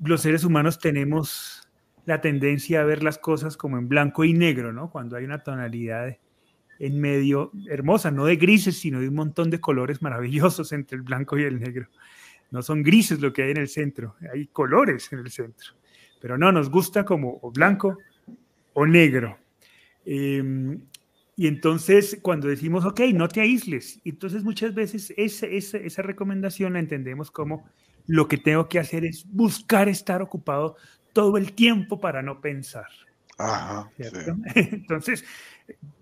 los 0.03 0.21
seres 0.21 0.43
humanos 0.43 0.79
tenemos 0.79 1.67
la 2.05 2.21
tendencia 2.21 2.81
a 2.81 2.86
ver 2.86 3.03
las 3.03 3.17
cosas 3.17 3.57
como 3.57 3.77
en 3.77 3.88
blanco 3.88 4.23
y 4.23 4.34
negro, 4.34 4.73
¿no? 4.73 4.89
Cuando 4.89 5.15
hay 5.15 5.23
una 5.23 5.43
tonalidad 5.43 6.17
en 6.79 6.99
medio 6.99 7.51
hermosa, 7.69 8.11
no 8.11 8.25
de 8.25 8.36
grises, 8.36 8.77
sino 8.77 8.99
de 8.99 9.07
un 9.07 9.15
montón 9.15 9.49
de 9.49 9.61
colores 9.61 10.01
maravillosos 10.01 10.71
entre 10.73 10.97
el 10.97 11.03
blanco 11.03 11.38
y 11.38 11.43
el 11.43 11.59
negro. 11.59 11.88
No 12.51 12.61
son 12.61 12.84
grises 12.84 13.19
lo 13.21 13.31
que 13.31 13.43
hay 13.43 13.51
en 13.51 13.57
el 13.57 13.67
centro, 13.67 14.15
hay 14.31 14.47
colores 14.47 15.11
en 15.13 15.19
el 15.19 15.31
centro. 15.31 15.73
Pero 16.19 16.38
no, 16.38 16.51
nos 16.51 16.69
gusta 16.69 17.03
como 17.05 17.39
o 17.41 17.51
blanco 17.51 17.97
o 18.73 18.86
negro. 18.86 19.38
Eh, 20.05 20.77
y 21.36 21.47
entonces, 21.47 22.19
cuando 22.21 22.47
decimos, 22.47 22.86
ok, 22.86 23.01
no 23.13 23.27
te 23.27 23.41
aísles, 23.41 23.99
entonces 24.05 24.43
muchas 24.43 24.73
veces 24.75 25.13
esa, 25.17 25.47
esa, 25.47 25.77
esa, 25.77 26.01
recomendación 26.03 26.73
la 26.73 26.79
entendemos 26.79 27.31
como 27.31 27.67
lo 28.05 28.27
que 28.27 28.38
tengo 28.38 28.69
que 28.69 28.79
hacer 28.79 29.03
es 29.03 29.25
buscar 29.31 29.89
estar 29.89 30.21
ocupado 30.21 30.75
todo 31.11 31.38
el 31.38 31.53
tiempo 31.53 31.99
para 31.99 32.21
no 32.21 32.39
pensar. 32.39 32.88
Ajá, 33.39 33.89
sí. 33.97 34.03
Entonces, 34.55 35.25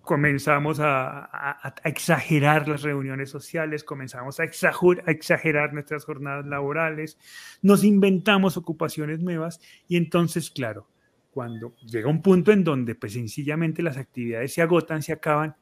comenzamos 0.02 0.82
a, 0.82 1.20
a, 1.26 1.68
a, 1.68 1.76
exagerar 1.86 2.68
las 2.68 2.82
reuniones 2.82 3.30
sociales, 3.30 3.86
comenzamos 3.86 4.42
a 4.42 4.44
exagerar, 4.44 5.08
a 5.08 5.12
exagerar 5.12 5.74
nuestras 5.74 6.04
jornadas 6.04 6.46
laborales, 6.46 7.18
nos 7.62 7.86
inventamos 7.86 8.58
ocupaciones 8.58 9.22
nuevas 9.22 9.62
y 9.88 9.96
entonces, 9.96 10.52
claro, 10.52 10.88
cuando 11.32 11.76
llega 11.78 12.10
un 12.10 12.22
punto 12.22 12.52
en 12.52 12.64
donde 12.64 12.96
pues 12.96 13.14
sencillamente 13.14 13.82
las 13.82 13.98
actividades 13.98 14.54
se 14.54 14.62
agotan, 14.62 15.02
se 15.02 15.14
acaban 15.14 15.56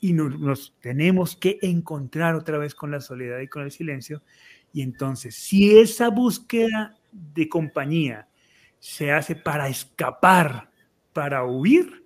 y 0.00 0.12
nos, 0.12 0.38
nos, 0.38 0.76
tenemos 0.80 1.36
que 1.36 1.58
encontrar 1.62 2.34
otra 2.34 2.58
vez 2.58 2.74
con 2.74 2.90
la 2.90 3.00
soledad 3.00 3.40
y 3.40 3.48
con 3.48 3.62
el 3.62 3.70
silencio. 3.70 4.22
Y 4.72 4.82
entonces, 4.82 5.34
si 5.34 5.78
esa 5.78 6.10
búsqueda 6.10 6.96
de 7.10 7.48
compañía 7.48 8.28
se 8.78 9.10
hace 9.10 9.34
para 9.34 9.68
escapar, 9.68 10.70
para 11.14 11.44
huir, 11.44 12.04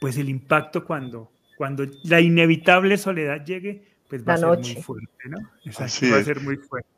pues 0.00 0.16
el 0.18 0.28
impacto 0.28 0.84
cuando, 0.84 1.32
cuando 1.56 1.84
la 2.04 2.20
inevitable 2.20 2.96
soledad 2.96 3.44
llegue, 3.44 3.84
pues 4.08 4.22
va 4.22 4.36
la 4.36 4.52
a 4.52 4.62
ser 4.62 4.74
muy 4.74 4.82
fuerte, 4.82 5.28
¿no? 5.28 5.38
Exacto, 5.64 6.06
va 6.12 6.18
a 6.18 6.24
ser 6.24 6.40
muy 6.40 6.56
fuerte. 6.56 6.88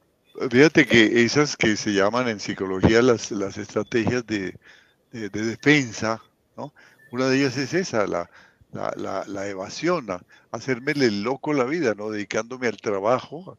Fíjate 0.50 0.84
que 0.84 1.24
esas 1.24 1.56
que 1.56 1.76
se 1.76 1.92
llaman 1.92 2.28
en 2.28 2.40
psicología 2.40 3.00
las, 3.00 3.30
las 3.30 3.56
estrategias 3.56 4.26
de, 4.26 4.54
de, 5.14 5.28
de, 5.30 5.42
defensa, 5.42 6.20
¿no? 6.56 6.74
Una 7.12 7.28
de 7.28 7.38
ellas 7.38 7.56
es 7.56 7.72
esa, 7.72 8.06
la, 8.06 8.28
la, 8.72 9.48
evasión, 9.48 10.10
a, 10.10 10.20
hacerme 10.50 10.92
el 10.92 11.22
loco 11.22 11.52
la 11.52 11.64
vida, 11.64 11.94
¿no? 11.94 12.10
Dedicándome 12.10 12.66
al 12.66 12.76
trabajo. 12.76 13.56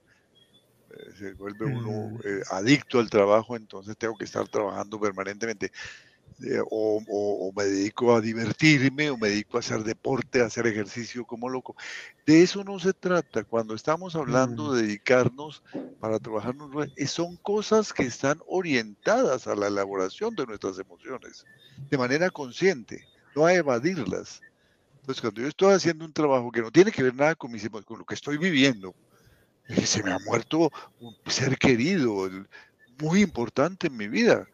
Eh, 0.91 1.11
se 1.17 1.33
vuelve 1.33 1.65
uno 1.65 2.09
mm. 2.09 2.19
eh, 2.25 2.41
adicto 2.51 2.99
al 2.99 3.09
trabajo, 3.09 3.55
entonces 3.55 3.95
tengo 3.97 4.17
que 4.17 4.25
estar 4.25 4.47
trabajando 4.49 4.99
permanentemente. 4.99 5.71
Eh, 6.43 6.59
o, 6.69 7.51
me 7.55 7.63
dedico 7.63 8.13
a 8.13 8.19
divertirme, 8.19 9.09
o 9.09 9.17
me 9.17 9.29
dedico 9.29 9.55
a 9.55 9.61
hacer 9.61 9.83
deporte, 9.83 10.41
a 10.41 10.45
hacer 10.45 10.67
ejercicio 10.67 11.25
como 11.25 11.47
loco. 11.47 11.75
De 12.25 12.43
eso 12.43 12.63
no 12.63 12.77
se 12.77 12.93
trata. 12.93 13.45
Cuando 13.45 13.73
estamos 13.73 14.15
hablando 14.15 14.71
mm. 14.71 14.75
de 14.75 14.81
dedicarnos 14.81 15.63
para 15.99 16.19
trabajar, 16.19 16.55
son 17.07 17.37
cosas 17.37 17.93
que 17.93 18.03
están 18.03 18.41
orientadas 18.47 19.47
a 19.47 19.55
la 19.55 19.67
elaboración 19.67 20.35
de 20.35 20.45
nuestras 20.45 20.77
emociones, 20.77 21.45
de 21.89 21.97
manera 21.97 22.29
consciente, 22.29 23.07
no 23.33 23.45
a 23.45 23.53
evadirlas. 23.53 24.41
Entonces, 24.99 25.21
cuando 25.21 25.41
yo 25.41 25.47
estoy 25.47 25.73
haciendo 25.73 26.03
un 26.03 26.13
trabajo 26.13 26.51
que 26.51 26.61
no 26.61 26.71
tiene 26.71 26.91
que 26.91 27.03
ver 27.03 27.15
nada 27.15 27.35
con, 27.35 27.51
mis, 27.51 27.69
con 27.69 27.99
lo 27.99 28.05
que 28.05 28.15
estoy 28.15 28.37
viviendo, 28.37 28.93
eh, 29.67 29.85
se 29.85 30.03
me 30.03 30.11
ha 30.11 30.19
muerto 30.25 30.69
un 30.99 31.15
ser 31.27 31.57
querido, 31.57 32.29
muy 32.99 33.21
importante 33.21 33.87
en 33.87 33.95
mi 33.95 34.07
vida. 34.07 34.47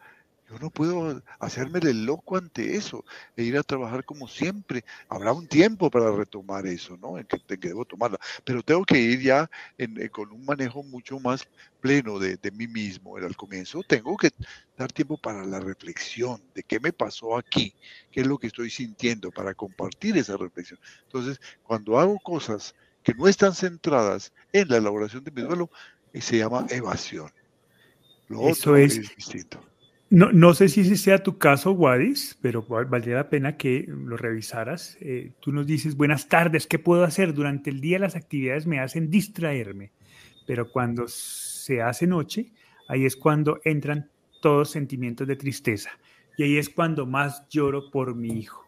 Yo 0.52 0.58
no 0.58 0.70
puedo 0.70 1.22
hacerme 1.38 1.78
el 1.78 2.04
loco 2.04 2.36
ante 2.36 2.76
eso 2.76 3.06
e 3.36 3.42
ir 3.42 3.56
a 3.56 3.62
trabajar 3.62 4.04
como 4.04 4.28
siempre. 4.28 4.84
Habrá 5.08 5.32
un 5.32 5.46
tiempo 5.46 5.90
para 5.90 6.12
retomar 6.12 6.66
eso, 6.66 6.98
¿no? 6.98 7.16
En 7.16 7.24
que, 7.24 7.56
debo 7.56 7.86
tomarla. 7.86 8.18
Pero 8.44 8.62
tengo 8.62 8.84
que 8.84 8.98
ir 8.98 9.22
ya 9.22 9.50
eh, 9.78 10.10
con 10.10 10.30
un 10.30 10.44
manejo 10.44 10.82
mucho 10.82 11.18
más 11.18 11.48
pleno 11.80 12.18
de, 12.18 12.36
de, 12.36 12.50
mí 12.50 12.68
mismo. 12.68 13.16
Al 13.16 13.34
comienzo 13.34 13.80
tengo 13.88 14.14
que 14.18 14.30
dar 14.76 14.92
tiempo 14.92 15.16
para 15.16 15.42
la 15.46 15.58
reflexión 15.58 16.42
de 16.54 16.62
qué 16.62 16.78
me 16.78 16.92
pasó 16.92 17.38
aquí, 17.38 17.74
qué 18.10 18.20
es 18.20 18.26
lo 18.26 18.36
que 18.36 18.48
estoy 18.48 18.68
sintiendo, 18.68 19.30
para 19.30 19.54
compartir 19.54 20.18
esa 20.18 20.36
reflexión. 20.36 20.78
Entonces, 21.04 21.40
cuando 21.62 21.98
hago 21.98 22.18
cosas 22.18 22.74
que 23.02 23.14
no 23.14 23.26
están 23.26 23.54
centradas 23.54 24.34
en 24.52 24.68
la 24.68 24.76
elaboración 24.76 25.24
de 25.24 25.30
mi 25.30 25.40
duelo, 25.40 25.70
eh, 26.12 26.20
se 26.20 26.36
llama 26.36 26.66
evasión. 26.68 27.30
Lo 28.28 28.48
eso 28.48 28.76
es 28.76 29.16
distinto. 29.16 29.71
No, 30.12 30.30
no, 30.30 30.52
sé 30.52 30.68
si 30.68 30.82
ese 30.82 30.98
sea 30.98 31.22
tu 31.22 31.38
caso, 31.38 31.72
Wadis, 31.72 32.36
pero 32.42 32.66
valdría 32.66 33.14
la 33.14 33.30
pena 33.30 33.56
que 33.56 33.86
lo 33.88 34.18
revisaras. 34.18 34.98
Eh, 35.00 35.32
tú 35.40 35.52
nos 35.52 35.66
dices, 35.66 35.96
buenas 35.96 36.28
tardes, 36.28 36.66
¿qué 36.66 36.78
puedo 36.78 37.04
hacer? 37.04 37.32
Durante 37.32 37.70
el 37.70 37.80
día 37.80 37.98
las 37.98 38.14
actividades 38.14 38.66
me 38.66 38.78
hacen 38.78 39.08
distraerme, 39.08 39.90
pero 40.46 40.70
cuando 40.70 41.08
se 41.08 41.80
hace 41.80 42.06
noche, 42.06 42.52
ahí 42.88 43.06
es 43.06 43.16
cuando 43.16 43.62
entran 43.64 44.10
todos 44.42 44.68
sentimientos 44.70 45.26
de 45.26 45.36
tristeza. 45.36 45.92
Y 46.36 46.42
ahí 46.42 46.58
es 46.58 46.68
cuando 46.68 47.06
más 47.06 47.48
lloro 47.48 47.90
por 47.90 48.14
mi 48.14 48.38
hijo. 48.38 48.66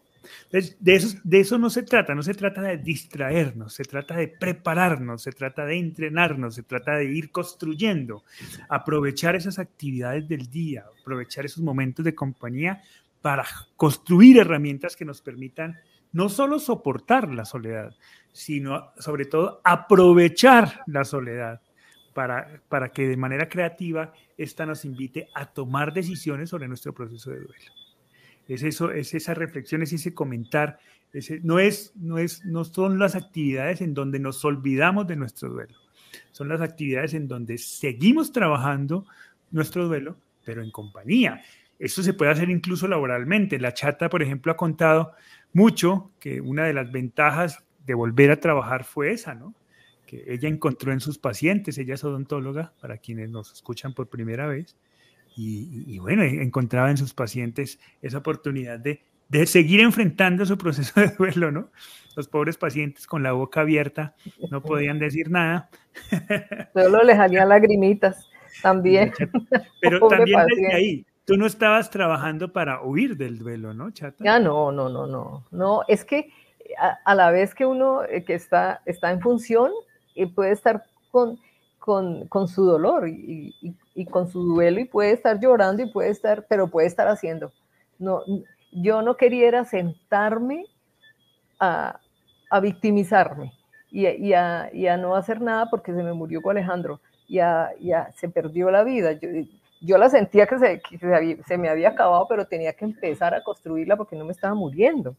De 0.51 0.95
eso, 0.95 1.19
de 1.23 1.41
eso 1.41 1.59
no 1.59 1.71
se 1.71 1.83
trata, 1.83 2.15
no 2.15 2.23
se 2.23 2.35
trata 2.35 2.63
de 2.63 2.79
distraernos, 2.79 3.75
se 3.75 3.85
trata 3.85 4.17
de 4.17 4.29
prepararnos, 4.29 5.23
se 5.23 5.33
trata 5.33 5.65
de 5.65 5.79
entrenarnos, 5.79 6.55
se 6.55 6.63
trata 6.63 6.97
de 6.97 7.07
ir 7.07 7.31
construyendo, 7.31 8.25
aprovechar 8.69 9.37
esas 9.37 9.59
actividades 9.59 10.29
del 10.29 10.51
día, 10.51 10.85
aprovechar 11.01 11.45
esos 11.45 11.63
momentos 11.63 12.05
de 12.05 12.15
compañía 12.15 12.83
para 13.21 13.45
construir 13.77 14.39
herramientas 14.39 14.97
que 14.97 15.05
nos 15.05 15.23
permitan 15.23 15.79
no 16.13 16.29
solo 16.29 16.59
soportar 16.59 17.33
la 17.33 17.45
soledad, 17.45 17.95
sino 18.33 18.93
sobre 18.99 19.25
todo 19.25 19.61
aprovechar 19.65 20.83
la 20.87 21.05
soledad 21.05 21.61
para, 22.13 22.63
para 22.69 22.91
que 22.91 23.09
de 23.09 23.17
manera 23.17 23.49
creativa 23.49 24.13
esta 24.37 24.65
nos 24.67 24.85
invite 24.85 25.29
a 25.35 25.47
tomar 25.47 25.93
decisiones 25.93 26.51
sobre 26.51 26.69
nuestro 26.69 26.95
proceso 26.95 27.31
de 27.31 27.41
duelo 27.41 27.84
es 28.49 28.63
eso, 28.63 28.91
es 28.91 29.15
esa 29.15 29.35
reflexión, 29.35 29.83
es 29.83 29.93
ese 29.93 30.15
comentar. 30.15 30.79
no, 31.43 31.59
es, 31.59 31.93
no, 31.97 32.19
es, 32.19 32.45
no 32.45 32.65
son 32.65 32.99
las 32.99 33.15
actividades 33.15 33.81
en 33.81 33.95
donde 33.95 34.19
nos 34.19 34.45
olvidamos 34.45 35.07
de 35.07 35.17
nuestro 35.17 35.49
duelo, 35.49 35.75
son 36.33 36.49
las 36.49 36.61
actividades 36.61 37.15
en 37.15 37.29
donde 37.29 37.59
seguimos 37.59 38.33
trabajando 38.33 39.07
nuestro 39.51 39.87
duelo, 39.87 40.17
pero 40.45 40.63
en 40.63 40.71
compañía. 40.71 41.43
Esto 41.79 42.03
se 42.03 42.15
puede 42.15 42.31
hacer 42.31 42.51
incluso 42.51 42.87
laboralmente. 42.87 43.59
La 43.59 43.75
chata, 43.75 44.09
por 44.09 44.23
ejemplo, 44.23 44.53
ha 44.53 44.57
contado 44.57 45.13
mucho 45.53 46.11
que 46.21 46.41
una 46.41 46.65
de 46.65 46.75
las 46.75 46.91
ventajas 46.91 47.65
de 47.87 47.95
volver 47.95 48.31
a 48.31 48.41
trabajar 48.41 48.85
fue 48.85 49.13
esa, 49.13 49.35
¿no? 49.35 49.55
Que 50.07 50.25
ella 50.27 50.49
encontró 50.49 50.93
en 50.93 51.01
sus 51.01 51.19
pacientes, 51.19 51.79
ella 51.79 51.95
es 51.95 52.05
odontóloga, 52.05 52.73
para 52.81 52.99
quienes 52.99 53.31
nos 53.31 53.53
escuchan 53.53 53.95
por 53.95 54.09
primera 54.09 54.47
vez, 54.47 54.77
y, 55.37 55.99
bueno, 55.99 56.23
encontraba 56.23 56.91
en 56.91 56.97
sus 56.97 57.13
pacientes 57.15 57.81
esa 58.03 58.19
oportunidad 58.19 58.79
de, 58.79 59.03
de, 59.29 59.47
seguir 59.47 59.81
enfrentando 59.81 60.47
su 60.47 60.57
proceso 60.57 60.93
de 61.01 61.09
duelo, 61.09 61.51
¿no? 61.51 61.71
Los 62.17 62.29
pobres 62.29 62.57
pacientes 62.57 63.07
con 63.07 63.23
la 63.23 63.33
boca 63.33 63.63
abierta 63.63 64.15
no 64.51 64.63
podían 64.63 64.99
decir 64.99 65.31
nada. 65.31 65.69
Solo 66.75 67.03
les 67.03 67.17
salían 67.17 67.49
lagrimitas 67.49 68.29
también. 68.63 69.13
Pero 69.81 70.07
también 70.09 70.41
desde 70.47 70.75
ahí, 70.75 71.07
tú 71.25 71.37
no 71.37 71.47
estabas 71.47 71.91
trabajando 71.91 72.53
para 72.53 72.83
huir 72.83 73.17
del 73.17 73.39
duelo, 73.39 73.75
¿no, 73.75 73.91
Chata? 73.91 74.23
Ya 74.23 74.39
no, 74.39 74.71
no, 74.71 74.89
no, 74.89 75.07
no. 75.07 75.45
No, 75.51 75.83
es 75.89 76.05
que 76.05 76.31
a, 77.05 77.15
la 77.15 77.31
vez 77.31 77.55
que 77.55 77.67
uno 77.67 78.05
eh, 78.05 78.25
que 78.25 78.35
está, 78.35 78.81
está 78.87 79.11
en 79.11 79.21
función 79.21 79.71
y 80.15 80.23
eh, 80.23 80.27
puede 80.27 80.53
estar 80.53 80.85
con 81.11 81.39
con, 81.85 82.49
su 82.49 82.65
dolor 82.65 83.07
y, 83.09 83.53
con 84.11 84.27
su 84.31 84.43
duelo 84.43 84.81
y 84.81 84.87
puede 84.87 85.13
estar 85.13 85.39
llorando 85.39 85.83
y 85.83 85.87
puede 85.93 86.09
estar, 86.09 86.47
pero 86.49 86.69
puede 86.69 86.87
estar 86.87 87.09
haciendo. 87.09 87.53
No, 87.99 88.23
yo 88.73 89.03
no 89.03 89.19
quería 89.19 89.63
sentarme 89.67 90.65
a, 91.61 92.01
victimizarme 92.63 93.53
y, 93.91 94.33
a, 94.33 94.97
no 94.99 95.15
hacer 95.15 95.43
nada 95.43 95.69
porque 95.69 95.93
se 95.93 96.03
me 96.03 96.15
murió 96.15 96.41
con 96.41 96.57
Alejandro, 96.57 97.01
ya, 97.29 97.71
ya 97.79 98.11
se 98.15 98.31
perdió 98.31 98.71
la 98.71 98.83
vida. 98.83 99.11
Yo, 99.83 99.99
la 99.99 100.09
sentía 100.09 100.47
que, 100.47 100.59
se, 100.59 100.81
se, 101.47 101.59
me 101.59 101.69
había 101.69 101.91
acabado, 101.91 102.27
pero 102.31 102.47
tenía 102.47 102.73
que 102.73 102.87
empezar 102.87 103.35
a 103.35 103.45
construirla 103.45 103.99
porque 103.99 104.17
no 104.17 104.25
me 104.25 104.33
estaba 104.33 104.55
muriendo. 104.55 105.17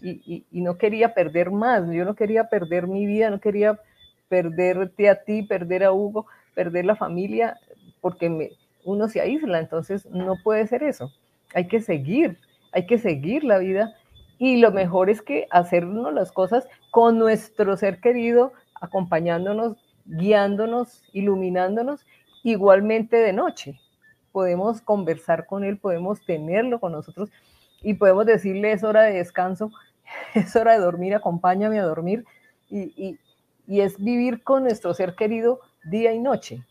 Y, 0.00 0.46
y, 0.50 0.60
no 0.62 0.78
quería 0.78 1.12
perder 1.12 1.50
más, 1.50 1.86
yo 1.90 2.06
no 2.06 2.14
quería 2.14 2.48
perder 2.48 2.86
mi 2.86 3.04
vida, 3.04 3.28
no 3.28 3.40
quería 3.40 3.78
perderte 4.28 5.08
a 5.08 5.22
ti, 5.22 5.42
perder 5.42 5.84
a 5.84 5.92
Hugo, 5.92 6.26
perder 6.54 6.84
la 6.84 6.96
familia, 6.96 7.58
porque 8.00 8.28
me, 8.28 8.50
uno 8.84 9.08
se 9.08 9.20
aísla, 9.20 9.58
entonces 9.58 10.06
no 10.06 10.36
puede 10.42 10.66
ser 10.66 10.82
eso. 10.82 11.12
Hay 11.54 11.68
que 11.68 11.80
seguir, 11.80 12.38
hay 12.72 12.86
que 12.86 12.98
seguir 12.98 13.44
la 13.44 13.58
vida 13.58 13.94
y 14.38 14.56
lo 14.58 14.70
mejor 14.70 15.10
es 15.10 15.20
que 15.20 15.46
hacernos 15.50 16.12
las 16.12 16.32
cosas 16.32 16.66
con 16.90 17.18
nuestro 17.18 17.76
ser 17.76 18.00
querido, 18.00 18.52
acompañándonos, 18.80 19.76
guiándonos, 20.04 21.02
iluminándonos, 21.12 22.06
igualmente 22.44 23.16
de 23.16 23.32
noche. 23.32 23.80
Podemos 24.32 24.80
conversar 24.80 25.46
con 25.46 25.64
él, 25.64 25.78
podemos 25.78 26.24
tenerlo 26.24 26.78
con 26.80 26.92
nosotros 26.92 27.30
y 27.82 27.94
podemos 27.94 28.26
decirle 28.26 28.72
es 28.72 28.84
hora 28.84 29.02
de 29.02 29.14
descanso, 29.14 29.70
es 30.34 30.54
hora 30.54 30.72
de 30.72 30.78
dormir, 30.78 31.14
acompáñame 31.14 31.78
a 31.80 31.84
dormir 31.84 32.24
y, 32.70 32.92
y 32.96 33.18
es 33.68 34.02
vivir 34.02 34.42
con 34.42 34.64
nuestro 34.64 34.94
ser 34.94 35.14
querido 35.14 35.60
día 35.84 36.12
y 36.12 36.18
noche. 36.18 36.64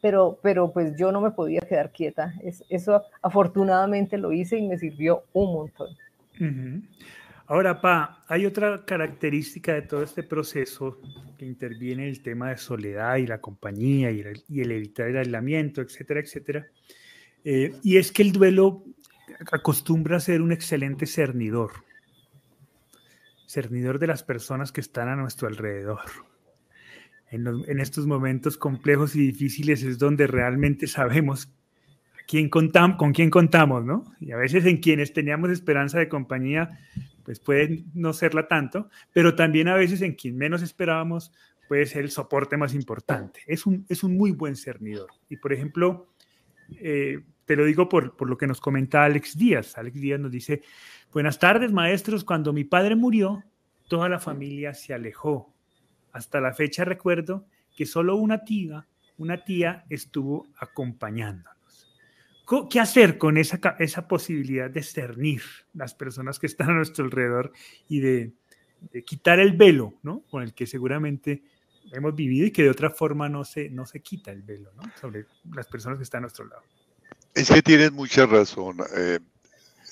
Pero, 0.00 0.38
pero 0.42 0.72
pues 0.72 0.94
yo 0.96 1.10
no 1.10 1.20
me 1.20 1.32
podía 1.32 1.60
quedar 1.60 1.92
quieta. 1.92 2.32
eso 2.70 3.02
afortunadamente 3.20 4.16
lo 4.16 4.32
hice 4.32 4.56
y 4.56 4.68
me 4.68 4.78
sirvió 4.78 5.24
un 5.32 5.52
montón. 5.52 5.88
Ahora, 7.46 7.80
Pa, 7.80 8.24
hay 8.28 8.46
otra 8.46 8.84
característica 8.84 9.74
de 9.74 9.82
todo 9.82 10.04
este 10.04 10.22
proceso 10.22 11.00
que 11.36 11.46
interviene 11.46 12.08
el 12.08 12.22
tema 12.22 12.50
de 12.50 12.58
soledad 12.58 13.16
y 13.16 13.26
la 13.26 13.40
compañía 13.40 14.12
y 14.12 14.20
el, 14.20 14.70
evitar 14.70 15.08
el 15.08 15.16
aislamiento, 15.16 15.80
etcétera, 15.80 16.20
etcétera. 16.20 16.66
Eh, 17.44 17.74
y 17.82 17.96
es 17.96 18.12
que 18.12 18.22
el 18.22 18.30
duelo 18.30 18.84
acostumbra 19.50 20.18
a 20.18 20.20
ser 20.20 20.42
un 20.42 20.52
excelente 20.52 21.06
cernidor 21.06 21.87
cernidor 23.48 23.98
de 23.98 24.06
las 24.06 24.22
personas 24.22 24.72
que 24.72 24.80
están 24.80 25.08
a 25.08 25.16
nuestro 25.16 25.48
alrededor. 25.48 26.00
En, 27.30 27.80
estos 27.80 28.06
momentos 28.06 28.56
complejos 28.56 29.14
y 29.16 29.20
difíciles 29.20 29.82
es 29.82 29.98
donde 29.98 30.26
realmente 30.26 30.86
sabemos 30.86 31.52
quién 32.26 32.48
contam 32.48 32.96
con 32.96 33.12
quién 33.12 33.30
contamos, 33.30 33.84
¿no? 33.84 34.04
Y 34.20 34.32
a 34.32 34.36
veces 34.36 34.64
en 34.66 34.78
quienes 34.78 35.12
teníamos 35.12 35.50
esperanza 35.50 35.98
de 35.98 36.08
compañía, 36.08 36.78
pues 37.24 37.40
puede 37.40 37.84
no 37.94 38.12
serla 38.12 38.48
tanto, 38.48 38.88
pero 39.12 39.34
también 39.34 39.68
a 39.68 39.74
veces 39.74 40.00
en 40.02 40.14
quien 40.14 40.36
menos 40.36 40.62
esperábamos 40.62 41.32
puede 41.68 41.84
ser 41.86 42.04
el 42.04 42.10
soporte 42.10 42.56
más 42.56 42.74
importante. 42.74 43.40
Es 43.46 43.66
un, 43.66 43.84
es 43.88 44.02
un 44.02 44.16
muy 44.16 44.32
buen 44.32 44.56
cernidor. 44.56 45.10
Y 45.28 45.36
por 45.36 45.52
ejemplo, 45.52 46.08
eh, 46.80 47.20
te 47.48 47.56
lo 47.56 47.64
digo 47.64 47.88
por, 47.88 48.14
por 48.14 48.28
lo 48.28 48.38
que 48.38 48.46
nos 48.46 48.60
comenta 48.60 49.02
Alex 49.02 49.36
Díaz. 49.36 49.76
Alex 49.76 50.00
Díaz 50.00 50.20
nos 50.20 50.30
dice, 50.30 50.62
Buenas 51.10 51.38
tardes, 51.38 51.72
maestros. 51.72 52.22
Cuando 52.22 52.52
mi 52.52 52.64
padre 52.64 52.94
murió, 52.94 53.42
toda 53.88 54.10
la 54.10 54.18
familia 54.18 54.74
se 54.74 54.92
alejó. 54.92 55.54
Hasta 56.12 56.38
la 56.38 56.52
fecha 56.52 56.84
recuerdo 56.84 57.46
que 57.74 57.86
solo 57.86 58.16
una 58.16 58.44
tía, 58.44 58.86
una 59.16 59.42
tía 59.42 59.86
estuvo 59.88 60.46
acompañándonos. 60.58 61.54
¿Qué 62.70 62.78
hacer 62.78 63.16
con 63.16 63.38
esa, 63.38 63.58
esa 63.78 64.06
posibilidad 64.06 64.68
de 64.68 64.82
cernir 64.82 65.40
las 65.72 65.94
personas 65.94 66.38
que 66.38 66.46
están 66.46 66.70
a 66.70 66.74
nuestro 66.74 67.06
alrededor 67.06 67.52
y 67.88 68.00
de, 68.00 68.32
quitar 69.06 69.40
el 69.40 69.56
velo, 69.56 69.94
¿no? 70.02 70.20
Con 70.30 70.42
el 70.42 70.52
que 70.52 70.66
seguramente 70.66 71.42
hemos 71.90 72.14
vivido 72.14 72.46
y 72.46 72.50
que 72.50 72.64
de 72.64 72.70
otra 72.70 72.90
forma 72.90 73.30
no 73.30 73.44
se, 73.44 73.70
no 73.70 73.86
se 73.86 74.00
quita 74.00 74.30
el 74.30 74.42
velo, 74.42 74.72
¿no? 74.74 74.82
Sobre 75.00 75.24
las 75.54 75.66
personas 75.66 75.98
que 75.98 76.04
están 76.04 76.18
a 76.18 76.22
nuestro 76.22 76.46
lado. 76.46 76.62
Es 77.38 77.50
que 77.50 77.62
tienes 77.62 77.92
mucha 77.92 78.26
razón. 78.26 78.78
Eh, 78.96 79.20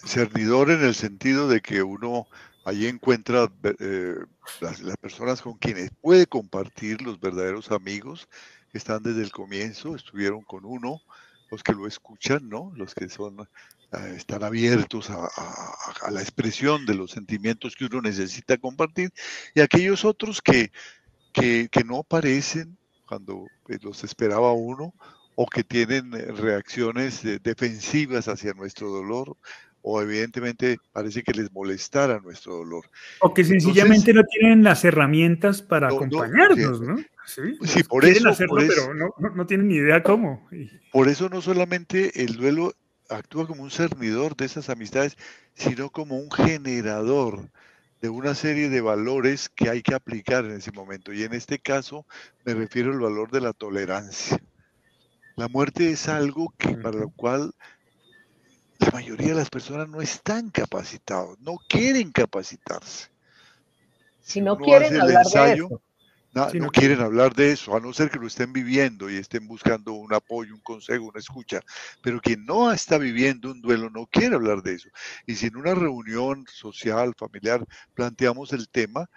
cernidor 0.04 0.72
en 0.72 0.82
el 0.82 0.96
sentido 0.96 1.46
de 1.46 1.60
que 1.60 1.80
uno 1.80 2.26
allí 2.64 2.88
encuentra 2.88 3.48
eh, 3.78 4.16
las, 4.60 4.96
personas 4.96 5.42
con 5.42 5.54
quienes 5.54 5.92
puede 6.00 6.26
compartir 6.26 7.02
los 7.02 7.20
verdaderos 7.20 7.70
amigos 7.70 8.28
que 8.72 8.78
están 8.78 9.04
desde 9.04 9.22
el 9.22 9.30
comienzo, 9.30 9.94
estuvieron 9.94 10.42
con 10.42 10.64
uno, 10.64 11.00
los 11.48 11.62
que 11.62 11.72
lo 11.72 11.86
escuchan, 11.86 12.48
¿no? 12.48 12.72
Los 12.74 12.96
que 12.96 13.08
son, 13.08 13.46
eh, 13.92 14.14
están 14.16 14.42
abiertos 14.42 15.08
a, 15.10 16.10
la 16.10 16.20
expresión 16.20 16.84
de 16.84 16.94
los 16.94 17.12
sentimientos 17.12 17.76
que 17.76 17.84
uno 17.84 18.02
necesita 18.02 18.56
compartir, 18.56 19.12
y 19.54 19.60
aquellos 19.60 20.04
otros 20.04 20.42
que, 20.42 20.72
que, 21.32 21.84
no 21.84 21.98
aparecen 21.98 22.76
cuando 23.06 23.46
eh, 23.68 23.78
los 23.82 24.02
esperaba 24.02 24.52
uno, 24.52 24.92
o 25.36 25.46
que 25.46 25.62
tienen 25.62 26.12
eh, 26.14 26.32
reacciones 26.32 27.22
defensivas 27.42 28.26
hacia 28.26 28.52
nuestro 28.54 28.90
dolor, 28.90 29.36
o 29.82 30.02
evidentemente 30.02 30.78
parece 30.92 31.22
que 31.22 31.32
les 31.32 31.52
molestara 31.52 32.18
nuestro 32.18 32.54
dolor. 32.56 32.90
O 33.20 33.32
que 33.32 33.44
sencillamente 33.44 34.12
no 34.12 34.24
tienen 34.24 34.64
las 34.64 34.84
herramientas 34.84 35.62
para 35.62 35.86
acompañarnos, 35.86 36.80
¿no? 36.80 36.96
Sí, 37.26 37.82
por 37.88 38.04
eso, 38.04 38.30
pero 38.36 38.94
no, 38.94 39.14
no, 39.18 39.46
tienen 39.46 39.68
ni 39.68 39.76
idea 39.76 40.02
cómo. 40.02 40.48
Por 40.90 41.08
eso 41.08 41.28
no 41.28 41.40
solamente 41.40 42.24
el 42.24 42.36
duelo 42.36 42.72
actúa 43.08 43.46
como 43.46 43.62
un 43.62 43.70
cernidor 43.70 44.36
de 44.36 44.46
esas 44.46 44.70
amistades, 44.70 45.16
sino 45.54 45.90
como 45.90 46.18
un 46.18 46.32
generador 46.32 47.48
de 48.00 48.08
una 48.08 48.34
serie 48.34 48.68
de 48.68 48.80
valores 48.80 49.48
que 49.48 49.68
hay 49.68 49.82
que 49.82 49.94
aplicar 49.94 50.44
en 50.44 50.52
ese 50.52 50.72
momento. 50.72 51.12
Y 51.12 51.22
en 51.22 51.32
este 51.32 51.58
caso 51.58 52.06
me 52.44 52.54
refiero 52.54 52.92
al 52.92 53.00
valor 53.00 53.30
de 53.30 53.40
la 53.40 53.52
tolerancia. 53.52 54.40
La 55.36 55.48
muerte 55.48 55.90
es 55.90 56.08
algo 56.08 56.52
que 56.58 56.76
para 56.76 56.98
lo 56.98 57.10
cual 57.10 57.54
la 58.78 58.90
mayoría 58.90 59.28
de 59.28 59.34
las 59.34 59.50
personas 59.50 59.88
no 59.88 60.00
están 60.00 60.50
capacitados, 60.50 61.38
no 61.40 61.56
quieren 61.68 62.10
capacitarse. 62.10 63.08
Si, 64.22 64.40
no 64.40 64.56
quieren 64.56 65.00
hablar 65.00 65.24
de 65.24 65.52
eso 65.52 65.82
no, 66.54 66.68
quieren 66.68 67.00
hablar 67.00 67.34
de 67.34 67.52
eso, 67.52 67.74
a 67.74 67.80
no 67.80 67.94
ser 67.94 68.10
que 68.10 68.18
lo 68.18 68.26
estén 68.26 68.52
viviendo 68.52 69.08
y 69.08 69.16
estén 69.16 69.48
buscando 69.48 69.94
un 69.94 70.12
apoyo, 70.12 70.54
un 70.54 70.60
consejo, 70.60 71.06
una 71.06 71.18
escucha. 71.18 71.60
Pero 72.02 72.20
quien 72.20 72.44
no 72.44 72.70
está 72.70 72.98
viviendo 72.98 73.50
un 73.50 73.62
duelo 73.62 73.88
no 73.88 74.06
quiere 74.06 74.34
hablar 74.34 74.62
de 74.62 74.74
eso. 74.74 74.90
Y 75.26 75.36
si 75.36 75.46
en 75.46 75.56
una 75.56 75.74
reunión 75.74 76.44
social, 76.52 77.14
familiar, 77.16 77.64
planteamos 77.94 78.52
el 78.52 78.68
tema, 78.68 79.08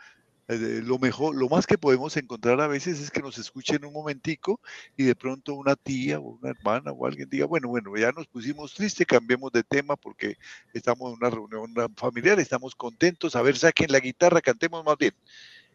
eh, 0.50 0.82
lo 0.84 0.98
mejor, 0.98 1.36
lo 1.36 1.48
más 1.48 1.68
que 1.68 1.78
podemos 1.78 2.18
encontrar 2.18 2.60
a 2.60 2.68
veces 2.68 3.00
es 3.00 3.12
que 3.12 3.22
nos 3.22 3.38
escuchen 3.38 3.86
un 3.86 3.94
momentico 3.94 4.60
y 4.98 5.04
de 5.04 5.16
pronto 5.16 5.54
una 5.54 5.76
tía 5.76 6.20
o 6.20 6.40
una 6.42 6.50
hermana 6.50 6.92
o 6.92 7.06
alguien 7.06 7.30
diga, 7.30 7.46
bueno, 7.46 7.68
bueno, 7.70 7.96
ya 7.96 8.12
nos 8.12 8.26
pusimos 8.26 8.74
tristes, 8.74 9.06
cambiemos 9.06 9.52
de 9.52 9.62
tema 9.62 9.96
porque 9.96 10.38
estamos 10.74 11.12
en 11.12 11.18
una 11.18 11.30
reunión 11.30 11.96
familiar, 11.96 12.40
estamos 12.40 12.74
contentos, 12.74 13.36
a 13.36 13.44
ver, 13.44 13.58
saquen 13.58 13.92
la 13.92 14.00
guitarra, 14.00 14.42
cantemos 14.42 14.84
más 14.84 14.98
bien. 14.98 15.14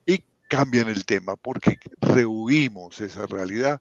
Y 0.07 0.25
cambian 0.49 0.89
el 0.89 1.05
tema 1.05 1.37
porque 1.37 1.79
rehuimos 2.01 3.01
esa 3.01 3.27
realidad 3.27 3.81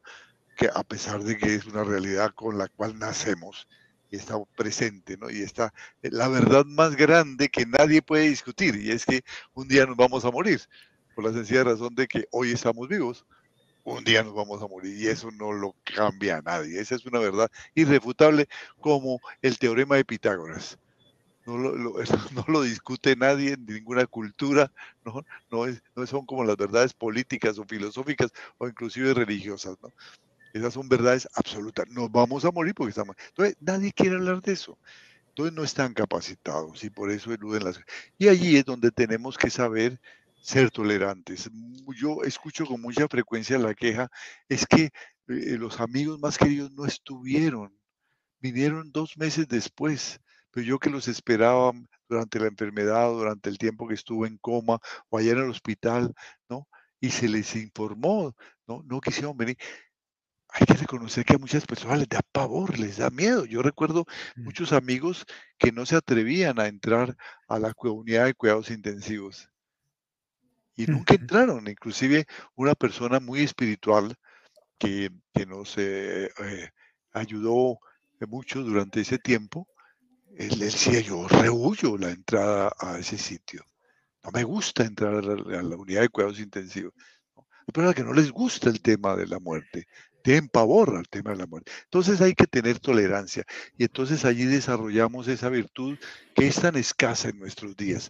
que 0.55 0.69
a 0.71 0.83
pesar 0.83 1.23
de 1.23 1.39
que 1.39 1.55
es 1.55 1.65
una 1.65 1.83
realidad 1.83 2.33
con 2.35 2.59
la 2.59 2.67
cual 2.67 2.99
nacemos 2.99 3.67
está 4.16 4.36
presente, 4.55 5.18
¿no? 5.18 5.30
Y 5.30 5.41
está 5.41 5.74
la 6.01 6.28
verdad 6.28 6.66
más 6.66 6.95
grande 6.95 7.49
que 7.49 7.66
nadie 7.66 8.01
puede 8.01 8.30
discutir 8.30 8.76
y 8.76 8.91
es 8.91 9.05
que 9.05 9.24
un 9.53 9.68
día 9.68 9.86
nos 9.86 9.97
vamos 9.97 10.26
a 10.26 10.32
morir 10.32 10.61
por 11.16 11.26
la 11.26 11.34
sencilla 11.34 11.64
razón 11.64 11.93
de 11.95 12.07
que 12.07 12.26
hoy 12.32 12.51
estamos 12.51 12.88
vivos, 12.88 13.26
un 13.84 14.03
día 14.03 14.24
nos 14.24 14.34
vamos 14.34 14.61
a 14.61 14.68
morir 14.68 14.97
y 14.97 15.07
eso 15.07 15.30
no 15.32 15.51
lo 15.51 15.76
cambia 15.84 16.38
a 16.38 16.41
nadie. 16.41 16.80
Esa 16.80 16.95
es 16.95 17.05
una 17.05 17.20
verdad 17.20 17.51
irrefutable 17.76 18.47
como 18.80 19.20
el 19.41 19.59
teorema 19.59 19.95
de 19.95 20.05
Pitágoras 20.05 20.78
no 21.45 21.57
lo, 21.57 21.95
discute 22.61 23.16
nadie 23.16 23.53
en 23.53 23.66
ninguna 23.66 24.05
cultura, 24.05 24.72
¿no? 25.03 25.24
No 25.49 26.07
son 26.07 26.26
como 26.26 26.43
las 26.43 26.57
verdades 26.57 26.93
políticas 26.93 27.57
o 27.57 27.66
filosóficas 27.66 28.32
o 28.57 28.68
inclusive 28.68 29.14
religiosas, 29.14 29.78
¿no? 29.82 29.89
Esas 30.54 30.74
son 30.74 30.88
verdades 30.88 31.28
absolutas. 31.36 31.88
Nos 31.89 32.12
vamos 32.12 32.45
a 32.45 32.51
morir 32.51 32.74
porque 32.74 32.91
estamos... 32.91 33.16
Entonces, 33.30 33.58
nadie 33.60 33.91
quiere 33.91 34.16
hablar 34.16 34.41
de 34.41 34.54
eso. 34.54 34.78
Entonces, 35.30 35.54
no 35.54 35.64
están 35.64 35.93
capacitados 35.93 36.84
y 36.84 36.89
por 36.89 37.12
eso 37.12 37.34
eluden 37.34 37.66
las... 37.66 37.80
Y 38.18 38.28
allí 38.28 38.58
es 38.58 38.66
donde 38.66 38.91
tenemos 38.91 39.38
que 39.38 39.49
saber 39.49 39.99
ser 40.41 40.72
tolerantes. 40.72 41.49
Yo 41.95 42.24
escucho 42.24 42.66
con 42.66 42.82
mucha 42.82 43.08
frecuencia 43.08 43.58
la 43.58 43.74
queja, 43.74 44.10
es 44.47 44.66
que 44.66 44.91
eh, 45.28 45.58
los 45.58 45.80
amigos 45.80 46.20
más 46.20 46.38
queridos 46.38 46.72
no 46.74 46.86
estuvieron, 46.86 47.74
vinieron 48.39 48.91
dos 48.91 49.18
meses 49.18 49.47
después 49.47 50.20
pero 50.54 50.68
yo 50.68 50.80
que 50.80 50.91
los 50.91 51.08
esperaba 51.08 51.74
durante 52.08 52.39
la 52.39 52.47
enfermedad, 52.47 53.10
durante 53.10 53.49
el 53.49 53.58
tiempo 53.58 53.88
que 53.88 53.95
estuvo 53.95 54.28
en 54.28 54.38
coma 54.38 54.80
o 55.10 55.18
allá 55.18 55.32
en 55.32 55.39
el 55.39 55.49
hospital, 55.49 56.14
¿no? 56.47 56.68
Y 57.01 57.10
se 57.10 57.28
les 57.28 57.56
informó, 57.56 58.36
¿no? 58.68 58.84
No 58.86 59.01
quisieron 59.01 59.36
venir. 59.36 59.58
Hay 60.56 60.68
que 60.68 60.74
reconocer 60.74 61.26
que 61.26 61.34
a 61.34 61.39
muchas 61.39 61.66
personas 61.66 61.99
les 61.99 62.10
da 62.10 62.22
pavor, 62.32 62.78
les 62.78 62.97
da 62.97 63.10
miedo. 63.10 63.45
Yo 63.45 63.62
recuerdo 63.62 64.06
mm. 64.36 64.43
muchos 64.43 64.72
amigos 64.72 65.26
que 65.58 65.72
no 65.72 65.86
se 65.86 65.95
atrevían 65.95 66.60
a 66.60 66.68
entrar 66.68 67.18
a 67.47 67.58
la 67.58 67.74
unidad 67.82 68.26
de 68.26 68.36
cuidados 68.36 68.70
intensivos. 68.70 69.49
Y 70.76 70.86
nunca 70.86 71.16
entraron. 71.16 71.68
Inclusive 71.68 72.26
una 72.56 72.76
persona 72.76 73.20
muy 73.20 73.41
espiritual 73.41 74.16
que, 74.78 75.10
nos 75.47 75.76
eh, 75.78 76.30
eh, 76.39 76.70
ayudó 77.14 77.80
mucho 78.28 78.62
durante 78.62 79.01
ese 79.01 79.18
tiempo, 79.18 79.68
él, 80.38 80.60
decía, 80.60 80.99
yo 81.01 81.28
rehuyo 81.28 81.97
la 81.97 82.10
entrada 82.10 82.74
a 82.80 82.97
ese 82.97 83.18
sitio. 83.18 83.66
No 84.24 84.32
me 84.32 84.43
gusta 84.43 84.84
entrar 84.84 85.16
a 85.16 85.22
la, 85.22 85.76
unidad 85.76 86.01
de 86.01 86.10
cuidados 86.10 86.39
intensivos. 86.39 86.93
Pero 87.74 87.93
que 87.93 88.04
no 88.04 88.14
les 88.14 88.32
gusta 88.32 88.70
el 88.70 88.82
tema 88.82 89.16
de 89.16 89.28
la 89.28 89.39
muerte. 89.39 89.88
Tienen 90.24 90.47
pavor 90.47 90.95
al 90.95 91.07
tema 91.09 91.32
de 91.32 91.38
la 91.38 91.45
muerte. 91.45 91.71
Entonces 91.84 92.21
hay 92.21 92.34
que 92.34 92.47
tener 92.47 92.80
tolerancia. 92.80 93.43
Y 93.78 93.84
entonces 93.84 94.26
allí 94.26 94.45
desarrollamos 94.45 95.28
esa 95.28 95.49
virtud 95.49 95.97
que 96.34 96.47
es 96.47 96.61
tan 96.61 96.76
escasa 96.78 97.30
en 97.30 97.39
nuestros 97.39 97.76
días. 97.76 98.09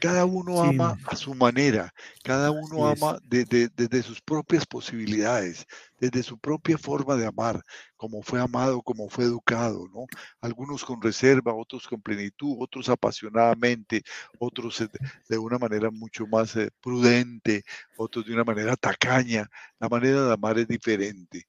Cada 0.00 0.24
uno 0.24 0.62
ama 0.62 0.96
a 1.06 1.16
su 1.16 1.34
manera, 1.34 1.92
cada 2.22 2.50
uno 2.50 2.86
ama 2.86 3.18
desde 3.24 4.02
sus 4.02 4.20
propias 4.20 4.64
posibilidades, 4.66 5.66
desde 5.98 6.22
su 6.22 6.38
propia 6.38 6.78
forma 6.78 7.16
de 7.16 7.26
amar, 7.26 7.62
como 7.96 8.22
fue 8.22 8.40
amado, 8.40 8.80
como 8.82 9.08
fue 9.08 9.24
educado, 9.24 9.88
¿no? 9.92 10.06
Algunos 10.40 10.84
con 10.84 11.02
reserva, 11.02 11.54
otros 11.54 11.88
con 11.88 12.00
plenitud, 12.00 12.56
otros 12.60 12.88
apasionadamente, 12.88 14.02
otros 14.38 14.84
de 15.28 15.38
una 15.38 15.58
manera 15.58 15.90
mucho 15.90 16.26
más 16.26 16.54
eh, 16.56 16.70
prudente, 16.80 17.64
otros 17.96 18.26
de 18.26 18.34
una 18.34 18.44
manera 18.44 18.76
tacaña. 18.76 19.48
La 19.78 19.88
manera 19.88 20.24
de 20.26 20.32
amar 20.32 20.58
es 20.58 20.68
diferente. 20.68 21.46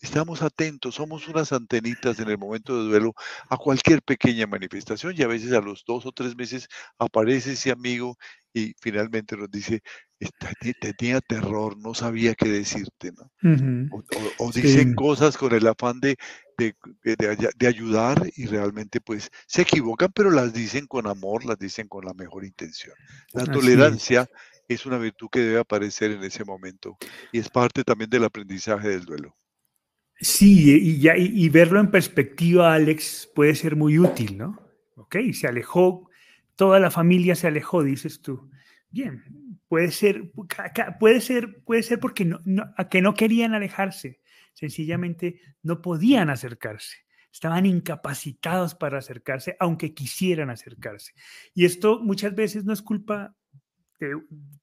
Estamos 0.00 0.42
atentos, 0.42 0.94
somos 0.94 1.28
unas 1.28 1.52
antenitas 1.52 2.18
en 2.18 2.28
el 2.28 2.38
momento 2.38 2.76
de 2.76 2.88
duelo 2.88 3.14
a 3.48 3.56
cualquier 3.56 4.02
pequeña 4.02 4.46
manifestación 4.46 5.14
y 5.16 5.22
a 5.22 5.26
veces 5.26 5.52
a 5.52 5.60
los 5.60 5.84
dos 5.86 6.06
o 6.06 6.12
tres 6.12 6.34
meses 6.34 6.68
aparece 6.98 7.52
ese 7.52 7.70
amigo 7.70 8.16
y 8.54 8.74
finalmente 8.80 9.36
nos 9.36 9.50
dice, 9.50 9.82
tenía 10.80 11.20
terror, 11.20 11.76
no 11.78 11.94
sabía 11.94 12.34
qué 12.34 12.48
decirte, 12.48 13.12
¿no? 13.12 13.30
o, 14.38 14.52
dicen 14.52 14.94
cosas 14.94 15.36
con 15.36 15.52
el 15.52 15.66
afán 15.66 16.00
de, 16.00 16.16
de, 16.56 17.66
ayudar 17.66 18.22
y 18.36 18.46
realmente 18.46 19.00
pues 19.00 19.30
se 19.46 19.62
equivocan, 19.62 20.12
pero 20.12 20.30
las 20.30 20.52
dicen 20.52 20.86
con 20.86 21.06
amor, 21.06 21.44
las 21.44 21.58
dicen 21.58 21.88
con 21.88 22.04
la 22.04 22.14
mejor 22.14 22.44
intención. 22.44 22.94
La 23.32 23.44
tolerancia 23.44 24.28
es 24.68 24.86
una 24.86 24.98
virtud 24.98 25.28
que 25.30 25.40
debe 25.40 25.60
aparecer 25.60 26.10
en 26.10 26.24
ese 26.24 26.44
momento 26.44 26.96
y 27.32 27.38
es 27.38 27.48
parte 27.48 27.84
también 27.84 28.10
del 28.10 28.24
aprendizaje 28.24 28.88
del 28.88 29.04
duelo. 29.04 29.36
Sí, 30.22 30.70
y, 30.70 31.00
ya, 31.00 31.16
y, 31.16 31.48
verlo 31.48 31.80
en 31.80 31.90
perspectiva, 31.90 32.72
Alex, 32.74 33.28
puede 33.34 33.56
ser 33.56 33.74
muy 33.74 33.98
útil, 33.98 34.38
¿no? 34.38 34.56
Ok, 34.94 35.16
se 35.32 35.48
alejó, 35.48 36.08
toda 36.54 36.78
la 36.78 36.92
familia 36.92 37.34
se 37.34 37.48
alejó, 37.48 37.82
dices 37.82 38.22
tú. 38.22 38.48
Bien, 38.88 39.24
puede 39.66 39.90
ser, 39.90 40.30
puede 41.00 41.20
ser, 41.20 41.64
puede 41.64 41.82
ser 41.82 41.98
porque 41.98 42.24
no, 42.24 42.40
que 42.88 43.02
no 43.02 43.14
querían 43.14 43.54
alejarse, 43.54 44.20
sencillamente 44.52 45.40
no 45.60 45.82
podían 45.82 46.30
acercarse, 46.30 46.98
estaban 47.32 47.66
incapacitados 47.66 48.76
para 48.76 48.98
acercarse, 48.98 49.56
aunque 49.58 49.92
quisieran 49.92 50.50
acercarse. 50.50 51.14
Y 51.52 51.64
esto 51.64 51.98
muchas 51.98 52.32
veces 52.36 52.64
no 52.64 52.72
es 52.72 52.82
culpa 52.82 53.34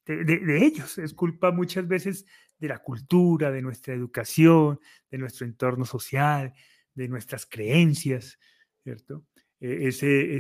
de, 0.06 0.66
ellos, 0.66 0.98
es 0.98 1.14
culpa 1.14 1.52
muchas 1.52 1.88
veces 1.88 2.26
de 2.60 2.68
la 2.68 2.80
cultura, 2.80 3.52
de 3.52 3.62
nuestra 3.62 3.94
educación, 3.94 4.80
de 5.10 5.18
nuestro 5.18 5.46
entorno 5.46 5.86
social, 5.86 6.54
de 6.94 7.08
nuestras 7.08 7.46
creencias, 7.46 8.38
¿cierto? 8.84 9.26
E, 9.60 9.88
ese, 9.88 10.36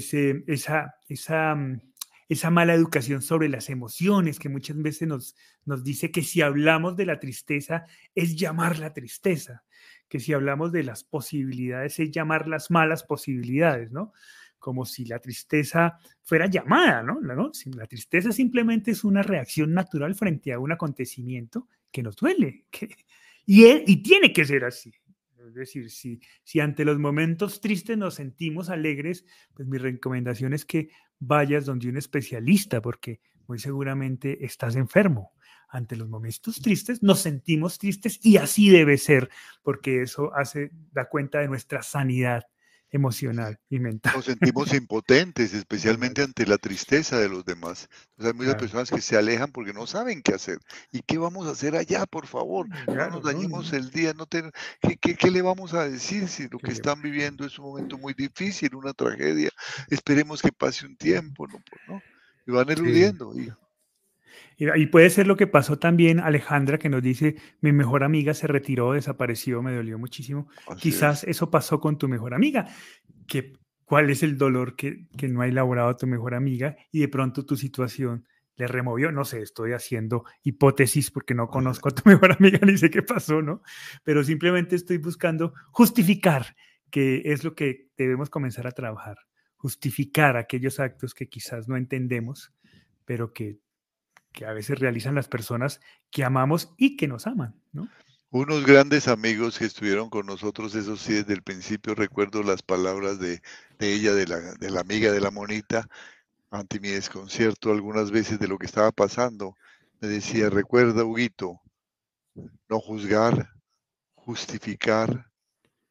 esa, 0.48 1.56
mm, 1.56 1.80
esa 2.28 2.50
mala 2.52 2.74
educación 2.74 3.22
sobre 3.22 3.50
las 3.50 3.70
emociones 3.70 4.38
que 4.38 4.50
muchas 4.50 4.78
veces 4.78 5.08
nos 5.08 5.84
dice 5.84 6.12
que 6.12 6.22
si 6.22 6.42
hablamos 6.42 6.96
de 6.96 7.06
la 7.06 7.20
tristeza 7.20 7.86
es 8.14 8.36
llamar 8.36 8.78
la 8.80 8.94
tristeza, 8.94 9.64
que 10.08 10.20
si 10.20 10.34
hablamos 10.34 10.72
de 10.72 10.84
las 10.84 11.04
posibilidades 11.04 12.00
es 12.00 12.12
llamar 12.12 12.48
las 12.48 12.70
malas 12.70 13.04
posibilidades, 13.04 13.92
¿no? 13.92 14.14
Como 14.60 14.86
si 14.86 15.06
la 15.06 15.20
tristeza 15.20 15.98
fuera 16.22 16.46
llamada, 16.48 17.02
¿no? 17.02 17.20
La 17.22 17.88
tristeza 17.88 18.32
simplemente 18.32 18.92
es 18.92 19.04
una 19.04 19.24
reacción 19.24 19.74
natural 19.74 20.14
frente 20.16 20.54
a 20.54 20.60
un 20.60 20.72
acontecimiento 20.72 21.68
que 21.92 22.04
nos 22.04 22.16
duele, 22.16 22.66
y 23.46 24.04
tiene 24.04 24.32
que 24.32 24.46
ser 24.46 24.66
así. 24.66 24.94
Es 25.48 25.54
decir, 25.54 25.90
si, 25.90 26.20
si 26.44 26.60
ante 26.60 26.86
los 26.86 27.00
momentos 27.00 27.62
tristes 27.62 27.98
nos 27.98 28.16
sentimos 28.16 28.70
alegres, 28.70 29.26
pues 29.56 29.68
mi 29.68 29.78
recomendación 29.78 30.54
es 30.54 30.66
que 30.66 30.90
vayas 31.18 31.66
donde 31.66 31.90
un 31.90 31.98
especialista, 31.98 32.82
porque 32.82 33.22
muy 33.48 33.58
seguramente 33.58 34.46
estás 34.46 34.76
enfermo. 34.76 35.34
Ante 35.70 35.96
los 35.96 36.10
momentos 36.10 36.62
tristes 36.62 37.02
nos 37.02 37.22
sentimos 37.22 37.80
tristes 37.80 38.20
y 38.24 38.38
así 38.38 38.70
debe 38.70 38.98
ser, 38.98 39.30
porque 39.64 40.04
eso 40.04 40.36
hace, 40.36 40.72
da 40.92 41.10
cuenta 41.10 41.40
de 41.40 41.48
nuestra 41.48 41.82
sanidad 41.82 42.44
emocional 42.92 43.60
y 43.70 43.80
mental. 43.80 44.14
Nos 44.16 44.26
sentimos 44.26 44.74
impotentes, 44.74 45.54
especialmente 45.54 46.24
ante 46.24 46.46
la 46.46 46.58
tristeza 46.58 47.20
de 47.20 47.30
los 47.30 47.46
demás. 47.46 47.90
hay 48.18 48.34
muchas 48.34 48.56
personas 48.56 48.90
que 48.90 49.02
se 49.02 49.18
alejan 49.18 49.52
porque 49.52 49.74
no 49.74 49.88
saben 49.88 50.22
qué 50.22 50.34
hacer. 50.34 50.60
¿Y 50.92 51.02
qué 51.02 51.18
vamos 51.18 51.48
a 51.48 51.52
hacer 51.52 51.76
allá, 51.76 52.06
por 52.06 52.28
favor? 52.28 52.68
no 52.88 53.10
nos 53.10 53.24
dañemos 53.24 53.74
el 53.74 53.92
día. 53.92 54.14
No 54.14 54.26
¿Qué, 54.28 54.52
qué, 55.00 55.16
qué, 55.16 55.32
le 55.32 55.42
vamos 55.42 55.74
a 55.74 55.88
decir 55.88 56.28
si 56.28 56.48
lo 56.48 56.60
que 56.60 56.72
están 56.72 57.02
viviendo 57.02 57.46
es 57.46 57.58
un 57.60 57.66
momento 57.66 57.98
muy 57.98 58.14
difícil, 58.14 58.76
una 58.76 58.94
tragedia? 58.94 59.50
Esperemos 59.90 60.42
que 60.42 60.52
pase 60.52 60.86
un 60.86 60.96
tiempo, 60.96 61.48
¿no? 61.48 61.62
¿No? 61.88 62.02
Y 62.48 62.52
van 62.52 62.70
eludiendo. 62.70 63.34
Y, 63.38 63.52
y 64.58 64.86
puede 64.88 65.10
ser 65.10 65.28
lo 65.28 65.36
que 65.36 65.48
pasó 65.48 65.80
también, 65.80 66.20
Alejandra, 66.20 66.78
que 66.78 66.90
nos 66.90 67.02
dice, 67.02 67.36
mi 67.62 67.72
mejor 67.72 68.04
amiga 68.04 68.34
se 68.34 68.48
retiró, 68.48 68.94
desapareció, 68.94 69.62
me 69.62 69.74
dolió 69.74 69.98
muchísimo. 69.98 70.50
Quizás 70.80 71.24
eso 71.24 71.50
pasó 71.50 71.80
con 71.80 71.98
tu 71.98 72.08
mejor 72.08 72.34
amiga, 72.34 72.68
que 73.28 73.54
cuál 73.86 74.10
es 74.10 74.24
el 74.24 74.38
dolor 74.38 74.76
que, 74.76 75.08
que 75.18 75.28
no 75.28 75.42
ha 75.42 75.48
elaborado 75.48 75.96
tu 75.96 76.08
mejor 76.08 76.36
amiga 76.36 76.76
y 76.92 77.00
de 77.00 77.08
pronto 77.08 77.46
tu 77.46 77.56
situación 77.56 78.26
le 78.60 78.68
removió, 78.68 79.12
no 79.12 79.24
sé, 79.24 79.42
estoy 79.42 79.72
haciendo 79.72 80.26
hipótesis 80.44 81.12
porque 81.12 81.34
no 81.34 81.48
conozco 81.48 81.90
a 81.90 81.92
tu 81.94 82.02
mejor 82.10 82.34
amiga 82.34 82.60
ni 82.62 82.78
sé 82.78 82.90
qué 82.90 83.02
pasó, 83.02 83.42
¿no? 83.42 83.62
Pero 84.04 84.24
simplemente 84.24 84.76
estoy 84.76 84.98
buscando 84.98 85.54
justificar 85.72 86.56
que 86.92 87.22
es 87.26 87.44
lo 87.44 87.56
que 87.56 87.88
debemos 87.98 88.30
comenzar 88.30 88.68
a 88.68 88.72
trabajar, 88.72 89.18
justificar 89.56 90.36
aquellos 90.38 90.80
actos 90.80 91.14
que 91.14 91.30
quizás 91.30 91.70
no 91.70 91.78
entendemos, 91.78 92.54
pero 93.06 93.32
que 93.32 93.60
que 94.32 94.46
a 94.46 94.54
veces 94.54 94.80
realizan 94.80 95.16
las 95.16 95.28
personas 95.28 95.82
que 96.12 96.24
amamos 96.24 96.74
y 96.78 96.98
que 96.98 97.08
nos 97.08 97.28
aman, 97.28 97.56
¿no? 97.72 97.90
Unos 98.32 98.64
grandes 98.64 99.08
amigos 99.08 99.58
que 99.58 99.66
estuvieron 99.66 100.12
con 100.12 100.28
nosotros, 100.28 100.76
eso 100.76 100.98
sí, 100.98 101.14
desde 101.14 101.34
el 101.34 101.42
principio 101.42 101.96
recuerdo 101.96 102.44
las 102.44 102.62
palabras 102.62 103.20
de, 103.20 103.42
ella, 103.80 104.14
de 104.14 104.28
la, 104.28 104.40
de 104.40 104.70
la, 104.70 104.82
amiga 104.82 105.12
de 105.12 105.20
la 105.20 105.32
monita, 105.32 105.88
ante 106.52 106.80
mi 106.80 106.90
desconcierto 106.90 107.72
algunas 107.72 108.12
veces 108.12 108.38
de 108.38 108.48
lo 108.48 108.60
que 108.60 108.68
estaba 108.68 108.92
pasando. 108.92 109.56
Me 110.00 110.10
decía, 110.10 110.52
recuerda, 110.52 111.04
Huguito, 111.04 111.60
no 112.70 112.80
juzgar, 112.80 113.50
justificar, 114.14 115.32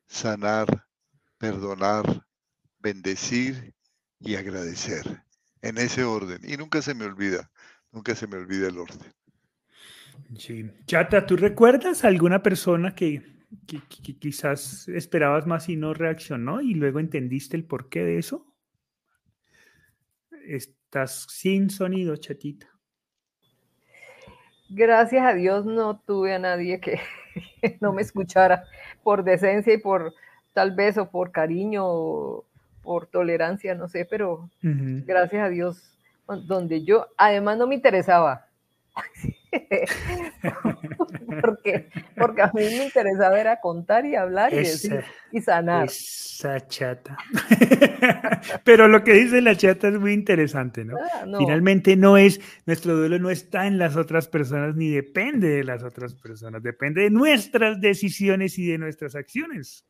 sanar, 0.07 0.87
perdonar, 1.39 2.25
bendecir 2.79 3.75
y 4.21 4.37
agradecer. 4.37 5.25
En 5.61 5.77
ese 5.79 6.05
orden. 6.05 6.41
Y 6.45 6.57
nunca 6.57 6.83
se 6.83 6.95
me 6.95 7.05
olvida. 7.05 7.51
Nunca 7.93 8.15
se 8.15 8.27
me 8.27 8.37
olvida 8.37 8.69
el 8.69 8.79
orden. 8.79 8.99
Sí. 10.37 10.71
Chata, 10.87 11.27
¿tú 11.27 11.37
recuerdas 11.37 12.05
a 12.05 12.09
alguna 12.09 12.43
persona 12.43 12.95
que, 12.95 13.23
quizás 14.19 14.89
esperabas 14.89 15.47
más 15.47 15.69
y 15.69 15.77
no 15.77 15.95
reaccionó 15.95 16.61
y 16.61 16.75
luego 16.75 17.01
entendiste 17.01 17.57
el 17.57 17.65
porqué 17.65 18.05
de 18.05 18.19
eso? 18.19 18.47
Estás 20.47 21.27
sin 21.31 21.71
sonido, 21.71 22.17
chatita. 22.17 22.69
Gracias 24.71 25.25
a 25.25 25.33
Dios 25.33 25.65
no 25.65 25.99
tuve 26.01 26.35
a 26.35 26.39
nadie 26.39 26.79
que 26.81 27.01
no 27.81 27.93
me 27.93 28.03
escuchara 28.03 28.65
por 29.03 29.25
decencia 29.25 29.73
y 29.73 29.79
por 29.79 30.13
tal 30.53 30.75
vez 30.75 30.99
o 30.99 31.11
por 31.11 31.33
cariño 31.33 31.85
o 31.87 32.45
por 32.83 33.07
tolerancia, 33.07 33.75
no 33.75 33.89
sé, 33.89 34.07
pero 34.09 34.51
gracias 34.63 35.43
a 35.43 35.49
Dios 35.49 35.98
donde 36.29 36.85
yo 36.85 37.09
además 37.17 37.59
no 37.59 37.67
me 37.67 37.75
interesaba. 37.75 38.47
porque, 41.41 41.89
porque 42.17 42.43
a 42.43 42.51
mí 42.55 42.63
me 42.63 42.85
interesaba 42.85 43.41
era 43.41 43.61
contar 43.61 44.07
y 44.07 44.17
hablar 44.17 44.53
y, 44.53 44.59
decir, 44.59 45.05
y 45.33 45.41
sanar. 45.41 45.87
Esa 45.87 46.67
chata. 46.67 47.17
Pero 48.65 48.89
lo 48.89 49.05
que 49.05 49.15
dice 49.15 49.41
la 49.41 49.57
chata 49.57 49.89
es 49.89 49.99
muy 49.99 50.13
interesante, 50.13 50.83
ah, 50.83 51.25
¿no? 51.27 51.39
Finalmente 51.39 51.97
no 51.97 52.17
es, 52.17 52.41
nuestro 52.67 52.97
duelo 52.97 53.19
no 53.19 53.31
está 53.31 53.67
en 53.67 53.79
las 53.79 53.97
otras 53.97 54.29
personas 54.29 54.77
ni 54.77 54.91
depende 54.91 55.49
de 55.49 55.65
las 55.65 55.83
otras 55.83 56.15
personas, 56.15 56.63
depende 56.63 57.03
de 57.03 57.11
nuestras 57.11 57.81
decisiones 57.81 58.59
y 58.59 58.67
de 58.67 58.79
nuestras 58.79 59.15
acciones. 59.15 59.85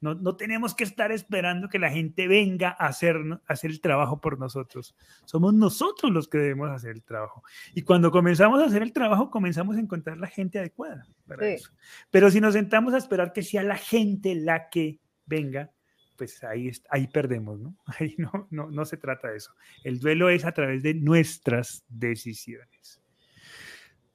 No, 0.00 0.36
tenemos 0.36 0.74
que 0.74 0.84
estar 0.84 1.12
esperando 1.12 1.68
que 1.68 1.78
la 1.78 1.90
gente 1.90 2.26
venga 2.26 2.70
a 2.78 2.86
hacer, 2.86 3.16
hacer 3.46 3.70
el 3.70 3.82
trabajo 3.82 4.20
por 4.20 4.38
nosotros. 4.38 4.94
Somos 5.26 5.52
nosotros 5.52 6.10
los 6.10 6.26
que 6.26 6.38
debemos 6.38 6.70
hacer 6.70 6.92
el 6.92 7.02
trabajo. 7.02 7.42
Y 7.74 7.82
cuando 7.82 8.10
comenzamos 8.10 8.62
a 8.62 8.66
hacer 8.66 8.82
el 8.82 8.94
trabajo, 8.94 9.30
comenzamos 9.30 9.76
a 9.76 9.80
encontrar 9.80 10.16
la 10.16 10.26
gente 10.26 10.58
adecuada 10.58 11.06
para 11.26 11.48
eso. 11.48 11.70
Pero 12.10 12.30
si 12.30 12.40
nos 12.40 12.54
sentamos 12.54 12.94
a 12.94 12.98
esperar 12.98 13.34
que 13.34 13.42
sea 13.42 13.62
la 13.62 13.76
gente 13.76 14.34
la 14.34 14.70
que 14.70 15.00
venga, 15.26 15.70
pues 16.16 16.42
ahí, 16.44 16.70
ahí 16.88 17.06
perdemos, 17.06 17.58
¿no? 17.60 17.76
Ahí 17.98 18.14
no, 18.18 18.46
no, 18.50 18.70
no 18.70 18.84
se 18.84 18.96
trata 18.96 19.28
de 19.28 19.38
eso. 19.38 19.54
El 19.84 20.00
duelo 20.00 20.28
es 20.28 20.44
a 20.44 20.52
través 20.52 20.82
de 20.82 20.94
nuestras 20.94 21.84
decisiones. 21.88 22.99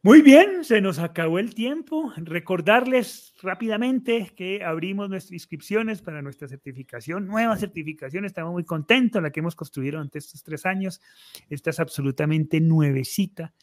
Muy 0.05 0.21
bien, 0.21 0.63
se 0.63 0.81
nos 0.81 0.99
acabó 0.99 1.39
el 1.39 1.55
tiempo. 1.55 2.13
Recordarles 2.17 3.33
rápidamente 3.41 4.31
que 4.35 4.63
abrimos 4.63 5.09
nuestras 5.09 5.31
inscripciones 5.31 6.03
para 6.03 6.21
nuestra 6.21 6.47
certificación, 6.47 7.25
nueva 7.25 7.57
certificación. 7.57 8.23
Estamos 8.23 8.53
muy 8.53 8.65
contentos, 8.65 9.19
la 9.19 9.31
que 9.31 9.39
hemos 9.39 9.55
construido 9.55 9.93
durante 9.93 10.19
estos 10.19 10.43
tres 10.43 10.67
años. 10.67 11.01
Esta 11.49 11.71
es 11.71 11.79
absolutamente 11.79 12.61
nuevecita 12.61 13.55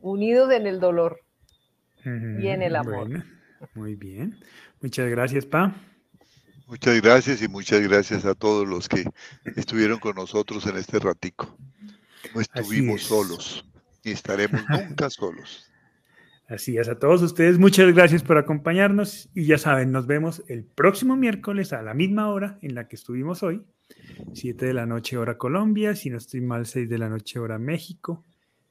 unidos 0.01 0.51
en 0.51 0.67
el 0.67 0.81
dolor 0.81 1.21
y 2.03 2.47
en 2.47 2.61
el 2.61 2.75
amor. 2.75 3.23
muy 3.75 3.95
bien. 3.95 4.37
Muchas 4.81 5.09
gracias, 5.09 5.45
Pa. 5.45 5.73
Muchas 6.67 7.01
gracias 7.01 7.41
y 7.41 7.47
muchas 7.47 7.79
gracias 7.81 8.25
a 8.25 8.35
todos 8.35 8.67
los 8.67 8.89
que 8.89 9.05
estuvieron 9.55 9.99
con 9.99 10.15
nosotros 10.15 10.67
en 10.67 10.75
este 10.75 10.99
ratico. 10.99 11.57
No 12.35 12.41
estuvimos 12.41 13.03
solos 13.03 13.65
ni 14.03 14.11
estaremos 14.11 14.61
nunca 14.69 15.09
solos. 15.09 15.70
Así 16.51 16.77
es, 16.77 16.89
a 16.89 16.99
todos 16.99 17.21
ustedes 17.21 17.59
muchas 17.59 17.93
gracias 17.93 18.23
por 18.23 18.37
acompañarnos 18.37 19.29
y 19.33 19.45
ya 19.45 19.57
saben, 19.57 19.93
nos 19.93 20.05
vemos 20.05 20.43
el 20.49 20.65
próximo 20.65 21.15
miércoles 21.15 21.71
a 21.71 21.81
la 21.81 21.93
misma 21.93 22.27
hora 22.27 22.59
en 22.61 22.75
la 22.75 22.89
que 22.89 22.97
estuvimos 22.97 23.41
hoy, 23.41 23.63
7 24.33 24.65
de 24.65 24.73
la 24.73 24.85
noche 24.85 25.17
hora 25.17 25.37
Colombia, 25.37 25.95
si 25.95 26.09
no 26.09 26.17
estoy 26.17 26.41
mal, 26.41 26.65
6 26.65 26.89
de 26.89 26.97
la 26.97 27.07
noche 27.07 27.39
hora 27.39 27.57
México, 27.57 28.25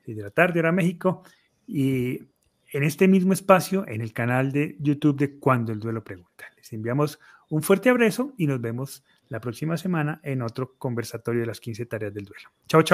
6 0.04 0.14
de 0.14 0.22
la 0.22 0.30
tarde 0.30 0.60
hora 0.60 0.72
México, 0.72 1.22
y 1.66 2.18
en 2.70 2.84
este 2.84 3.08
mismo 3.08 3.32
espacio, 3.32 3.88
en 3.88 4.02
el 4.02 4.12
canal 4.12 4.52
de 4.52 4.76
YouTube 4.78 5.16
de 5.16 5.38
Cuando 5.38 5.72
el 5.72 5.80
Duelo 5.80 6.04
Pregunta. 6.04 6.44
Les 6.58 6.70
enviamos 6.74 7.18
un 7.48 7.62
fuerte 7.62 7.88
abrazo 7.88 8.34
y 8.36 8.46
nos 8.46 8.60
vemos 8.60 9.02
la 9.30 9.40
próxima 9.40 9.78
semana 9.78 10.20
en 10.22 10.42
otro 10.42 10.74
conversatorio 10.76 11.40
de 11.40 11.46
las 11.46 11.60
15 11.60 11.86
tareas 11.86 12.12
del 12.12 12.26
duelo. 12.26 12.50
Chao, 12.68 12.82
chao. 12.82 12.88